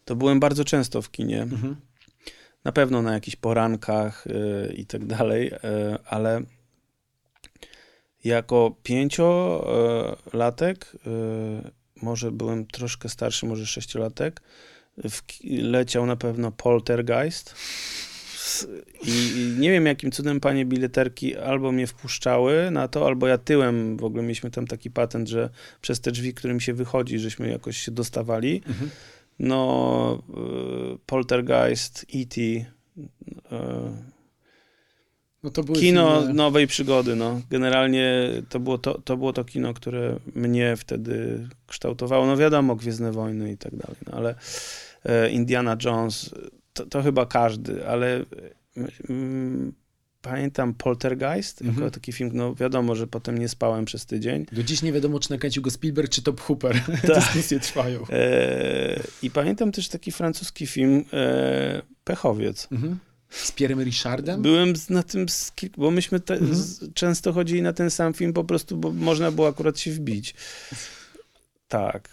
to 0.05 0.17
byłem 0.17 0.41
bardzo 0.41 0.65
często 0.65 1.03
w 1.03 1.11
kinie. 1.11 1.43
Mhm. 1.43 1.77
Na 2.67 2.73
pewno 2.73 3.03
na 3.03 3.13
jakichś 3.13 3.37
porankach 3.37 4.27
y, 4.27 4.75
i 4.77 4.87
tak 4.87 5.05
dalej, 5.05 5.53
y, 5.53 5.59
ale 6.05 6.43
jako 8.25 8.77
pięciolatek, 8.83 10.93
y, 10.95 10.99
może 12.03 12.33
byłem 12.33 12.67
troszkę 12.67 13.09
starszy, 13.09 13.47
może 13.47 13.67
sześciolatek, 13.67 14.41
leciał 15.45 16.07
na 16.07 16.17
pewno 16.17 16.53
Poltergeist. 16.53 17.55
I 19.03 19.55
nie 19.59 19.71
wiem, 19.71 19.87
jakim 19.87 20.11
cudem 20.11 20.41
panie 20.41 20.65
bileterki 20.65 21.37
albo 21.37 21.73
mnie 21.73 21.87
wpuszczały 21.87 22.71
na 22.71 22.89
to, 22.89 23.07
albo 23.07 23.27
ja 23.27 23.39
tyłem. 23.39 23.97
W 23.97 24.05
ogóle 24.05 24.23
mieliśmy 24.23 24.51
tam 24.51 24.67
taki 24.67 24.91
patent, 24.91 25.29
że 25.29 25.51
przez 25.81 26.01
te 26.01 26.13
drzwi, 26.13 26.35
którym 26.35 26.61
się 26.61 26.75
wychodzi, 26.75 27.19
żeśmy 27.19 27.49
jakoś 27.49 27.77
się 27.77 27.93
dostawali. 27.93 28.63
Mhm. 28.67 28.91
No, 29.39 30.23
y, 30.95 30.99
Poltergeist, 31.07 32.07
E.T., 32.15 32.41
y, 32.41 32.67
No 35.43 35.51
kino 35.75 36.21
filmy- 36.21 36.35
nowej 36.35 36.67
przygody, 36.67 37.17
no. 37.17 37.41
Generalnie 37.51 38.29
to 38.49 38.61
było 38.61 38.79
to, 38.79 39.01
to 39.01 39.17
było 39.17 39.33
to 39.33 39.45
kino, 39.45 39.75
które 39.75 40.17
mnie 40.35 40.77
wtedy 40.77 41.49
kształtowało. 41.67 42.27
No 42.27 42.37
wiadomo, 42.37 42.77
Gwiezdne 42.77 43.13
Wojny 43.13 43.53
i 43.53 43.57
tak 43.57 43.77
dalej, 43.77 43.97
no 44.07 44.13
ale 44.17 44.35
e, 45.05 45.31
Indiana 45.31 45.77
Jones, 45.85 46.35
to, 46.73 46.87
to 46.87 47.03
chyba 47.03 47.27
każdy, 47.27 47.89
ale 47.89 48.25
pamiętam 50.31 50.75
Poltergeist, 50.75 51.63
Mhm. 51.63 51.79
jako 51.79 51.91
taki 51.91 52.13
film, 52.13 52.31
no 52.35 52.55
wiadomo, 52.55 52.95
że 52.95 53.07
potem 53.07 53.39
nie 53.39 53.49
spałem 53.49 53.85
przez 53.85 54.07
tydzień. 54.07 54.47
Do 54.53 54.63
dziś 54.63 54.83
nie 54.83 54.93
wiadomo, 54.93 55.21
czy 55.21 55.31
nakręcił 55.31 55.63
go 55.63 55.71
Spielberg, 55.71 56.11
czy 56.11 56.23
Top 56.23 56.41
Hooper. 56.41 56.83
Tak. 57.03 57.17
Dyskusje 57.17 57.61
trwają. 57.61 58.05
E, 58.11 59.03
I 59.23 59.31
pamiętam 59.31 59.73
też 59.73 59.89
taki 59.89 60.13
francuski 60.13 60.67
film 60.67 61.05
e, 61.13 61.83
Pechowiec. 62.05 62.69
Mhm. 62.73 62.99
Z 63.31 63.53
Pierrem 63.53 63.83
Richardem? 63.83 64.43
Byłem 64.43 64.73
na 64.91 65.03
tym, 65.03 65.27
bo 65.77 65.91
myśmy 65.91 66.21
te, 66.21 66.35
mhm. 66.35 66.55
z, 66.55 66.95
często 66.95 67.33
chodzili 67.33 67.63
na 67.63 67.73
ten 67.73 67.91
sam 67.91 68.15
film 68.15 68.33
po 68.33 68.45
prostu, 68.45 68.77
bo 68.77 68.93
można 68.93 69.31
było 69.31 69.49
akurat 69.49 69.79
się 69.79 69.91
wbić. 69.91 70.35
Tak. 71.69 72.09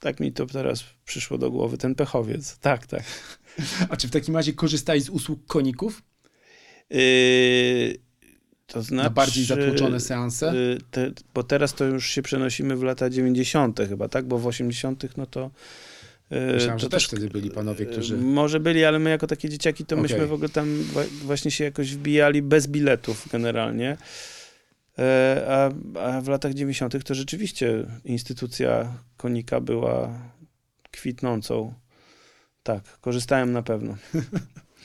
Tak 0.00 0.20
mi 0.20 0.32
to 0.32 0.46
teraz 0.46 0.84
przyszło 1.04 1.38
do 1.38 1.50
głowy, 1.50 1.78
ten 1.78 1.94
pechowiec. 1.94 2.58
Tak, 2.58 2.86
tak. 2.86 3.02
A 3.90 3.96
czy 3.96 4.08
w 4.08 4.10
takim 4.10 4.36
razie 4.36 4.52
korzystałeś 4.52 5.02
z 5.02 5.08
usług 5.08 5.46
koników? 5.46 6.02
Yy, 6.92 7.96
to 8.66 8.82
znaczy, 8.82 9.04
Na 9.04 9.10
bardziej 9.10 9.44
zatłoczone 9.44 10.00
seanse? 10.00 10.54
Yy, 10.56 10.78
te, 10.90 11.10
bo 11.34 11.42
teraz 11.42 11.74
to 11.74 11.84
już 11.84 12.06
się 12.06 12.22
przenosimy 12.22 12.76
w 12.76 12.82
lata 12.82 13.10
90. 13.10 13.80
chyba, 13.88 14.08
tak? 14.08 14.24
Bo 14.24 14.38
w 14.38 14.46
80. 14.46 15.16
no 15.16 15.26
to 15.26 15.50
E, 16.32 16.52
Myślałem, 16.52 16.78
to 16.78 16.82
że 16.82 16.88
też 16.88 17.06
wtedy 17.06 17.28
byli 17.28 17.50
panowie, 17.50 17.86
którzy... 17.86 18.16
Może 18.16 18.60
byli, 18.60 18.84
ale 18.84 18.98
my 18.98 19.10
jako 19.10 19.26
takie 19.26 19.48
dzieciaki, 19.48 19.84
to 19.84 19.94
okay. 19.94 20.02
myśmy 20.02 20.26
w 20.26 20.32
ogóle 20.32 20.48
tam 20.48 20.84
właśnie 21.24 21.50
się 21.50 21.64
jakoś 21.64 21.94
wbijali 21.94 22.42
bez 22.42 22.66
biletów 22.66 23.28
generalnie. 23.32 23.96
E, 24.98 25.44
a, 25.48 25.70
a 26.00 26.20
w 26.20 26.28
latach 26.28 26.54
90. 26.54 27.04
to 27.04 27.14
rzeczywiście 27.14 27.86
instytucja 28.04 28.98
konika 29.16 29.60
była 29.60 30.18
kwitnącą. 30.90 31.74
Tak, 32.62 33.00
korzystałem 33.00 33.52
na 33.52 33.62
pewno. 33.62 33.96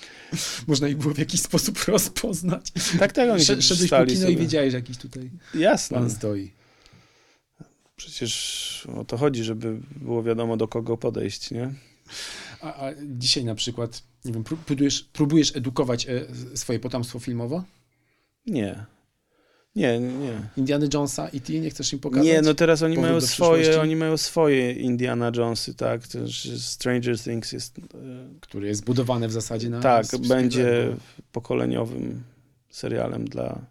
Można 0.67 0.87
ich 0.87 0.97
było 0.97 1.13
w 1.13 1.17
jakiś 1.17 1.41
sposób 1.41 1.79
rozpoznać. 1.87 2.71
Tak, 2.99 3.11
tak, 3.11 3.29
oni 3.29 3.41
Sz, 3.41 3.65
Szedłeś 3.65 3.89
po 3.89 4.05
kino 4.05 4.19
sobie. 4.21 4.33
i 4.33 4.37
wiedziałeś, 4.37 4.71
że 4.71 4.77
jakiś 4.77 4.97
tutaj 4.97 5.29
Jasne. 5.55 5.97
pan 5.97 6.09
stoi. 6.09 6.51
Przecież 7.95 8.87
o 8.95 9.05
to 9.05 9.17
chodzi, 9.17 9.43
żeby 9.43 9.79
było 9.95 10.23
wiadomo, 10.23 10.57
do 10.57 10.67
kogo 10.67 10.97
podejść, 10.97 11.51
nie? 11.51 11.73
A, 12.61 12.85
a 12.87 12.91
dzisiaj 13.03 13.43
na 13.45 13.55
przykład, 13.55 14.03
nie 14.25 14.33
wiem, 14.33 14.43
próbujesz, 14.43 15.03
próbujesz 15.13 15.55
edukować 15.55 16.07
e, 16.07 16.25
swoje 16.57 16.79
potomstwo 16.79 17.19
filmowo? 17.19 17.63
Nie. 18.45 18.85
Nie, 19.77 19.99
nie. 19.99 20.33
Indiana 20.57 20.85
Jonesa 20.93 21.29
i 21.29 21.41
ty 21.41 21.59
nie 21.59 21.69
chcesz 21.69 21.93
im 21.93 21.99
pokazać? 21.99 22.25
Nie, 22.25 22.41
no 22.41 22.53
teraz 22.53 22.81
oni 22.83 22.97
mają 22.97 23.21
swoje, 23.21 23.81
oni 23.81 23.95
mają 23.95 24.17
swoje 24.17 24.73
Indiana 24.73 25.31
Jonesy, 25.35 25.73
tak? 25.73 26.07
Też 26.07 26.61
Stranger 26.61 27.19
Things 27.19 27.51
jest... 27.51 27.77
E, 27.79 27.81
Który 28.39 28.67
jest 28.67 28.85
budowany 28.85 29.27
w 29.27 29.31
zasadzie 29.31 29.69
na... 29.69 29.79
Tak, 29.79 30.05
będzie 30.27 30.95
pokoleniowym 31.31 32.23
serialem 32.69 33.25
dla 33.25 33.61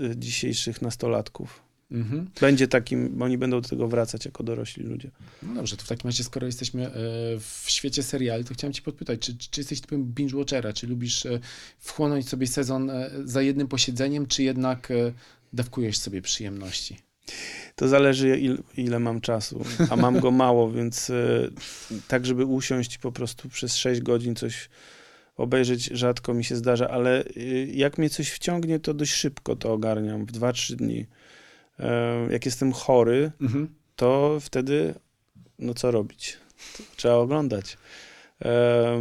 e, 0.00 0.16
dzisiejszych 0.16 0.82
nastolatków. 0.82 1.65
Mhm. 1.90 2.30
Będzie 2.40 2.68
takim, 2.68 3.22
oni 3.22 3.38
będą 3.38 3.60
do 3.60 3.68
tego 3.68 3.88
wracać 3.88 4.24
jako 4.24 4.42
dorośli 4.44 4.84
ludzie. 4.84 5.10
No 5.42 5.54
dobrze, 5.54 5.76
to 5.76 5.84
w 5.84 5.88
takim 5.88 6.08
razie, 6.08 6.24
skoro 6.24 6.46
jesteśmy 6.46 6.86
e, 6.86 6.90
w 7.40 7.64
świecie 7.66 8.02
seriali, 8.02 8.44
to 8.44 8.54
chciałem 8.54 8.72
cię 8.72 8.82
podpytać, 8.82 9.20
czy, 9.20 9.38
czy 9.38 9.60
jesteś 9.60 9.80
typem 9.80 10.14
binge-watchera, 10.14 10.72
czy 10.72 10.86
lubisz 10.86 11.26
e, 11.26 11.40
wchłonąć 11.78 12.28
sobie 12.28 12.46
sezon 12.46 12.90
e, 12.90 13.10
za 13.24 13.42
jednym 13.42 13.68
posiedzeniem, 13.68 14.26
czy 14.26 14.42
jednak 14.42 14.92
dawkujesz 15.52 15.98
sobie 15.98 16.22
przyjemności? 16.22 16.96
To 17.76 17.88
zależy, 17.88 18.38
ile, 18.38 18.56
ile 18.76 18.98
mam 18.98 19.20
czasu, 19.20 19.64
a 19.90 19.96
mam 19.96 20.20
go 20.20 20.30
mało, 20.44 20.72
więc 20.72 21.12
tak, 22.08 22.26
żeby 22.26 22.44
usiąść 22.44 22.98
po 22.98 23.12
prostu 23.12 23.48
przez 23.48 23.76
6 23.76 24.00
godzin 24.00 24.34
coś 24.34 24.68
obejrzeć 25.36 25.84
rzadko 25.84 26.34
mi 26.34 26.44
się 26.44 26.56
zdarza, 26.56 26.88
ale 26.88 27.24
jak 27.72 27.98
mnie 27.98 28.10
coś 28.10 28.30
wciągnie, 28.30 28.80
to 28.80 28.94
dość 28.94 29.12
szybko 29.12 29.56
to 29.56 29.72
ogarniam, 29.72 30.26
w 30.26 30.32
2-3 30.32 30.74
dni 30.74 31.06
jak 32.30 32.46
jestem 32.46 32.72
chory, 32.72 33.32
mhm. 33.40 33.74
to 33.96 34.38
wtedy 34.40 34.94
no 35.58 35.74
co 35.74 35.90
robić? 35.90 36.36
Trzeba 36.96 37.14
oglądać. 37.14 37.78
E, 38.44 39.00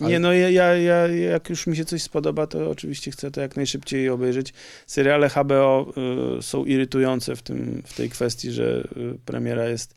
nie, 0.00 0.18
no 0.18 0.32
ja, 0.32 0.50
ja, 0.50 0.76
ja, 0.76 1.06
jak 1.06 1.50
już 1.50 1.66
mi 1.66 1.76
się 1.76 1.84
coś 1.84 2.02
spodoba, 2.02 2.46
to 2.46 2.70
oczywiście 2.70 3.10
chcę 3.10 3.30
to 3.30 3.40
jak 3.40 3.56
najszybciej 3.56 4.08
obejrzeć. 4.08 4.52
Seriale 4.86 5.28
HBO 5.28 5.92
y, 6.38 6.42
są 6.42 6.64
irytujące 6.64 7.36
w, 7.36 7.42
tym, 7.42 7.82
w 7.86 7.96
tej 7.96 8.10
kwestii, 8.10 8.50
że 8.50 8.88
y, 8.96 9.18
premiera 9.24 9.68
jest 9.68 9.94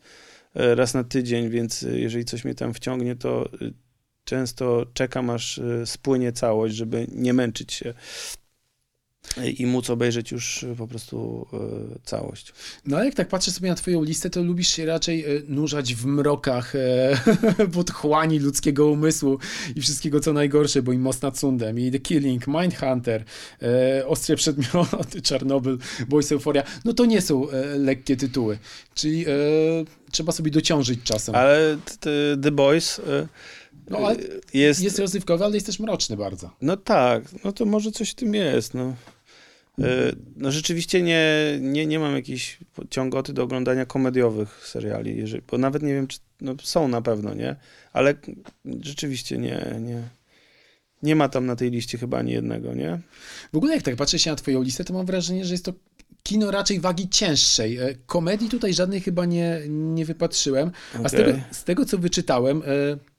y, 0.56 0.74
raz 0.74 0.94
na 0.94 1.04
tydzień, 1.04 1.50
więc 1.50 1.82
jeżeli 1.82 2.24
coś 2.24 2.44
mnie 2.44 2.54
tam 2.54 2.74
wciągnie, 2.74 3.16
to 3.16 3.48
często 4.24 4.86
czekam, 4.94 5.30
aż 5.30 5.60
spłynie 5.84 6.32
całość, 6.32 6.74
żeby 6.74 7.06
nie 7.12 7.32
męczyć 7.32 7.72
się 7.72 7.94
i 9.58 9.66
móc 9.66 9.90
obejrzeć 9.90 10.30
już 10.30 10.64
e, 10.64 10.74
po 10.76 10.86
prostu 10.86 11.46
e, 11.52 11.58
całość. 12.04 12.52
No 12.86 12.96
ale 12.96 13.06
jak 13.06 13.14
tak 13.14 13.28
patrzę 13.28 13.50
sobie 13.50 13.68
na 13.68 13.74
twoją 13.74 14.02
listę, 14.02 14.30
to 14.30 14.42
lubisz 14.42 14.68
się 14.68 14.86
raczej 14.86 15.24
e, 15.24 15.28
nurzać 15.48 15.94
w 15.94 16.06
mrokach 16.06 16.72
podchłani 17.74 18.38
ludzkiego 18.38 18.86
umysłu 18.86 19.38
i 19.76 19.80
wszystkiego 19.80 20.20
co 20.20 20.32
najgorsze, 20.32 20.82
bo 20.82 20.92
i 20.92 20.98
Most 20.98 21.22
nad 21.22 21.38
Sundem, 21.38 21.78
i 21.78 21.90
The 21.90 21.98
Killing, 21.98 22.46
Mindhunter, 22.46 23.24
Ostre 24.06 24.36
Przedmioty, 24.36 25.22
Czarnobyl, 25.28 25.78
Boys 26.08 26.32
Euphoria, 26.32 26.62
no 26.84 26.92
to 26.92 27.04
nie 27.04 27.20
są 27.20 27.46
lekkie 27.78 28.16
tytuły, 28.16 28.58
czyli 28.94 29.24
trzeba 30.10 30.32
sobie 30.32 30.50
dociążyć 30.50 31.00
czasem. 31.04 31.34
Ale 31.34 31.78
The 32.42 32.50
Boys... 32.50 33.00
No, 33.90 33.98
ale 33.98 34.16
jest, 34.54 34.82
jest 34.82 34.98
rozrywkowy, 34.98 35.44
ale 35.44 35.54
jest 35.54 35.66
też 35.66 35.80
mroczny 35.80 36.16
bardzo. 36.16 36.50
No 36.60 36.76
tak, 36.76 37.24
no 37.44 37.52
to 37.52 37.64
może 37.64 37.92
coś 37.92 38.10
w 38.10 38.14
tym 38.14 38.34
jest, 38.34 38.74
no. 38.74 38.94
E, 39.78 40.12
no 40.36 40.50
rzeczywiście 40.50 41.02
nie, 41.02 41.58
nie, 41.60 41.86
nie 41.86 41.98
mam 41.98 42.14
jakiejś 42.14 42.58
ciągoty 42.90 43.32
do 43.32 43.42
oglądania 43.42 43.86
komediowych 43.86 44.66
seriali, 44.66 45.16
jeżeli, 45.16 45.42
bo 45.50 45.58
nawet 45.58 45.82
nie 45.82 45.94
wiem, 45.94 46.06
czy 46.06 46.18
no 46.40 46.54
są 46.62 46.88
na 46.88 47.02
pewno, 47.02 47.34
nie? 47.34 47.56
Ale 47.92 48.14
rzeczywiście 48.80 49.38
nie, 49.38 49.76
nie, 49.80 50.02
nie 51.02 51.16
ma 51.16 51.28
tam 51.28 51.46
na 51.46 51.56
tej 51.56 51.70
liście 51.70 51.98
chyba 51.98 52.18
ani 52.18 52.32
jednego, 52.32 52.74
nie? 52.74 53.00
W 53.52 53.56
ogóle 53.56 53.74
jak 53.74 53.82
tak 53.82 53.96
patrzę 53.96 54.18
się 54.18 54.30
na 54.30 54.36
twoją 54.36 54.62
listę, 54.62 54.84
to 54.84 54.94
mam 54.94 55.06
wrażenie, 55.06 55.44
że 55.44 55.54
jest 55.54 55.64
to 55.64 55.72
kino 56.22 56.50
raczej 56.50 56.80
wagi 56.80 57.08
cięższej. 57.08 57.78
E, 57.78 57.94
komedii 58.06 58.48
tutaj 58.48 58.74
żadnej 58.74 59.00
chyba 59.00 59.24
nie, 59.24 59.60
nie 59.68 60.04
wypatrzyłem, 60.04 60.70
a 60.94 60.98
okay. 60.98 61.08
z, 61.08 61.12
tego, 61.12 61.38
z 61.50 61.64
tego, 61.64 61.84
co 61.84 61.98
wyczytałem, 61.98 62.62
e, 62.66 63.11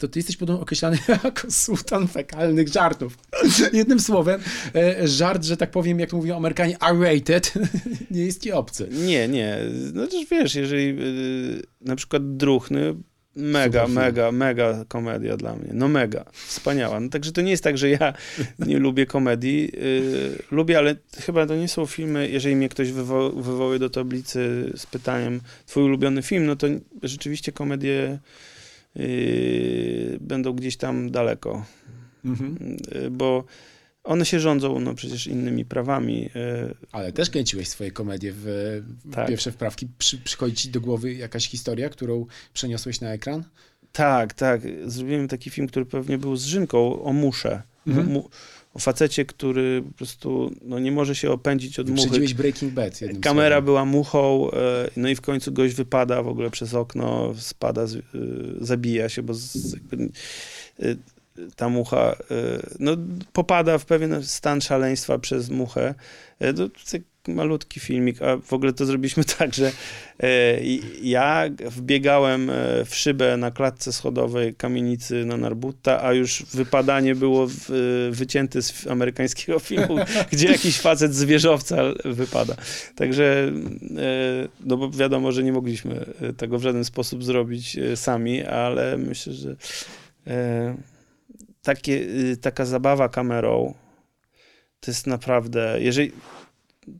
to 0.00 0.08
ty 0.08 0.18
jesteś 0.18 0.36
podobno 0.36 0.62
określany 0.62 0.98
jako 1.24 1.50
sultan 1.50 2.08
fekalnych 2.08 2.68
żartów. 2.68 3.18
Jednym 3.72 4.00
słowem, 4.00 4.40
e, 4.74 5.08
żart, 5.08 5.44
że 5.44 5.56
tak 5.56 5.70
powiem, 5.70 6.00
jak 6.00 6.12
mówią 6.12 6.36
Amerykanie, 6.36 6.76
R-rated, 6.80 7.52
nie 8.10 8.24
jest 8.24 8.42
ci 8.42 8.52
obcy. 8.52 8.88
Nie, 9.06 9.28
nie. 9.28 9.58
No 9.92 10.06
też 10.06 10.26
wiesz, 10.30 10.54
jeżeli 10.54 10.86
yy, 10.86 11.62
na 11.80 11.96
przykład 11.96 12.36
Druchny, 12.36 12.94
mega, 13.36 13.88
mega, 13.88 14.32
mega 14.32 14.84
komedia 14.88 15.36
dla 15.36 15.56
mnie. 15.56 15.70
No 15.72 15.88
mega, 15.88 16.24
wspaniała. 16.32 17.00
No 17.00 17.08
także 17.08 17.32
to 17.32 17.40
nie 17.40 17.50
jest 17.50 17.64
tak, 17.64 17.78
że 17.78 17.90
ja 17.90 18.12
nie 18.58 18.78
lubię 18.78 19.06
komedii. 19.06 19.72
Yy, 19.72 20.42
lubię, 20.50 20.78
ale 20.78 20.96
chyba 21.16 21.46
to 21.46 21.56
nie 21.56 21.68
są 21.68 21.86
filmy, 21.86 22.28
jeżeli 22.28 22.56
mnie 22.56 22.68
ktoś 22.68 22.92
wywo 22.92 23.30
wywołuje 23.30 23.78
do 23.78 23.90
tablicy 23.90 24.72
z 24.76 24.86
pytaniem 24.86 25.40
twój 25.66 25.82
ulubiony 25.82 26.22
film, 26.22 26.46
no 26.46 26.56
to 26.56 26.66
rzeczywiście 27.02 27.52
komedie 27.52 28.18
Yy, 28.94 30.18
będą 30.20 30.52
gdzieś 30.52 30.76
tam 30.76 31.10
daleko. 31.10 31.64
Mhm. 32.24 32.76
Yy, 32.94 33.10
bo 33.10 33.44
one 34.04 34.26
się 34.26 34.40
rządzą 34.40 34.80
no 34.80 34.94
przecież 34.94 35.26
innymi 35.26 35.64
prawami. 35.64 36.22
Yy. 36.22 36.74
Ale 36.92 37.12
też 37.12 37.30
kręciłeś 37.30 37.68
swoje 37.68 37.90
komedie 37.90 38.32
w, 38.32 38.44
w 39.04 39.14
tak. 39.14 39.28
pierwsze 39.28 39.52
wprawki. 39.52 39.88
Przy, 39.98 40.18
przychodzi 40.18 40.56
ci 40.56 40.68
do 40.68 40.80
głowy 40.80 41.14
jakaś 41.14 41.48
historia, 41.48 41.88
którą 41.88 42.26
przeniosłeś 42.52 43.00
na 43.00 43.12
ekran? 43.12 43.44
Tak, 43.92 44.34
tak. 44.34 44.60
Zrobiłem 44.86 45.28
taki 45.28 45.50
film, 45.50 45.66
który 45.66 45.86
pewnie 45.86 46.18
był 46.18 46.36
z 46.36 46.44
Rzynką 46.44 47.02
o 47.02 47.12
musze. 47.12 47.62
Mhm. 47.86 48.06
Mu, 48.06 48.30
o 48.74 48.78
facecie, 48.78 49.24
który 49.24 49.82
po 49.82 49.92
prostu 49.92 50.52
no, 50.62 50.78
nie 50.78 50.92
może 50.92 51.14
się 51.14 51.30
opędzić 51.30 51.78
od 51.78 51.90
muchy. 51.90 52.34
Breaking 52.34 52.72
Bad. 52.72 53.00
Kamera 53.20 53.48
słowem. 53.48 53.64
była 53.64 53.84
muchą, 53.84 54.50
e, 54.50 54.90
no 54.96 55.08
i 55.08 55.14
w 55.14 55.20
końcu 55.20 55.52
gość 55.52 55.74
wypada 55.74 56.22
w 56.22 56.28
ogóle 56.28 56.50
przez 56.50 56.74
okno, 56.74 57.34
spada, 57.36 57.82
e, 57.82 57.86
zabija 58.60 59.08
się, 59.08 59.22
bo 59.22 59.34
z, 59.34 59.72
jakby, 59.72 60.08
e, 60.82 60.96
ta 61.56 61.68
mucha 61.68 62.16
no, 62.78 62.96
popada 63.32 63.78
w 63.78 63.86
pewien 63.86 64.22
stan 64.24 64.60
szaleństwa 64.60 65.18
przez 65.18 65.50
muchę. 65.50 65.94
To, 66.56 66.68
malutki 67.34 67.80
filmik, 67.80 68.22
a 68.22 68.36
w 68.36 68.52
ogóle 68.52 68.72
to 68.72 68.86
zrobiliśmy 68.86 69.24
tak, 69.38 69.54
że 69.54 69.72
e, 70.22 70.60
ja 71.02 71.44
wbiegałem 71.60 72.50
e, 72.50 72.84
w 72.84 72.94
szybę 72.94 73.36
na 73.36 73.50
klatce 73.50 73.92
schodowej 73.92 74.54
kamienicy 74.54 75.24
na 75.24 75.36
Narbutta, 75.36 76.02
a 76.02 76.12
już 76.12 76.42
wypadanie 76.54 77.14
było 77.14 77.44
e, 77.44 77.48
wycięte 78.10 78.62
z 78.62 78.86
amerykańskiego 78.86 79.58
filmu, 79.70 79.96
gdzie 80.32 80.48
jakiś 80.48 80.80
facet 80.80 81.14
z 81.14 81.24
wieżowca 81.24 81.76
wypada. 82.04 82.56
Także, 82.94 83.52
no 84.60 84.76
bo 84.76 84.90
wiadomo, 84.90 85.32
że 85.32 85.42
nie 85.42 85.52
mogliśmy 85.52 86.06
tego 86.36 86.58
w 86.58 86.62
żaden 86.62 86.84
sposób 86.84 87.24
zrobić 87.24 87.76
sami, 87.94 88.44
ale 88.44 88.98
myślę, 88.98 89.32
że 89.32 89.56
takie, 91.62 92.06
taka 92.40 92.64
zabawa 92.64 93.08
kamerą 93.08 93.74
to 94.80 94.90
jest 94.90 95.06
naprawdę, 95.06 95.76
jeżeli 95.80 96.12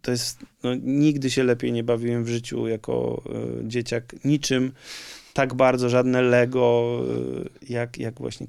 to 0.03 0.11
jest, 0.11 0.39
no, 0.63 0.75
nigdy 0.75 1.31
się 1.31 1.45
lepiej 1.45 1.73
nie 1.73 1.85
bawiłem 1.85 2.25
w 2.25 2.29
życiu 2.29 2.69
jako 2.69 3.23
y, 3.63 3.69
dzieciak 3.69 4.25
niczym. 4.25 4.73
Tak 5.33 5.55
bardzo 5.55 5.89
żadne 5.89 6.23
Lego, 6.23 7.01
y, 7.65 7.73
jak, 7.73 7.99
jak 7.99 8.19
właśnie 8.19 8.47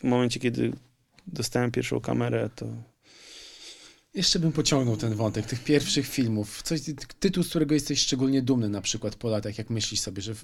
w 0.00 0.04
momencie, 0.04 0.40
kiedy 0.40 0.72
dostałem 1.26 1.70
pierwszą 1.70 2.00
kamerę, 2.00 2.50
to 2.56 2.66
Jeszcze 4.14 4.38
bym 4.38 4.52
pociągnął 4.52 4.96
ten 4.96 5.14
wątek 5.14 5.46
tych 5.46 5.64
pierwszych 5.64 6.06
filmów. 6.06 6.62
Coś, 6.62 6.80
ty- 6.80 6.94
tytuł, 7.20 7.42
z 7.44 7.48
którego 7.48 7.74
jesteś 7.74 8.00
szczególnie 8.00 8.42
dumny 8.42 8.68
na 8.68 8.80
przykład 8.80 9.14
po 9.16 9.28
latach, 9.28 9.58
jak 9.58 9.70
myślisz 9.70 10.00
sobie, 10.00 10.22
że 10.22 10.34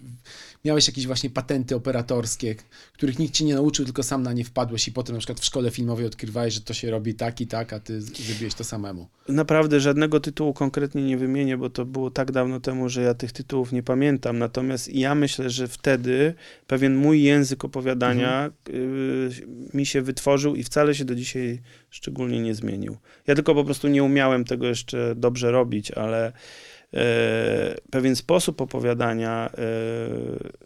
miałeś 0.65 0.87
jakieś 0.87 1.07
właśnie 1.07 1.31
patenty 1.31 1.77
operatorskie, 1.77 2.55
których 2.93 3.19
nikt 3.19 3.35
ci 3.35 3.45
nie 3.45 3.55
nauczył, 3.55 3.85
tylko 3.85 4.03
sam 4.03 4.23
na 4.23 4.33
nie 4.33 4.45
wpadłeś 4.45 4.89
i 4.89 4.93
potem 4.93 5.15
na 5.15 5.19
przykład 5.19 5.41
w 5.41 5.45
szkole 5.45 5.71
filmowej 5.71 6.07
odkrywałeś, 6.07 6.55
że 6.55 6.61
to 6.61 6.75
się 6.75 6.91
robi 6.91 7.15
tak 7.15 7.41
i 7.41 7.47
tak, 7.47 7.73
a 7.73 7.81
ty 7.81 8.03
zrobiłeś 8.03 8.55
to 8.55 8.65
samemu. 8.65 9.09
Naprawdę 9.29 9.81
żadnego 9.81 10.21
tytułu 10.21 10.55
konkretnie 10.55 11.03
nie 11.03 11.19
wymienię, 11.19 11.57
bo 11.57 11.71
to 11.71 11.85
było 11.85 12.11
tak 12.11 12.33
dawno 12.33 12.61
temu, 12.61 12.89
że 12.89 13.03
ja 13.03 13.15
tych 13.15 13.33
tytułów 13.33 13.73
nie 13.73 13.83
pamiętam. 13.83 14.39
Natomiast 14.39 14.95
ja 14.95 15.15
myślę, 15.15 15.51
że 15.51 15.69
wtedy 15.69 16.35
pewien 16.67 16.97
mój 16.97 17.23
język 17.23 17.65
opowiadania 17.65 18.51
y, 18.69 19.47
mi 19.75 19.87
się 19.87 20.03
wytworzył 20.03 20.55
i 20.55 20.65
wcale 20.65 20.95
się 20.95 21.05
do 21.05 21.15
dzisiaj 21.15 21.61
szczególnie 21.91 22.41
nie 22.41 22.55
zmienił. 22.55 22.97
Ja 23.27 23.35
tylko 23.35 23.58
po 23.59 23.65
prostu 23.65 23.89
nie 23.89 24.03
umiałem 24.03 24.45
tego 24.45 24.67
jeszcze 24.67 25.15
dobrze 25.15 25.51
robić, 25.51 25.91
ale 25.91 26.33
e, 26.95 27.75
pewien 27.91 28.17
sposób 28.17 28.61
opowiadania 28.61 29.51
e, 29.51 29.61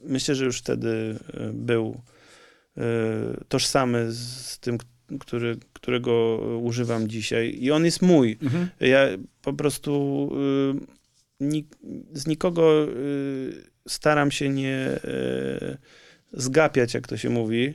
myślę, 0.04 0.34
że 0.34 0.44
już 0.44 0.58
wtedy 0.58 1.18
e, 1.34 1.50
był 1.52 2.02
e, 2.76 2.82
tożsamy 3.48 4.12
z, 4.12 4.58
tym, 4.58 4.78
który, 5.20 5.56
którego 5.72 6.36
używam 6.62 7.08
dzisiaj. 7.08 7.58
I 7.60 7.70
on 7.70 7.84
jest 7.84 8.02
mój. 8.02 8.38
Ja 8.80 9.08
po 9.42 9.52
prostu 9.52 10.30
z 12.12 12.26
nikogo 12.26 12.86
staram 13.88 14.30
się 14.30 14.48
nie 14.48 15.00
zgapiać, 16.32 16.94
jak 16.94 17.08
to 17.08 17.16
się 17.16 17.30
mówi. 17.30 17.74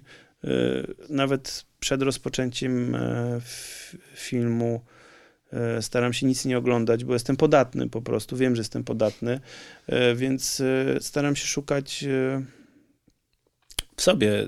Nawet 1.09 1.65
przed 1.79 2.01
rozpoczęciem 2.01 2.97
filmu 4.15 4.81
staram 5.81 6.13
się 6.13 6.25
nic 6.25 6.45
nie 6.45 6.57
oglądać, 6.57 7.03
bo 7.03 7.13
jestem 7.13 7.37
podatny 7.37 7.89
po 7.89 8.01
prostu. 8.01 8.37
Wiem, 8.37 8.55
że 8.55 8.59
jestem 8.59 8.83
podatny, 8.83 9.39
e, 9.87 10.15
więc 10.15 10.59
e, 10.59 11.01
staram 11.01 11.35
się 11.35 11.45
szukać 11.45 12.03
e, 12.03 12.43
w 13.95 14.01
sobie 14.01 14.39
e, 14.39 14.47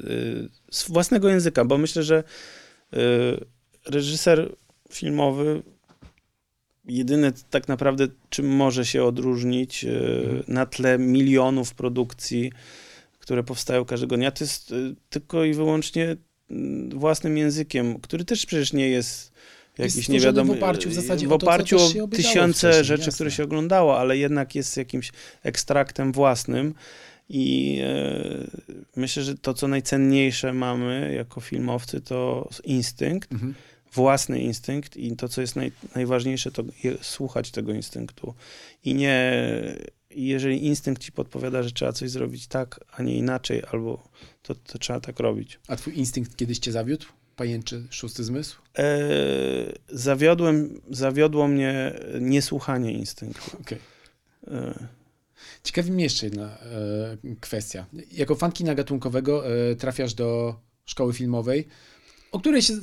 z 0.72 0.90
własnego 0.90 1.30
języka, 1.30 1.66
bo 1.66 1.78
myślę, 1.78 2.04
że 2.04 2.24
e, 2.94 2.98
reżyser 3.86 4.56
filmowy 4.92 5.64
jedyne 6.86 7.32
tak 7.50 7.68
naprawdę, 7.68 8.08
czym 8.30 8.56
może 8.56 8.86
się 8.86 9.04
odróżnić 9.04 9.84
e, 9.84 9.90
Mhm. 9.90 10.44
na 10.48 10.66
tle 10.66 11.00
milionów 11.00 11.74
produkcji, 11.74 12.52
które 13.20 13.44
powstają 13.44 13.86
każdego 13.86 14.18
dnia, 14.18 14.32
to 14.32 14.44
jest 14.44 14.72
e, 14.72 14.76
tylko 15.10 15.44
i 15.44 15.54
wyłącznie 15.54 16.18
mm, 16.52 17.00
własnym 17.00 17.38
językiem, 17.38 18.00
który 18.00 18.26
też 18.26 18.46
przecież 18.46 18.74
nie 18.74 18.90
Jest 18.90 19.39
jakiś 19.80 19.94
stworzony 19.94 20.20
niewiadomy. 20.20 20.54
w 20.54 20.58
oparciu 20.58 20.90
w 20.90 20.94
zasadzie 20.94 21.28
w 21.28 21.32
o 21.32 21.38
to, 21.38 21.46
oparciu 21.46 21.78
też 21.78 21.94
się 21.94 22.04
o 22.04 22.08
tysiące 22.08 22.84
rzeczy, 22.84 23.02
jasne. 23.04 23.14
które 23.14 23.32
się 23.32 23.44
oglądało, 23.44 24.00
ale 24.00 24.18
jednak 24.18 24.56
jest 24.56 24.78
jakimś 24.78 25.12
ekstraktem 25.44 26.12
własnym. 26.12 26.74
I 27.30 27.80
e, 27.84 28.48
myślę, 28.96 29.24
że 29.24 29.38
to, 29.38 29.54
co 29.54 29.68
najcenniejsze 29.68 30.54
mamy 30.54 31.14
jako 31.18 31.42
filmowcy, 31.42 32.02
to 32.02 32.50
instynkt, 32.64 33.32
Mhm. 33.32 33.54
własny 33.94 34.40
instynkt 34.42 34.98
i 34.98 35.16
to, 35.16 35.30
co 35.30 35.42
jest 35.42 35.56
naj, 35.56 35.72
najważniejsze, 35.96 36.52
to 36.52 36.64
je, 36.84 36.98
słuchać 37.02 37.52
tego 37.52 37.74
instynktu. 37.74 38.34
I 38.86 38.94
nie, 38.96 39.34
jeżeli 40.16 40.66
instynkt 40.66 41.04
ci 41.04 41.12
podpowiada, 41.12 41.64
że 41.64 41.72
trzeba 41.72 41.94
coś 41.94 42.10
zrobić 42.10 42.48
tak, 42.48 42.80
a 42.92 43.04
nie 43.04 43.16
inaczej, 43.18 43.64
albo 43.72 44.10
to, 44.44 44.56
to 44.56 44.78
trzeba 44.80 45.00
tak 45.00 45.20
robić. 45.20 45.60
A 45.68 45.76
twój 45.76 45.98
instynkt 45.98 46.36
kiedyś 46.36 46.60
cię 46.60 46.72
zawiódł? 46.72 47.06
Pajęczy 47.44 47.88
szósty 47.90 48.24
zmysł? 48.24 48.58
E, 48.78 48.84
zawiodłem, 49.90 50.82
zawiodło 50.92 51.48
mnie 51.48 52.00
niesłuchanie 52.22 52.92
instynktu. 52.94 53.58
Okej. 53.62 53.78
E, 54.48 54.88
Ciekawi 55.64 55.92
mnie 55.92 56.04
jeszcze 56.04 56.26
jedna 56.26 56.46
e, 56.46 56.58
kwestia. 57.40 57.86
Jako 58.12 58.36
fan 58.36 58.52
kina 58.52 58.76
gatunkowego 58.76 59.44
e, 59.72 59.76
trafiasz 59.76 60.14
do 60.14 60.56
szkoły 60.86 61.14
filmowej, 61.14 61.68
o 62.32 62.40
której 62.40 62.62
się 62.62 62.74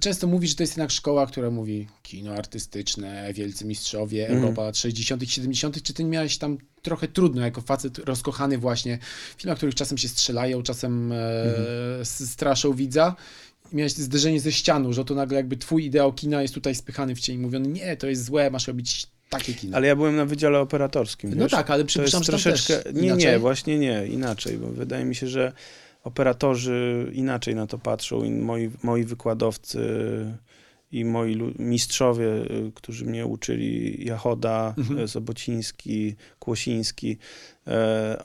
często 0.00 0.26
mówi, 0.26 0.48
że 0.48 0.54
to 0.54 0.62
jest 0.62 0.72
jednak 0.72 0.90
szkoła, 0.90 1.26
która 1.26 1.50
mówi 1.50 1.88
kino 2.02 2.32
artystyczne, 2.34 3.32
wielcy 3.32 3.64
mistrzowie, 3.64 4.22
Mhm. 4.26 4.42
Europa 4.44 4.62
lat 4.62 4.76
60., 4.76 5.30
70. 5.30 5.82
Czy 5.82 5.92
ty 5.94 6.04
miałeś 6.04 6.38
tam 6.38 6.58
trochę 6.82 7.08
trudno 7.08 7.42
jako 7.42 7.60
facet 7.60 7.98
rozkochany 7.98 8.58
właśnie 8.58 8.98
w 9.36 9.40
filmach, 9.42 9.56
których 9.58 9.74
czasem 9.74 9.98
się 9.98 10.08
strzelają, 10.08 10.62
czasem 10.62 11.12
e, 11.12 11.16
s- 12.00 12.30
straszą 12.30 12.72
widza? 12.72 13.16
I 13.72 13.76
miałeś 13.76 13.92
zderzenie 13.92 14.40
ze 14.40 14.52
ścianą, 14.52 14.92
że 14.92 15.04
to 15.04 15.14
nagle 15.14 15.36
jakby 15.36 15.56
twój 15.56 15.84
ideał 15.84 16.12
kina 16.12 16.42
jest 16.42 16.54
tutaj 16.54 16.74
spychany 16.74 17.14
w 17.14 17.20
cień 17.20 17.38
mówiony, 17.38 17.68
nie, 17.68 17.96
to 17.96 18.06
jest 18.06 18.24
złe, 18.24 18.50
masz 18.50 18.66
robić 18.68 19.06
takie 19.30 19.54
kino. 19.54 19.76
ale 19.76 19.86
ja 19.86 19.96
byłem 19.96 20.16
na 20.16 20.24
wydziale 20.24 20.58
operatorskim. 20.60 21.30
no 21.30 21.42
wiesz? 21.42 21.52
tak, 21.52 21.70
ale 21.70 21.84
przypuszczam, 21.84 22.22
że 22.22 22.32
troszeczkę. 22.32 22.82
Nie, 22.94 23.02
inaczej. 23.06 23.26
nie, 23.32 23.38
właśnie 23.38 23.78
nie, 23.78 24.06
inaczej, 24.06 24.58
bo 24.58 24.66
wydaje 24.66 25.04
mi 25.04 25.14
się, 25.14 25.26
że 25.26 25.52
operatorzy 26.04 27.10
inaczej 27.14 27.54
na 27.54 27.66
to 27.66 27.78
patrzą 27.78 28.24
i 28.24 28.30
moi, 28.30 28.70
moi 28.82 29.04
wykładowcy 29.04 29.80
i 30.92 31.04
moi 31.04 31.54
mistrzowie, 31.58 32.26
y, 32.26 32.72
którzy 32.74 33.04
mnie 33.04 33.26
uczyli, 33.26 34.04
Jachoda, 34.06 34.74
Mhm. 34.78 35.08
Sobociński, 35.08 36.14
Kłosiński, 36.38 37.18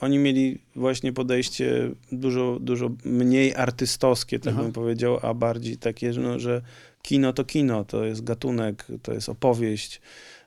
oni 0.01 0.17
mieli 0.19 0.57
właśnie 0.75 1.13
podejście 1.13 1.89
dużo, 2.11 2.57
dużo 2.61 2.91
mniej 3.05 3.55
artystowskie, 3.55 4.39
tak 4.39 4.53
Aha. 4.53 4.63
bym 4.63 4.71
powiedział, 4.71 5.19
a 5.21 5.33
bardziej 5.33 5.77
takie, 5.77 6.13
że, 6.13 6.21
no, 6.21 6.39
że 6.39 6.61
kino 7.01 7.33
to 7.33 7.43
kino, 7.43 7.85
to 7.85 8.05
jest 8.05 8.23
gatunek, 8.23 8.85
to 9.03 9.13
jest 9.13 9.29
opowieść. 9.29 10.01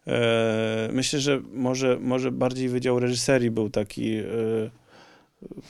E, 0.07 0.89
myślę, 0.93 1.21
że 1.21 1.41
może, 1.53 1.99
może 2.01 2.33
bardziej 2.33 2.69
Wydział 2.69 3.01
Reżyserii 3.01 3.51
był 3.51 3.71
taki 3.71 4.15
e, 4.17 4.25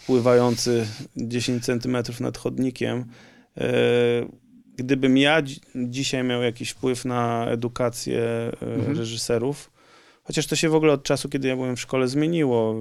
pływający 0.06 0.86
10 1.16 1.64
centymetrów 1.64 2.20
nad 2.20 2.38
chodnikiem. 2.38 3.04
E, 3.58 3.70
gdybym 4.76 5.16
ja 5.16 5.42
dzi- 5.42 5.60
dzisiaj 5.74 6.24
miał 6.24 6.42
jakiś 6.42 6.70
wpływ 6.70 7.04
na 7.04 7.46
edukację 7.46 8.20
e, 8.22 8.52
Mhm. 8.74 8.96
reżyserów, 8.98 9.70
chociaż 10.24 10.46
to 10.46 10.56
się 10.56 10.68
w 10.68 10.74
ogóle 10.74 10.92
od 10.92 11.02
czasu, 11.02 11.28
kiedy 11.28 11.48
ja 11.48 11.56
byłem 11.56 11.76
w 11.76 11.80
szkole 11.80 12.08
zmieniło, 12.08 12.74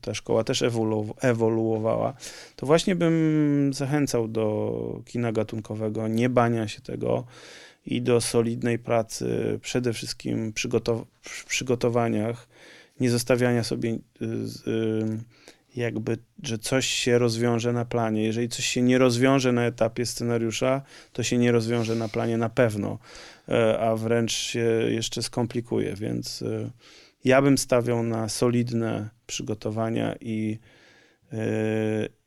ta 0.00 0.14
szkoła 0.14 0.44
też 0.44 0.62
ewolu, 0.62 1.14
ewoluowała, 1.20 2.14
to 2.56 2.66
właśnie 2.66 2.96
bym 2.96 3.70
zachęcał 3.74 4.28
do 4.28 5.00
kina 5.04 5.32
gatunkowego, 5.32 6.08
nie 6.08 6.28
bania 6.28 6.68
się 6.68 6.80
tego 6.80 7.24
i 7.86 8.02
do 8.02 8.20
solidnej 8.20 8.78
pracy, 8.78 9.58
przede 9.62 9.92
wszystkim 9.92 10.52
w 11.22 11.44
przygotowaniach, 11.44 12.48
nie 13.00 13.10
zostawiania 13.10 13.64
sobie 13.64 13.90
y, 13.90 13.98
y, 14.70 15.18
jakby, 15.76 16.18
że 16.42 16.58
coś 16.58 16.86
się 16.86 17.18
rozwiąże 17.18 17.72
na 17.72 17.84
planie. 17.84 18.24
Jeżeli 18.24 18.48
coś 18.48 18.66
się 18.66 18.82
nie 18.82 18.98
rozwiąże 18.98 19.52
na 19.52 19.64
etapie 19.66 20.06
scenariusza, 20.06 20.82
to 21.12 21.22
się 21.22 21.38
nie 21.38 21.52
rozwiąże 21.52 21.94
na 21.94 22.08
planie 22.08 22.38
na 22.38 22.48
pewno, 22.48 22.98
a 23.80 23.96
wręcz 23.96 24.32
się 24.32 24.64
jeszcze 24.88 25.22
skomplikuje, 25.22 25.94
więc 25.94 26.42
e, 26.42 26.70
ja 27.24 27.42
bym 27.42 27.58
stawiał 27.58 28.02
na 28.02 28.28
solidne 28.28 29.10
przygotowania 29.26 30.14
i, 30.20 30.58
e, 31.32 31.38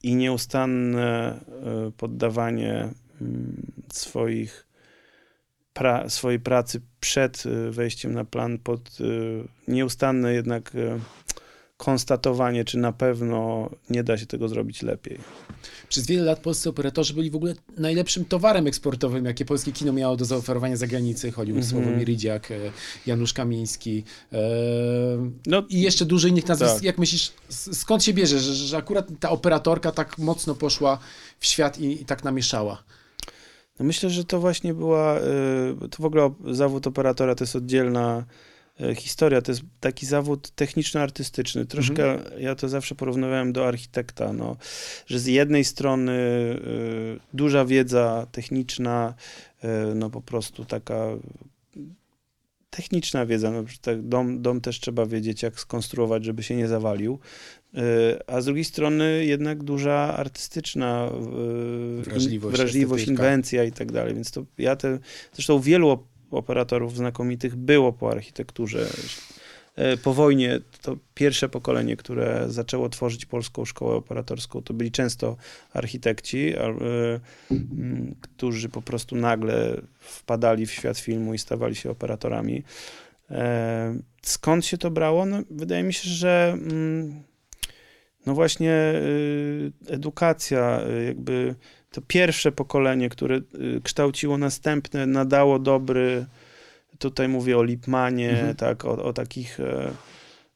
i 0.04 0.16
nieustanne 0.16 1.40
e, 1.40 1.92
poddawanie 1.98 2.90
mm, 3.22 3.72
swoich 3.94 4.68
pra, 5.74 6.10
swojej 6.10 6.40
pracy 6.40 6.82
przed 7.00 7.44
e, 7.46 7.72
wejściem 7.72 8.14
na 8.14 8.26
plan 8.26 8.58
pod 8.58 8.98
e, 9.00 9.04
nieustanne 9.72 10.34
jednak 10.34 10.76
e, 10.76 11.00
konstatowanie, 11.78 12.66
czy 12.66 12.78
na 12.78 12.92
pewno 12.92 13.70
nie 13.90 14.04
da 14.04 14.18
się 14.18 14.26
tego 14.26 14.50
zrobić 14.50 14.82
lepiej. 14.82 15.18
Przez 15.90 16.08
wiele 16.08 16.24
lat 16.24 16.40
polscy 16.40 16.70
operatorzy 16.70 17.14
byli 17.14 17.32
w 17.32 17.36
ogóle 17.36 17.56
najlepszym 17.78 18.26
towarem 18.26 18.68
eksportowym, 18.68 19.26
jakie 19.26 19.46
polskie 19.46 19.72
kino 19.72 19.94
miało 19.94 20.16
do 20.18 20.26
zaoferowania 20.26 20.78
za 20.78 20.88
granicę. 20.88 21.32
Chodził 21.32 21.56
Mhm. 21.56 21.72
Sławomir 21.72 22.08
Ridziak, 22.08 22.52
e, 22.52 22.56
Janusz 23.06 23.34
Kamiński 23.34 24.04
e, 24.34 24.38
No, 25.46 25.64
i 25.70 25.82
jeszcze 25.82 26.06
dużo 26.06 26.28
innych 26.28 26.48
nazwisk. 26.48 26.74
Tak. 26.74 26.84
Jak 26.84 26.98
myślisz, 26.98 27.34
skąd 27.50 28.04
się 28.04 28.14
bierze, 28.14 28.40
że, 28.40 28.54
że 28.54 28.78
akurat 28.78 29.08
ta 29.20 29.30
operatorka 29.30 29.92
tak 29.92 30.18
mocno 30.18 30.56
poszła 30.56 31.00
w 31.40 31.46
świat 31.46 31.80
i, 31.80 32.02
i 32.02 32.06
tak 32.06 32.24
namieszała? 32.24 32.84
No 33.80 33.86
myślę, 33.86 34.10
że 34.10 34.24
to 34.26 34.40
właśnie 34.40 34.74
była, 34.74 35.20
y, 35.20 35.90
to 35.90 36.04
w 36.04 36.06
ogóle 36.06 36.34
zawód 36.52 36.88
operatora 36.88 37.36
to 37.36 37.44
jest 37.44 37.56
oddzielna 37.56 38.26
historia, 38.96 39.42
to 39.42 39.52
jest 39.52 39.62
taki 39.80 40.06
zawód 40.06 40.52
techniczno-artystyczny. 40.56 41.66
Troszkę 41.66 42.20
ja 42.40 42.56
to 42.56 42.70
zawsze 42.70 42.96
porównywałem 42.96 43.54
do 43.54 43.68
architekta, 43.68 44.34
no, 44.34 44.58
że 45.06 45.20
z 45.20 45.26
jednej 45.26 45.64
strony 45.64 46.12
y, 46.12 47.20
duża 47.34 47.66
wiedza 47.66 48.28
techniczna, 48.32 49.14
y, 49.64 49.68
no 49.96 50.10
po 50.10 50.22
prostu 50.22 50.66
taka 50.66 51.08
techniczna 52.70 53.26
wiedza. 53.26 53.52
No, 53.52 53.64
tak 53.82 54.02
dom, 54.02 54.42
dom 54.42 54.62
też 54.62 54.80
trzeba 54.80 55.06
wiedzieć, 55.06 55.44
jak 55.44 55.60
skonstruować, 55.60 56.26
żeby 56.26 56.44
się 56.44 56.56
nie 56.56 56.68
zawalił. 56.68 57.20
Y, 57.78 57.80
a 58.28 58.42
z 58.42 58.46
drugiej 58.46 58.66
strony 58.66 59.26
jednak 59.26 59.64
duża 59.64 60.14
artystyczna 60.18 61.10
Wrażliwość, 62.02 62.58
wrażliwość 62.58 63.08
inwencja 63.08 63.64
i 63.64 63.72
tak 63.72 63.92
dalej. 63.92 64.16
Więc 64.16 64.32
to 64.32 64.46
ja 64.58 64.76
te, 64.76 65.00
zresztą 65.34 65.60
wielu 65.60 65.90
operatorów 66.32 66.96
znakomitych 66.96 67.56
było 67.56 67.94
po 67.94 68.12
architekturze. 68.12 68.88
E, 69.76 69.98
Po 69.98 70.14
wojnie 70.14 70.60
to 70.82 70.98
pierwsze 71.14 71.50
pokolenie, 71.50 71.98
które 71.98 72.46
zaczęło 72.48 72.90
tworzyć 72.90 73.26
polską 73.26 73.66
szkołę 73.66 73.96
operatorską, 73.96 74.62
to 74.62 74.74
byli 74.74 74.92
często 74.92 75.38
architekci, 75.74 76.54
e, 76.54 77.20
którzy 78.22 78.70
po 78.70 78.82
prostu 78.82 79.16
nagle 79.16 79.82
wpadali 80.00 80.66
w 80.66 80.72
świat 80.72 80.98
filmu 80.98 81.34
i 81.34 81.38
stawali 81.38 81.76
się 81.76 81.92
operatorami. 81.92 82.64
E, 83.32 83.96
Skąd 84.22 84.66
się 84.66 84.78
to 84.78 84.92
brało? 84.92 85.26
No, 85.26 85.38
wydaje 85.52 85.84
mi 85.84 85.94
się, 85.94 86.10
że 86.10 86.54
mm, 86.54 87.24
no 88.26 88.34
właśnie 88.34 88.72
y, 88.96 89.72
edukacja, 89.88 90.82
y, 91.02 91.06
jakby 91.06 91.56
to 91.98 92.02
pierwsze 92.08 92.52
pokolenie, 92.52 93.10
które 93.10 93.36
y, 93.38 93.82
kształciło 93.84 94.38
następne, 94.38 95.06
nadało 95.06 95.60
dobry, 95.60 96.26
tutaj 97.00 97.28
mówię 97.28 97.58
o 97.58 97.64
Lipmanie, 97.64 98.30
Mhm. 98.30 98.56
tak, 98.56 98.86
o, 98.86 99.04
o 99.04 99.14
takich 99.14 99.60
e, 99.60 99.92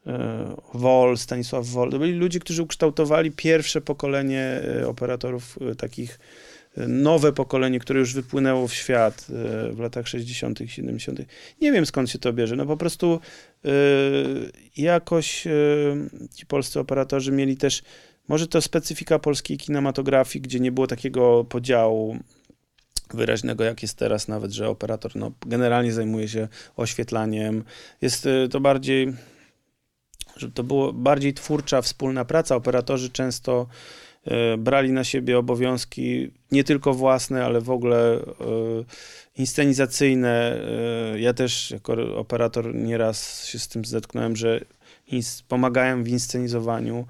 e, 0.07 0.55
Wol, 0.73 1.17
Stanisław 1.17 1.67
Wol. 1.67 1.91
To 1.91 1.99
byli 1.99 2.13
ludzie, 2.13 2.39
którzy 2.39 2.63
ukształtowali 2.63 3.31
pierwsze 3.31 3.81
pokolenie 3.81 4.61
e, 4.81 4.87
operatorów 4.87 5.59
takich, 5.77 6.19
nowe 6.87 7.33
pokolenie, 7.33 7.79
które 7.79 7.99
już 7.99 8.13
wypłynęło 8.13 8.67
w 8.67 8.73
świat 8.73 9.25
w 9.71 9.79
latach 9.79 10.07
60., 10.07 10.59
70. 10.65 11.19
Nie 11.61 11.71
wiem 11.71 11.85
skąd 11.85 12.09
się 12.09 12.19
to 12.19 12.33
bierze. 12.33 12.55
No 12.55 12.65
po 12.65 12.77
prostu 12.77 13.19
jakoś 14.77 15.47
ci 16.35 16.45
polscy 16.45 16.79
operatorzy 16.79 17.31
mieli 17.31 17.57
też, 17.57 17.83
może 18.27 18.47
to 18.47 18.61
specyfika 18.61 19.19
polskiej 19.19 19.57
kinematografii, 19.57 20.41
gdzie 20.41 20.59
nie 20.59 20.71
było 20.71 20.87
takiego 20.87 21.43
podziału 21.43 22.17
wyraźnego, 23.13 23.63
jak 23.63 23.81
jest 23.81 23.97
teraz 23.97 24.27
nawet, 24.27 24.51
że 24.51 24.69
operator 24.69 25.15
no, 25.15 25.31
generalnie 25.45 25.93
zajmuje 25.93 26.27
się 26.27 26.47
oświetlaniem. 26.77 27.63
Jest 28.01 28.25
e, 28.25 28.47
to 28.49 28.59
bardziej, 28.59 29.13
że 30.37 30.51
to 30.51 30.63
było 30.63 30.93
bardziej 30.93 31.33
twórcza, 31.33 31.81
wspólna 31.81 32.25
praca. 32.25 32.55
Operatorzy 32.55 33.09
często 33.09 33.67
e, 34.25 34.57
brali 34.57 34.91
na 34.91 35.03
siebie 35.03 35.37
obowiązki 35.37 36.31
nie 36.51 36.63
tylko 36.63 36.93
własne, 36.93 37.45
ale 37.45 37.61
w 37.61 37.69
ogóle 37.69 38.13
e, 38.13 38.23
inscenizacyjne. 39.37 40.61
Ja 41.17 41.33
też 41.33 41.71
jako 41.71 42.17
operator 42.17 42.75
nieraz 42.75 43.45
się 43.45 43.59
z 43.59 43.67
tym 43.67 43.85
zetknąłem, 43.85 44.35
że 44.35 44.61
pomagałem 45.47 46.03
w 46.03 46.07
inscenizowaniu, 46.07 47.07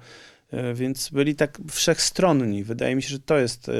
więc 0.74 1.08
byli 1.08 1.34
tak 1.34 1.58
wszechstronni. 1.70 2.64
Wydaje 2.64 2.96
mi 2.96 3.02
się, 3.02 3.08
że 3.08 3.18
to 3.18 3.38
jest 3.38 3.68
e, 3.68 3.72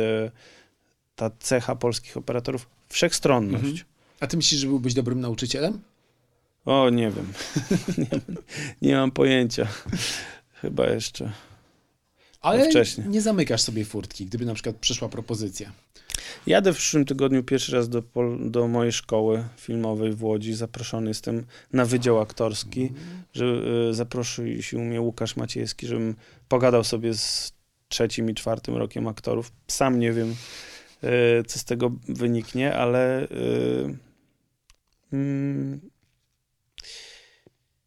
ta 1.17 1.31
cecha 1.41 1.77
polskich 1.77 2.17
operatorów, 2.17 2.69
wszechstronność. 2.89 3.65
Mhm. 3.65 3.85
A 4.21 4.27
ty 4.27 4.37
myślisz, 4.37 4.61
że 4.61 4.67
byłbyś 4.67 4.95
dobrym 4.95 5.21
nauczycielem? 5.21 5.81
O, 6.65 6.91
nie 6.91 7.11
wiem. 7.11 7.33
nie, 7.99 8.21
nie 8.83 8.97
mam 8.97 9.11
pojęcia. 9.11 9.69
Chyba 10.55 10.87
jeszcze. 10.87 11.33
Ale 12.43 12.71
wcześniej. 12.71 13.09
nie 13.09 13.21
zamykasz 13.21 13.63
sobie 13.63 13.85
furtki, 13.85 14.27
gdyby 14.27 14.45
na 14.45 14.55
przykład 14.55 14.77
przyszła 14.77 15.09
propozycja. 15.09 15.73
Jadę 16.47 16.73
w 16.73 16.77
przyszłym 16.77 17.05
tygodniu 17.05 17.43
pierwszy 17.43 17.73
raz 17.73 17.89
do, 17.89 18.03
do 18.41 18.69
mojej 18.69 18.93
szkoły 18.93 19.45
filmowej 19.57 20.13
w 20.13 20.25
Łodzi. 20.25 20.55
Zaproszony 20.55 21.11
jestem 21.11 21.45
na 21.73 21.85
wydział 21.85 22.21
aktorski, 22.21 22.93
że 23.33 23.45
y, 23.91 23.95
zaprosił 23.95 24.81
mnie 24.81 25.01
Łukasz 25.01 25.37
Maciejski, 25.37 25.87
żebym 25.87 26.15
pogadał 26.49 26.85
sobie 26.85 27.15
z 27.15 27.53
trzecim 27.89 28.31
i 28.31 28.35
czwartym 28.35 28.77
rokiem 28.77 29.09
aktorów. 29.09 29.53
Sam 29.69 29.99
nie 29.99 30.13
wiem, 30.13 30.35
y, 31.05 31.43
co 31.47 31.59
z 31.59 31.65
tego 31.65 31.93
wyniknie, 32.09 32.75
ale 32.75 33.23
y, 33.25 33.97
mm, 35.13 35.81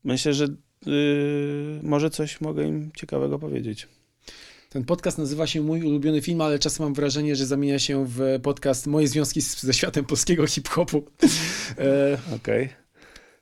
myślę, 0.03 0.33
że 0.33 0.47
może 1.83 2.09
coś 2.09 2.41
mogę 2.41 2.67
im 2.67 2.91
ciekawego 2.95 3.39
powiedzieć. 3.39 3.87
Ten 4.75 4.85
podcast 4.85 5.17
nazywa 5.17 5.47
się 5.47 5.61
Mój 5.61 5.83
ulubiony 5.83 6.21
film, 6.21 6.41
ale 6.41 6.59
czasem 6.59 6.85
mam 6.85 6.93
wrażenie, 6.93 7.35
że 7.35 7.45
zamienia 7.45 7.79
się 7.79 8.05
w 8.07 8.39
podcast 8.43 8.87
Moje 8.87 9.07
związki 9.07 9.41
z, 9.41 9.61
ze 9.61 9.73
światem 9.73 10.05
polskiego 10.05 10.47
hip-hopu. 10.47 11.03
E, 11.77 12.17
Okej, 12.35 12.69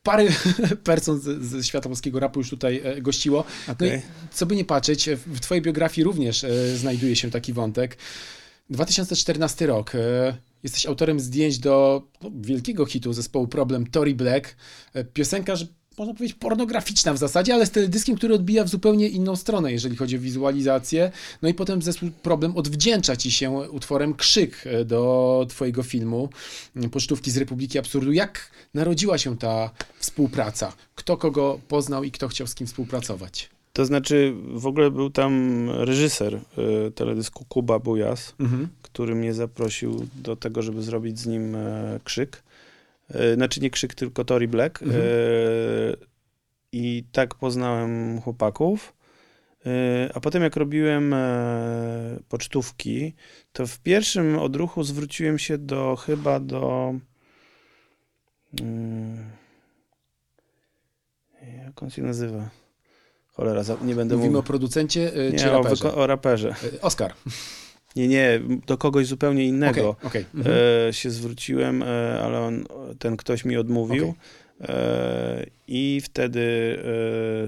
parę 0.03 0.25
person 0.83 1.19
z- 1.19 1.43
ze 1.45 1.63
świata 1.63 1.89
polskiego 1.89 2.19
rapu 2.19 2.39
już 2.39 2.49
tutaj 2.49 2.81
e, 2.83 3.01
gościło. 3.01 3.43
No 3.67 3.73
okej. 3.73 3.99
i 3.99 4.01
co 4.33 4.45
by 4.45 4.55
nie 4.55 4.65
patrzeć, 4.65 5.09
w 5.09 5.37
w 5.37 5.39
twojej 5.39 5.61
biografii 5.61 6.05
również 6.05 6.43
e, 6.43 6.77
znajduje 6.77 7.15
się 7.15 7.31
taki 7.31 7.53
wątek. 7.53 7.97
2014 8.69 9.67
rok. 9.67 9.95
E, 9.95 10.37
jesteś 10.63 10.85
autorem 10.85 11.19
zdjęć 11.19 11.59
do 11.59 12.03
no, 12.21 12.31
wielkiego 12.41 12.85
hitu 12.85 13.13
zespołu 13.13 13.47
Problem 13.47 13.87
Tory 13.87 14.15
Black. 14.15 14.55
E, 14.93 15.03
piosenkarz, 15.03 15.65
można 15.97 16.13
powiedzieć, 16.13 16.37
pornograficzna 16.39 17.13
w 17.13 17.17
zasadzie, 17.17 17.53
ale 17.53 17.65
z 17.65 17.71
teledyskiem, 17.71 18.15
który 18.15 18.33
odbija 18.35 18.63
w 18.63 18.69
zupełnie 18.69 19.09
inną 19.09 19.35
stronę, 19.35 19.71
jeżeli 19.71 19.95
chodzi 19.95 20.15
o 20.17 20.19
wizualizację. 20.19 21.11
No 21.41 21.49
i 21.49 21.53
potem 21.53 21.81
zespół 21.81 22.09
Problem 22.23 22.57
odwdzięcza 22.57 23.15
ci 23.15 23.31
się 23.31 23.51
utworem 23.51 24.13
Krzyk 24.13 24.63
e, 24.65 24.85
do 24.85 25.45
twojego 25.49 25.83
filmu 25.83 26.29
m, 26.75 26.89
Pocztówki 26.89 27.31
z 27.31 27.37
Republiki 27.37 27.79
Absurdu. 27.79 28.11
Jak 28.11 28.51
narodziła 28.73 29.17
się 29.17 29.37
ta 29.37 29.69
współpraca? 29.99 30.73
Kto 30.95 31.17
kogo 31.17 31.59
poznał 31.67 32.03
i 32.03 32.11
kto 32.11 32.27
chciał 32.27 32.47
z 32.47 32.55
kim 32.55 32.67
współpracować? 32.67 33.49
To 33.73 33.85
znaczy, 33.85 34.33
w 34.53 34.67
ogóle 34.67 34.91
był 34.91 35.09
tam 35.09 35.69
reżyser 35.69 36.35
y, 36.87 36.91
teledysku 36.91 37.45
Kuba 37.49 37.79
Bujas, 37.79 38.33
Mhm. 38.39 38.67
który 38.81 39.15
mnie 39.15 39.33
zaprosił 39.33 40.07
do 40.15 40.35
tego, 40.35 40.61
żeby 40.61 40.81
zrobić 40.83 41.19
z 41.19 41.25
nim 41.25 41.55
e, 41.55 41.99
krzyk. 42.03 42.43
E, 43.09 43.33
znaczy 43.35 43.61
nie 43.61 43.69
krzyk, 43.69 43.93
tylko 43.95 44.23
Tory 44.23 44.47
Black. 44.47 44.81
Mhm. 44.81 45.01
E, 45.01 45.05
I 46.71 47.03
tak 47.11 47.35
poznałem 47.35 48.21
chłopaków. 48.21 48.93
E, 49.65 50.09
a 50.13 50.19
potem 50.19 50.43
jak 50.43 50.55
robiłem 50.55 51.15
pocztówki, 52.29 53.13
to 53.53 53.67
w 53.67 53.79
pierwszym 53.79 54.39
odruchu 54.39 54.83
zwróciłem 54.83 55.39
się 55.39 55.57
do 55.57 55.95
chyba 55.95 56.39
do... 56.39 56.93
Mm, 58.61 59.17
jak 61.65 61.83
on 61.83 61.89
się 61.89 62.01
nazywa? 62.01 62.49
Cholera, 63.31 63.61
nie 63.83 63.95
będę 63.95 64.15
Mówimy 64.15 64.29
mówił. 64.29 64.39
o 64.39 64.43
producencie 64.43 65.11
czy 65.11 65.45
Nie, 65.45 65.51
o, 65.51 65.63
raperze? 65.63 65.85
wyko- 65.85 65.95
o 65.97 66.07
raperze. 66.07 66.55
Oscar. 66.81 67.13
Nie, 67.95 68.07
nie, 68.07 68.41
do 68.67 68.77
kogoś 68.77 69.07
zupełnie 69.07 69.45
innego 69.45 69.89
Okej, 69.89 70.07
okej. 70.07 70.25
Mhm. 70.35 70.55
e, 70.89 70.93
się 70.93 71.09
zwróciłem, 71.11 71.83
e, 71.83 72.19
ale 72.23 72.39
on, 72.39 72.65
ten 72.99 73.17
ktoś 73.17 73.45
mi 73.45 73.57
odmówił. 73.57 74.03
Okej. 74.09 74.75
E, 74.75 75.45
I 75.67 76.01
wtedy 76.03 76.77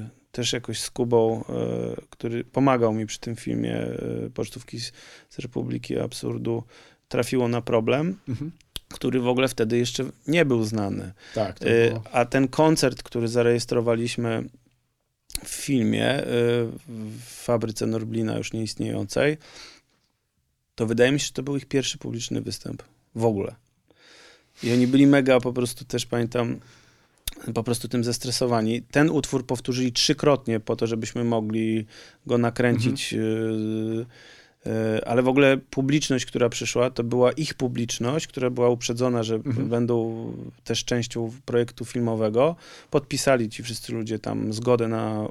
e, 0.03 0.09
też 0.31 0.53
jakoś 0.53 0.79
z 0.79 0.89
Kubą, 0.89 1.43
e, 1.49 2.01
który 2.09 2.43
pomagał 2.43 2.93
mi 2.93 3.05
przy 3.05 3.19
tym 3.19 3.35
filmie 3.35 3.75
e, 3.75 3.97
Pocztówki 4.33 4.79
z, 4.79 4.91
z 5.29 5.39
Republiki 5.39 5.99
Absurdu, 5.99 6.63
trafiło 7.07 7.47
na 7.47 7.61
problem, 7.61 8.15
Mhm. 8.29 8.51
który 8.89 9.19
w 9.19 9.27
ogóle 9.27 9.47
wtedy 9.47 9.77
jeszcze 9.77 10.03
nie 10.27 10.45
był 10.45 10.63
znany. 10.63 11.11
Tak, 11.35 11.57
E, 11.61 11.89
było... 11.89 12.03
A 12.11 12.25
ten 12.25 12.47
koncert, 12.47 13.03
który 13.03 13.27
zarejestrowaliśmy 13.27 14.43
w 15.43 15.49
filmie 15.49 16.07
e, 16.07 16.23
w 16.87 17.21
fabryce 17.23 17.85
Norblina 17.87 18.37
już 18.37 18.53
nieistniejącej, 18.53 19.37
to 20.75 20.85
wydaje 20.85 21.11
mi 21.11 21.19
się, 21.19 21.25
że 21.25 21.31
to 21.31 21.43
był 21.43 21.57
ich 21.57 21.65
pierwszy 21.65 21.97
publiczny 21.97 22.41
występ 22.41 22.83
w 23.15 23.25
ogóle. 23.25 23.55
I 24.63 24.73
oni 24.73 24.87
byli 24.87 25.07
mega 25.07 25.39
po 25.39 25.53
prostu 25.53 25.85
też 25.85 26.05
pamiętam 26.05 26.59
po 27.53 27.63
prostu 27.63 27.87
tym 27.87 28.03
zestresowani. 28.03 28.81
Ten 28.81 29.09
utwór 29.09 29.45
powtórzyli 29.45 29.91
trzykrotnie 29.91 30.59
po 30.59 30.75
to, 30.75 30.87
żebyśmy 30.87 31.23
mogli 31.23 31.85
go 32.25 32.37
nakręcić. 32.37 33.13
yy, 33.13 33.19
yy, 33.19 34.05
Ale 35.05 35.21
w 35.21 35.27
ogóle 35.27 35.57
publiczność, 35.57 36.25
która 36.25 36.49
przyszła, 36.49 36.89
to 36.89 37.03
była 37.03 37.31
ich 37.31 37.53
publiczność, 37.53 38.27
która 38.27 38.49
była 38.49 38.69
uprzedzona, 38.69 39.23
że 39.23 39.35
Mhm. 39.35 39.69
będą 39.69 40.31
też 40.63 40.85
częścią 40.85 41.31
projektu 41.45 41.85
filmowego. 41.85 42.55
Podpisali 42.91 43.49
ci 43.49 43.63
wszyscy 43.63 43.93
ludzie 43.93 44.19
tam 44.19 44.53
zgodę 44.53 44.87
na 44.87 45.27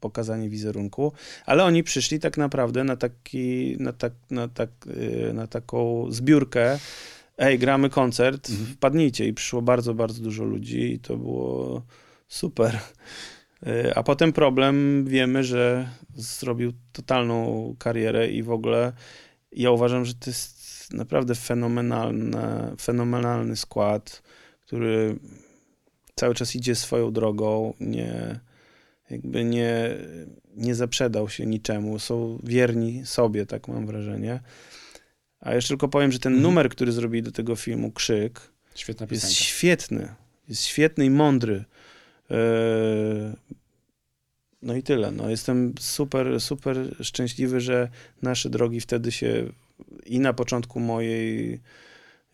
pokazanie 0.00 0.48
wizerunku, 0.48 1.12
ale 1.46 1.64
oni 1.64 1.82
przyszli 1.82 2.18
tak 2.20 2.38
naprawdę 2.38 2.84
na, 2.84 2.96
taki, 2.96 3.76
na, 3.80 3.92
tak, 3.92 4.12
na, 4.30 4.48
tak, 4.48 4.70
yy, 4.86 5.32
na 5.32 5.46
taką 5.46 6.06
zbiórkę. 6.12 6.78
Ej, 7.38 7.58
gramy 7.58 7.90
koncert, 7.90 8.50
Mhm. 8.50 8.66
wpadnijcie. 8.68 9.26
I 9.26 9.34
przyszło 9.34 9.62
bardzo, 9.62 9.94
bardzo 9.94 10.22
dużo 10.22 10.44
ludzi 10.44 10.92
i 10.92 10.98
to 10.98 11.16
było 11.16 11.82
super. 12.28 12.78
Y, 13.66 13.94
A 13.94 14.02
potem 14.02 14.32
problem, 14.32 15.04
wiemy, 15.04 15.44
że 15.44 15.88
zrobił 16.14 16.72
totalną 16.92 17.74
karierę 17.78 18.30
i 18.30 18.42
w 18.42 18.50
ogóle 18.50 18.92
ja 19.52 19.70
uważam, 19.70 20.04
że 20.04 20.14
to 20.14 20.30
jest 20.30 20.92
naprawdę 20.92 21.34
fenomenalne, 21.34 22.74
fenomenalny 22.80 23.56
skład, 23.56 24.22
który 24.60 25.16
cały 26.14 26.34
czas 26.34 26.56
idzie 26.56 26.74
swoją 26.74 27.12
drogą, 27.12 27.74
nie, 27.80 28.40
jakby 29.10 29.44
nie, 29.44 29.96
nie 30.56 30.74
zaprzedał 30.74 31.28
się 31.28 31.46
niczemu, 31.46 31.98
są 31.98 32.38
wierni 32.44 33.06
sobie, 33.06 33.46
tak 33.46 33.68
mam 33.68 33.86
wrażenie. 33.86 34.40
A 35.40 35.54
jeszcze 35.54 35.68
tylko 35.68 35.88
powiem, 35.88 36.12
że 36.12 36.18
ten 36.18 36.32
Mhm. 36.32 36.42
numer, 36.42 36.68
który 36.70 36.92
zrobili 36.92 37.22
do 37.22 37.32
tego 37.32 37.56
filmu, 37.56 37.92
Krzyk, 37.92 38.40
jest 39.14 39.32
świetny. 39.32 40.14
Jest 40.48 40.64
świetny 40.64 41.04
i 41.04 41.10
mądry. 41.10 41.64
Eee, 42.30 43.34
No 44.62 44.76
i 44.76 44.82
tyle. 44.82 45.10
No, 45.10 45.30
jestem 45.30 45.74
super, 45.80 46.40
super 46.40 46.96
szczęśliwy, 47.00 47.60
że 47.60 47.88
nasze 48.22 48.50
drogi 48.50 48.80
wtedy 48.80 49.12
się 49.12 49.52
i 50.06 50.20
na 50.20 50.32
początku 50.32 50.80
mojej 50.80 51.60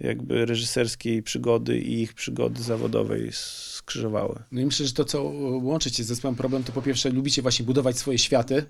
jakby 0.01 0.47
reżyserskiej 0.47 1.23
przygody 1.23 1.79
i 1.79 2.03
ich 2.03 2.15
przygody 2.15 2.63
zawodowej 2.63 3.29
skrzyżowały. 3.33 4.43
No 4.53 4.61
i 4.61 4.65
myślę, 4.67 4.87
że 4.87 4.93
to, 4.93 5.05
co 5.05 5.23
łączy 5.63 5.91
cię 5.91 6.05
z 6.05 6.07
zespołem 6.07 6.37
Problem, 6.37 6.65
to 6.65 6.73
po 6.73 6.83
pierwsze 6.83 7.11
lubicie 7.11 7.43
właśnie 7.43 7.65
budować 7.65 7.99
swoje 7.99 8.19
światy. 8.19 8.65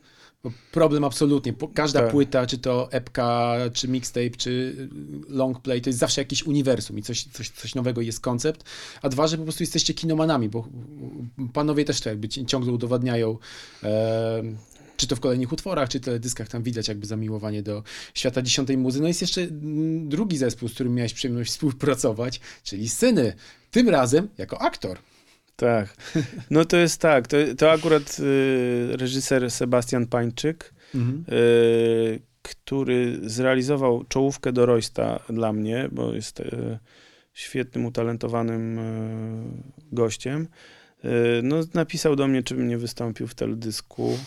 Problem 0.72 1.04
absolutnie. 1.04 1.54
Każda 1.74 2.00
Tak. 2.00 2.10
płyta, 2.10 2.46
czy 2.46 2.58
to 2.58 2.92
epka, 2.92 3.54
czy 3.72 3.88
mixtape, 3.88 4.30
czy 4.30 4.76
long 5.28 5.60
play, 5.60 5.80
to 5.80 5.88
jest 5.90 5.98
zawsze 5.98 6.20
jakieś 6.20 6.42
uniwersum 6.42 6.98
i 6.98 7.02
coś, 7.02 7.24
coś, 7.24 7.50
coś 7.50 7.74
nowego 7.74 8.00
jest 8.00 8.20
koncept. 8.20 8.64
A 9.02 9.08
dwa, 9.08 9.26
że 9.26 9.36
po 9.36 9.42
prostu 9.42 9.62
jesteście 9.62 9.94
kinomanami, 9.94 10.48
bo 10.48 10.68
panowie 11.52 11.84
też 11.84 12.00
to 12.00 12.08
jakby 12.08 12.28
ci- 12.28 12.46
ciągle 12.46 12.72
udowadniają. 12.72 13.38
em, 13.82 14.56
czy 14.96 15.06
to 15.06 15.16
w 15.16 15.20
kolejnych 15.20 15.52
utworach, 15.52 15.88
czy 15.88 16.00
teledyskach, 16.00 16.48
tam 16.48 16.62
widać 16.62 16.88
jakby 16.88 17.06
zamiłowanie 17.06 17.62
do 17.62 17.82
świata 18.14 18.42
dziesiątej 18.42 18.76
muzy. 18.78 19.00
No 19.00 19.08
jest 19.08 19.20
jeszcze 19.20 19.46
drugi 20.00 20.36
zespół, 20.38 20.68
z 20.68 20.74
którym 20.74 20.94
miałeś 20.94 21.14
przyjemność 21.14 21.50
współpracować, 21.50 22.40
czyli 22.62 22.88
Syny. 22.88 23.32
Tym 23.70 23.88
razem 23.88 24.28
jako 24.38 24.60
aktor. 24.62 24.98
Tak. 25.56 25.96
No 26.50 26.64
to 26.64 26.76
jest 26.76 27.00
tak. 27.00 27.26
To, 27.26 27.36
to 27.58 27.72
akurat 27.72 28.16
y, 28.20 28.96
reżyser 28.96 29.50
Sebastian 29.50 30.06
Pańczyk, 30.06 30.74
y, 30.94 32.20
który 32.42 33.18
zrealizował 33.22 34.04
czołówkę 34.04 34.52
do 34.52 34.66
Roysta 34.66 35.20
dla 35.28 35.52
mnie, 35.52 35.88
bo 35.92 36.14
jest 36.14 36.40
y, 36.40 36.78
świetnym, 37.36 37.86
utalentowanym 37.86 38.78
y, 38.78 38.82
gościem. 39.92 40.48
Y, 41.04 41.08
no, 41.42 41.60
napisał 41.74 42.16
do 42.16 42.28
mnie, 42.28 42.42
czy 42.42 42.54
bym 42.54 42.68
nie 42.68 42.78
wystąpił 42.78 43.26
w 43.26 43.34
teledysku. 43.34 44.18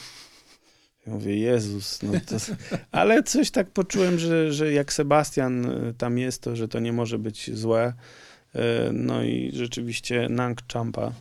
Ja 1.07 1.13
mówię, 1.13 1.37
Jezus, 1.37 2.03
no 2.03 2.11
to... 2.25 2.35
Ale 2.91 3.23
coś 3.23 3.51
tak 3.51 3.69
poczułem, 3.69 4.19
że, 4.19 4.53
że 4.53 4.73
jak 4.73 4.93
Sebastian 4.93 5.65
y, 5.65 5.93
tam 5.97 6.17
jest, 6.17 6.41
to 6.41 6.55
że 6.55 6.67
to 6.67 6.79
nie 6.79 6.93
może 6.93 7.19
być 7.19 7.57
złe. 7.57 7.93
Y, 8.55 8.59
No 8.93 9.23
i 9.23 9.51
rzeczywiście 9.53 10.29
Nang 10.29 10.61
Champa 10.73 11.11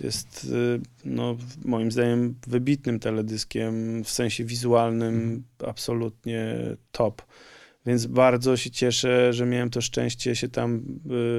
jest 0.00 0.44
y, 0.44 0.80
no, 1.04 1.36
moim 1.64 1.92
zdaniem 1.92 2.34
wybitnym 2.46 3.00
teledyskiem 3.00 4.04
w 4.04 4.10
sensie 4.10 4.44
wizualnym, 4.44 5.44
absolutnie 5.66 6.56
top. 6.92 7.22
Więc 7.86 8.06
bardzo 8.06 8.56
się 8.56 8.70
cieszę, 8.70 9.32
że 9.32 9.46
miałem 9.46 9.70
to 9.70 9.80
szczęście 9.80 10.36
się 10.36 10.48
tam 10.48 10.82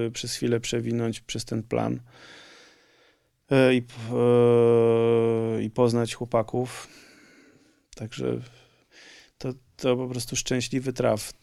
y, 0.08 0.12
przez 0.12 0.34
chwilę 0.36 0.60
przewinąć 0.60 1.22
przez 1.22 1.46
ten 1.46 1.64
plan 1.64 2.00
y, 3.52 3.76
i, 3.76 3.78
y, 3.78 5.64
i 5.64 5.70
poznać 5.70 6.14
chłopaków. 6.14 6.88
Także 7.96 8.40
to, 9.38 9.54
to 9.78 9.98
po 9.98 10.08
prostu 10.08 10.36
szczęśliwy 10.36 10.94
traf. 10.94 11.34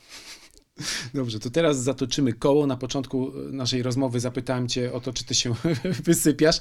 Dobrze, 1.15 1.39
to 1.41 1.51
teraz 1.51 1.83
zatoczymy 1.83 2.33
koło. 2.33 2.67
Na 2.67 2.77
początku 2.77 3.33
naszej 3.51 3.83
rozmowy 3.83 4.21
zapytałem 4.21 4.69
cię 4.69 4.93
o 4.93 5.01
to, 5.01 5.13
czy 5.13 5.25
ty 5.25 5.35
się 5.35 5.55
wysypiasz. 6.05 6.61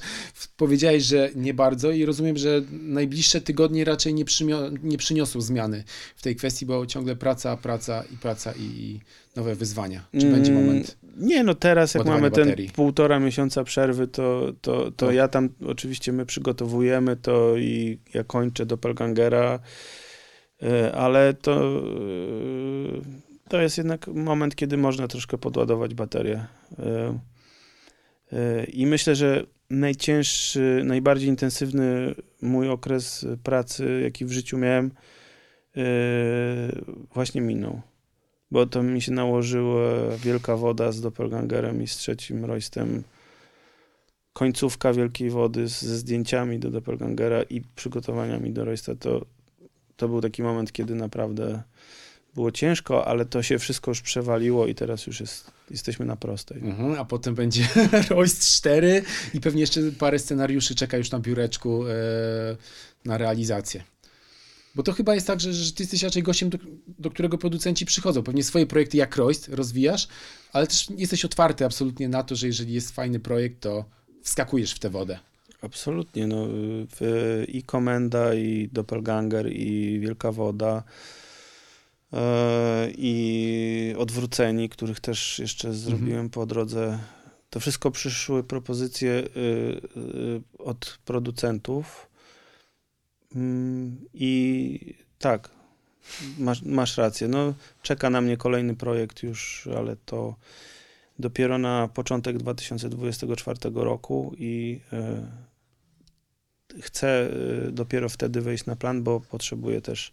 Powiedziałeś, 0.56 1.02
że 1.04 1.30
nie 1.34 1.54
bardzo 1.54 1.90
i 1.90 2.04
rozumiem, 2.04 2.36
że 2.36 2.62
najbliższe 2.72 3.40
tygodnie 3.40 3.84
raczej 3.84 4.14
nie, 4.14 4.24
przymio- 4.24 4.78
nie 4.82 4.98
przyniosą 4.98 5.40
zmiany 5.40 5.84
w 6.16 6.22
tej 6.22 6.36
kwestii, 6.36 6.66
bo 6.66 6.86
ciągle 6.86 7.16
praca, 7.16 7.56
praca 7.56 8.04
i 8.14 8.16
praca 8.16 8.52
i 8.58 9.00
nowe 9.36 9.54
wyzwania. 9.54 10.06
Czy 10.20 10.30
będzie 10.30 10.52
Mm, 10.52 10.64
moment? 10.64 10.96
Nie, 11.16 11.44
no 11.44 11.54
teraz 11.54 11.94
jak 11.94 12.06
mamy 12.06 12.30
ten 12.30 12.44
baterii? 12.44 12.70
półtora 12.70 13.20
miesiąca 13.20 13.64
przerwy, 13.64 14.08
to, 14.08 14.52
to, 14.60 14.84
to 14.84 14.90
To- 14.90 15.12
ja 15.12 15.28
tam, 15.28 15.48
oczywiście 15.66 16.12
my 16.12 16.26
przygotowujemy 16.26 17.16
to 17.16 17.56
i 17.56 17.98
ja 18.14 18.24
kończę 18.24 18.66
Doppelgangera, 18.66 19.58
e, 20.62 20.92
ale 20.92 21.34
to, 21.34 21.78
e, 21.78 23.25
to 23.48 23.60
jest 23.60 23.78
jednak 23.78 24.06
moment, 24.06 24.56
kiedy 24.56 24.76
można 24.76 25.08
troszkę 25.08 25.38
podładować 25.38 25.94
baterię. 25.94 26.46
E, 26.78 27.18
e, 28.32 28.64
I 28.64 28.86
myślę, 28.86 29.14
że 29.14 29.46
najcięższy, 29.70 30.82
najbardziej 30.84 31.28
intensywny 31.28 32.14
mój 32.42 32.68
okres 32.68 33.26
pracy, 33.42 34.00
jaki 34.02 34.24
w 34.24 34.32
życiu 34.32 34.58
miałem, 34.58 34.90
e, 35.76 35.82
właśnie 37.14 37.40
minął 37.40 37.82
bo 38.50 38.66
to 38.66 38.82
mi 38.82 39.02
się 39.02 39.12
nałożyła 39.12 40.16
wielka 40.16 40.56
woda 40.56 40.92
z 40.92 41.00
Doppelgangerem 41.00 41.82
i 41.82 41.86
z 41.86 41.96
trzecim 41.96 42.44
Roystem. 42.44 43.02
Końcówka 44.32 44.92
Wielkiej 44.92 45.30
Wody 45.30 45.68
ze 45.68 45.96
zdjęciami 45.96 46.58
do 46.58 46.70
Doppelgangera 46.70 47.42
i 47.42 47.60
przygotowaniami 47.60 48.52
do 48.52 48.64
Roysta, 48.64 48.94
to, 48.94 49.26
to 49.96 50.08
był 50.08 50.20
taki 50.20 50.42
moment, 50.42 50.72
kiedy 50.72 50.94
naprawdę 50.94 51.62
było 52.36 52.52
ciężko, 52.52 53.06
ale 53.06 53.24
to 53.24 53.42
się 53.42 53.58
wszystko 53.58 53.90
już 53.90 54.00
przewaliło 54.00 54.66
i 54.66 54.74
teraz 54.74 55.06
już 55.06 55.20
jest, 55.20 55.50
jesteśmy 55.70 56.06
na 56.06 56.16
prostej. 56.16 56.58
Mhm, 56.58 56.94
a 57.00 57.04
potem 57.04 57.34
będzie 57.34 57.68
Royst 58.10 58.56
4 58.56 59.02
i 59.34 59.40
pewnie 59.40 59.60
jeszcze 59.60 59.80
parę 59.98 60.18
scenariuszy 60.18 60.74
czeka 60.74 60.96
już 60.96 61.10
na 61.10 61.18
biureczku 61.18 61.86
e, 61.86 61.94
na 63.04 63.18
realizację. 63.18 63.84
Bo 64.74 64.82
to 64.82 64.92
chyba 64.92 65.14
jest 65.14 65.26
tak, 65.26 65.40
że, 65.40 65.52
że 65.52 65.72
ty 65.72 65.82
jesteś 65.82 66.02
raczej 66.02 66.22
gościem, 66.22 66.50
do, 66.50 66.58
do 66.98 67.10
którego 67.10 67.38
producenci 67.38 67.86
przychodzą. 67.86 68.22
Pewnie 68.22 68.44
swoje 68.44 68.66
projekty 68.66 68.96
jak 68.96 69.16
Royst 69.16 69.48
rozwijasz, 69.48 70.08
ale 70.52 70.66
też 70.66 70.86
jesteś 70.96 71.24
otwarty 71.24 71.64
absolutnie 71.64 72.08
na 72.08 72.22
to, 72.22 72.36
że 72.36 72.46
jeżeli 72.46 72.72
jest 72.72 72.94
fajny 72.94 73.20
projekt, 73.20 73.60
to 73.60 73.84
wskakujesz 74.22 74.72
w 74.72 74.78
tę 74.78 74.90
wodę. 74.90 75.18
Absolutnie. 75.62 76.26
No, 76.26 76.48
I 77.48 77.62
Komenda, 77.62 78.34
i 78.34 78.68
Doppelganger, 78.72 79.52
i 79.52 80.00
Wielka 80.00 80.32
Woda, 80.32 80.82
i 82.98 83.94
Odwróceni, 83.98 84.68
których 84.68 85.00
też 85.00 85.38
jeszcze 85.38 85.72
zrobiłem 85.74 86.30
po 86.30 86.46
drodze. 86.46 86.98
To 87.50 87.60
wszystko 87.60 87.90
przyszły 87.90 88.44
propozycje 88.44 89.10
y, 89.10 89.28
y, 89.36 90.40
od 90.58 90.98
producentów. 91.04 92.08
Mm, 93.34 93.96
I 94.14 94.94
tak, 95.18 95.50
masz, 96.38 96.62
masz 96.62 96.96
rację. 96.96 97.28
No, 97.28 97.54
czeka 97.82 98.10
na 98.10 98.20
mnie 98.20 98.36
kolejny 98.36 98.76
projekt 98.76 99.22
już, 99.22 99.68
ale 99.76 99.96
to 99.96 100.36
dopiero 101.18 101.58
na 101.58 101.88
początek 101.88 102.36
2024 102.38 103.58
roku 103.74 104.34
i 104.38 104.80
y, 106.76 106.82
chcę 106.82 107.30
y, 107.68 107.72
dopiero 107.72 108.08
wtedy 108.08 108.40
wejść 108.40 108.66
na 108.66 108.76
plan, 108.76 109.02
bo 109.02 109.20
potrzebuję 109.20 109.80
też 109.80 110.12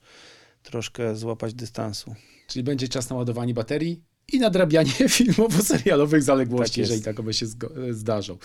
troszkę 0.64 1.16
złapać 1.16 1.54
dystansu. 1.54 2.16
Czyli 2.48 2.64
będzie 2.64 2.88
czas 2.88 3.10
na 3.10 3.16
ładowanie 3.16 3.54
baterii 3.54 4.02
i 4.34 4.40
nadrabianie 4.40 4.92
filmowo-serialowych 5.18 6.22
zaległości, 6.24 6.74
Tak 6.74 6.78
jeżeli 6.78 7.02
takowe 7.02 7.34
się 7.34 7.46
zgo- 7.46 7.94
zdarzą. 7.94 8.38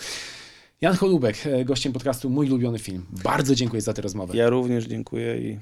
Jan 0.81 0.95
Holubek, 0.95 1.47
e, 1.47 1.65
gościem 1.65 1.93
podcastu 1.93 2.29
Mój 2.29 2.47
ulubiony 2.47 2.79
film. 2.79 3.05
Bardzo 3.23 3.55
dziękuję 3.55 3.81
za 3.81 3.93
tę 3.93 4.01
rozmowę. 4.01 4.37
Ja 4.37 4.49
również 4.49 4.85
dziękuję 4.85 5.37
i 5.51 5.59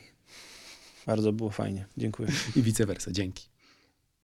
bardzo 1.05 1.33
było 1.33 1.49
fajnie. 1.49 1.85
Dziękuję. 1.97 2.29
I 2.55 2.61
vice 2.61 2.85
versa. 2.85 3.11
Dzięki. 3.11 3.45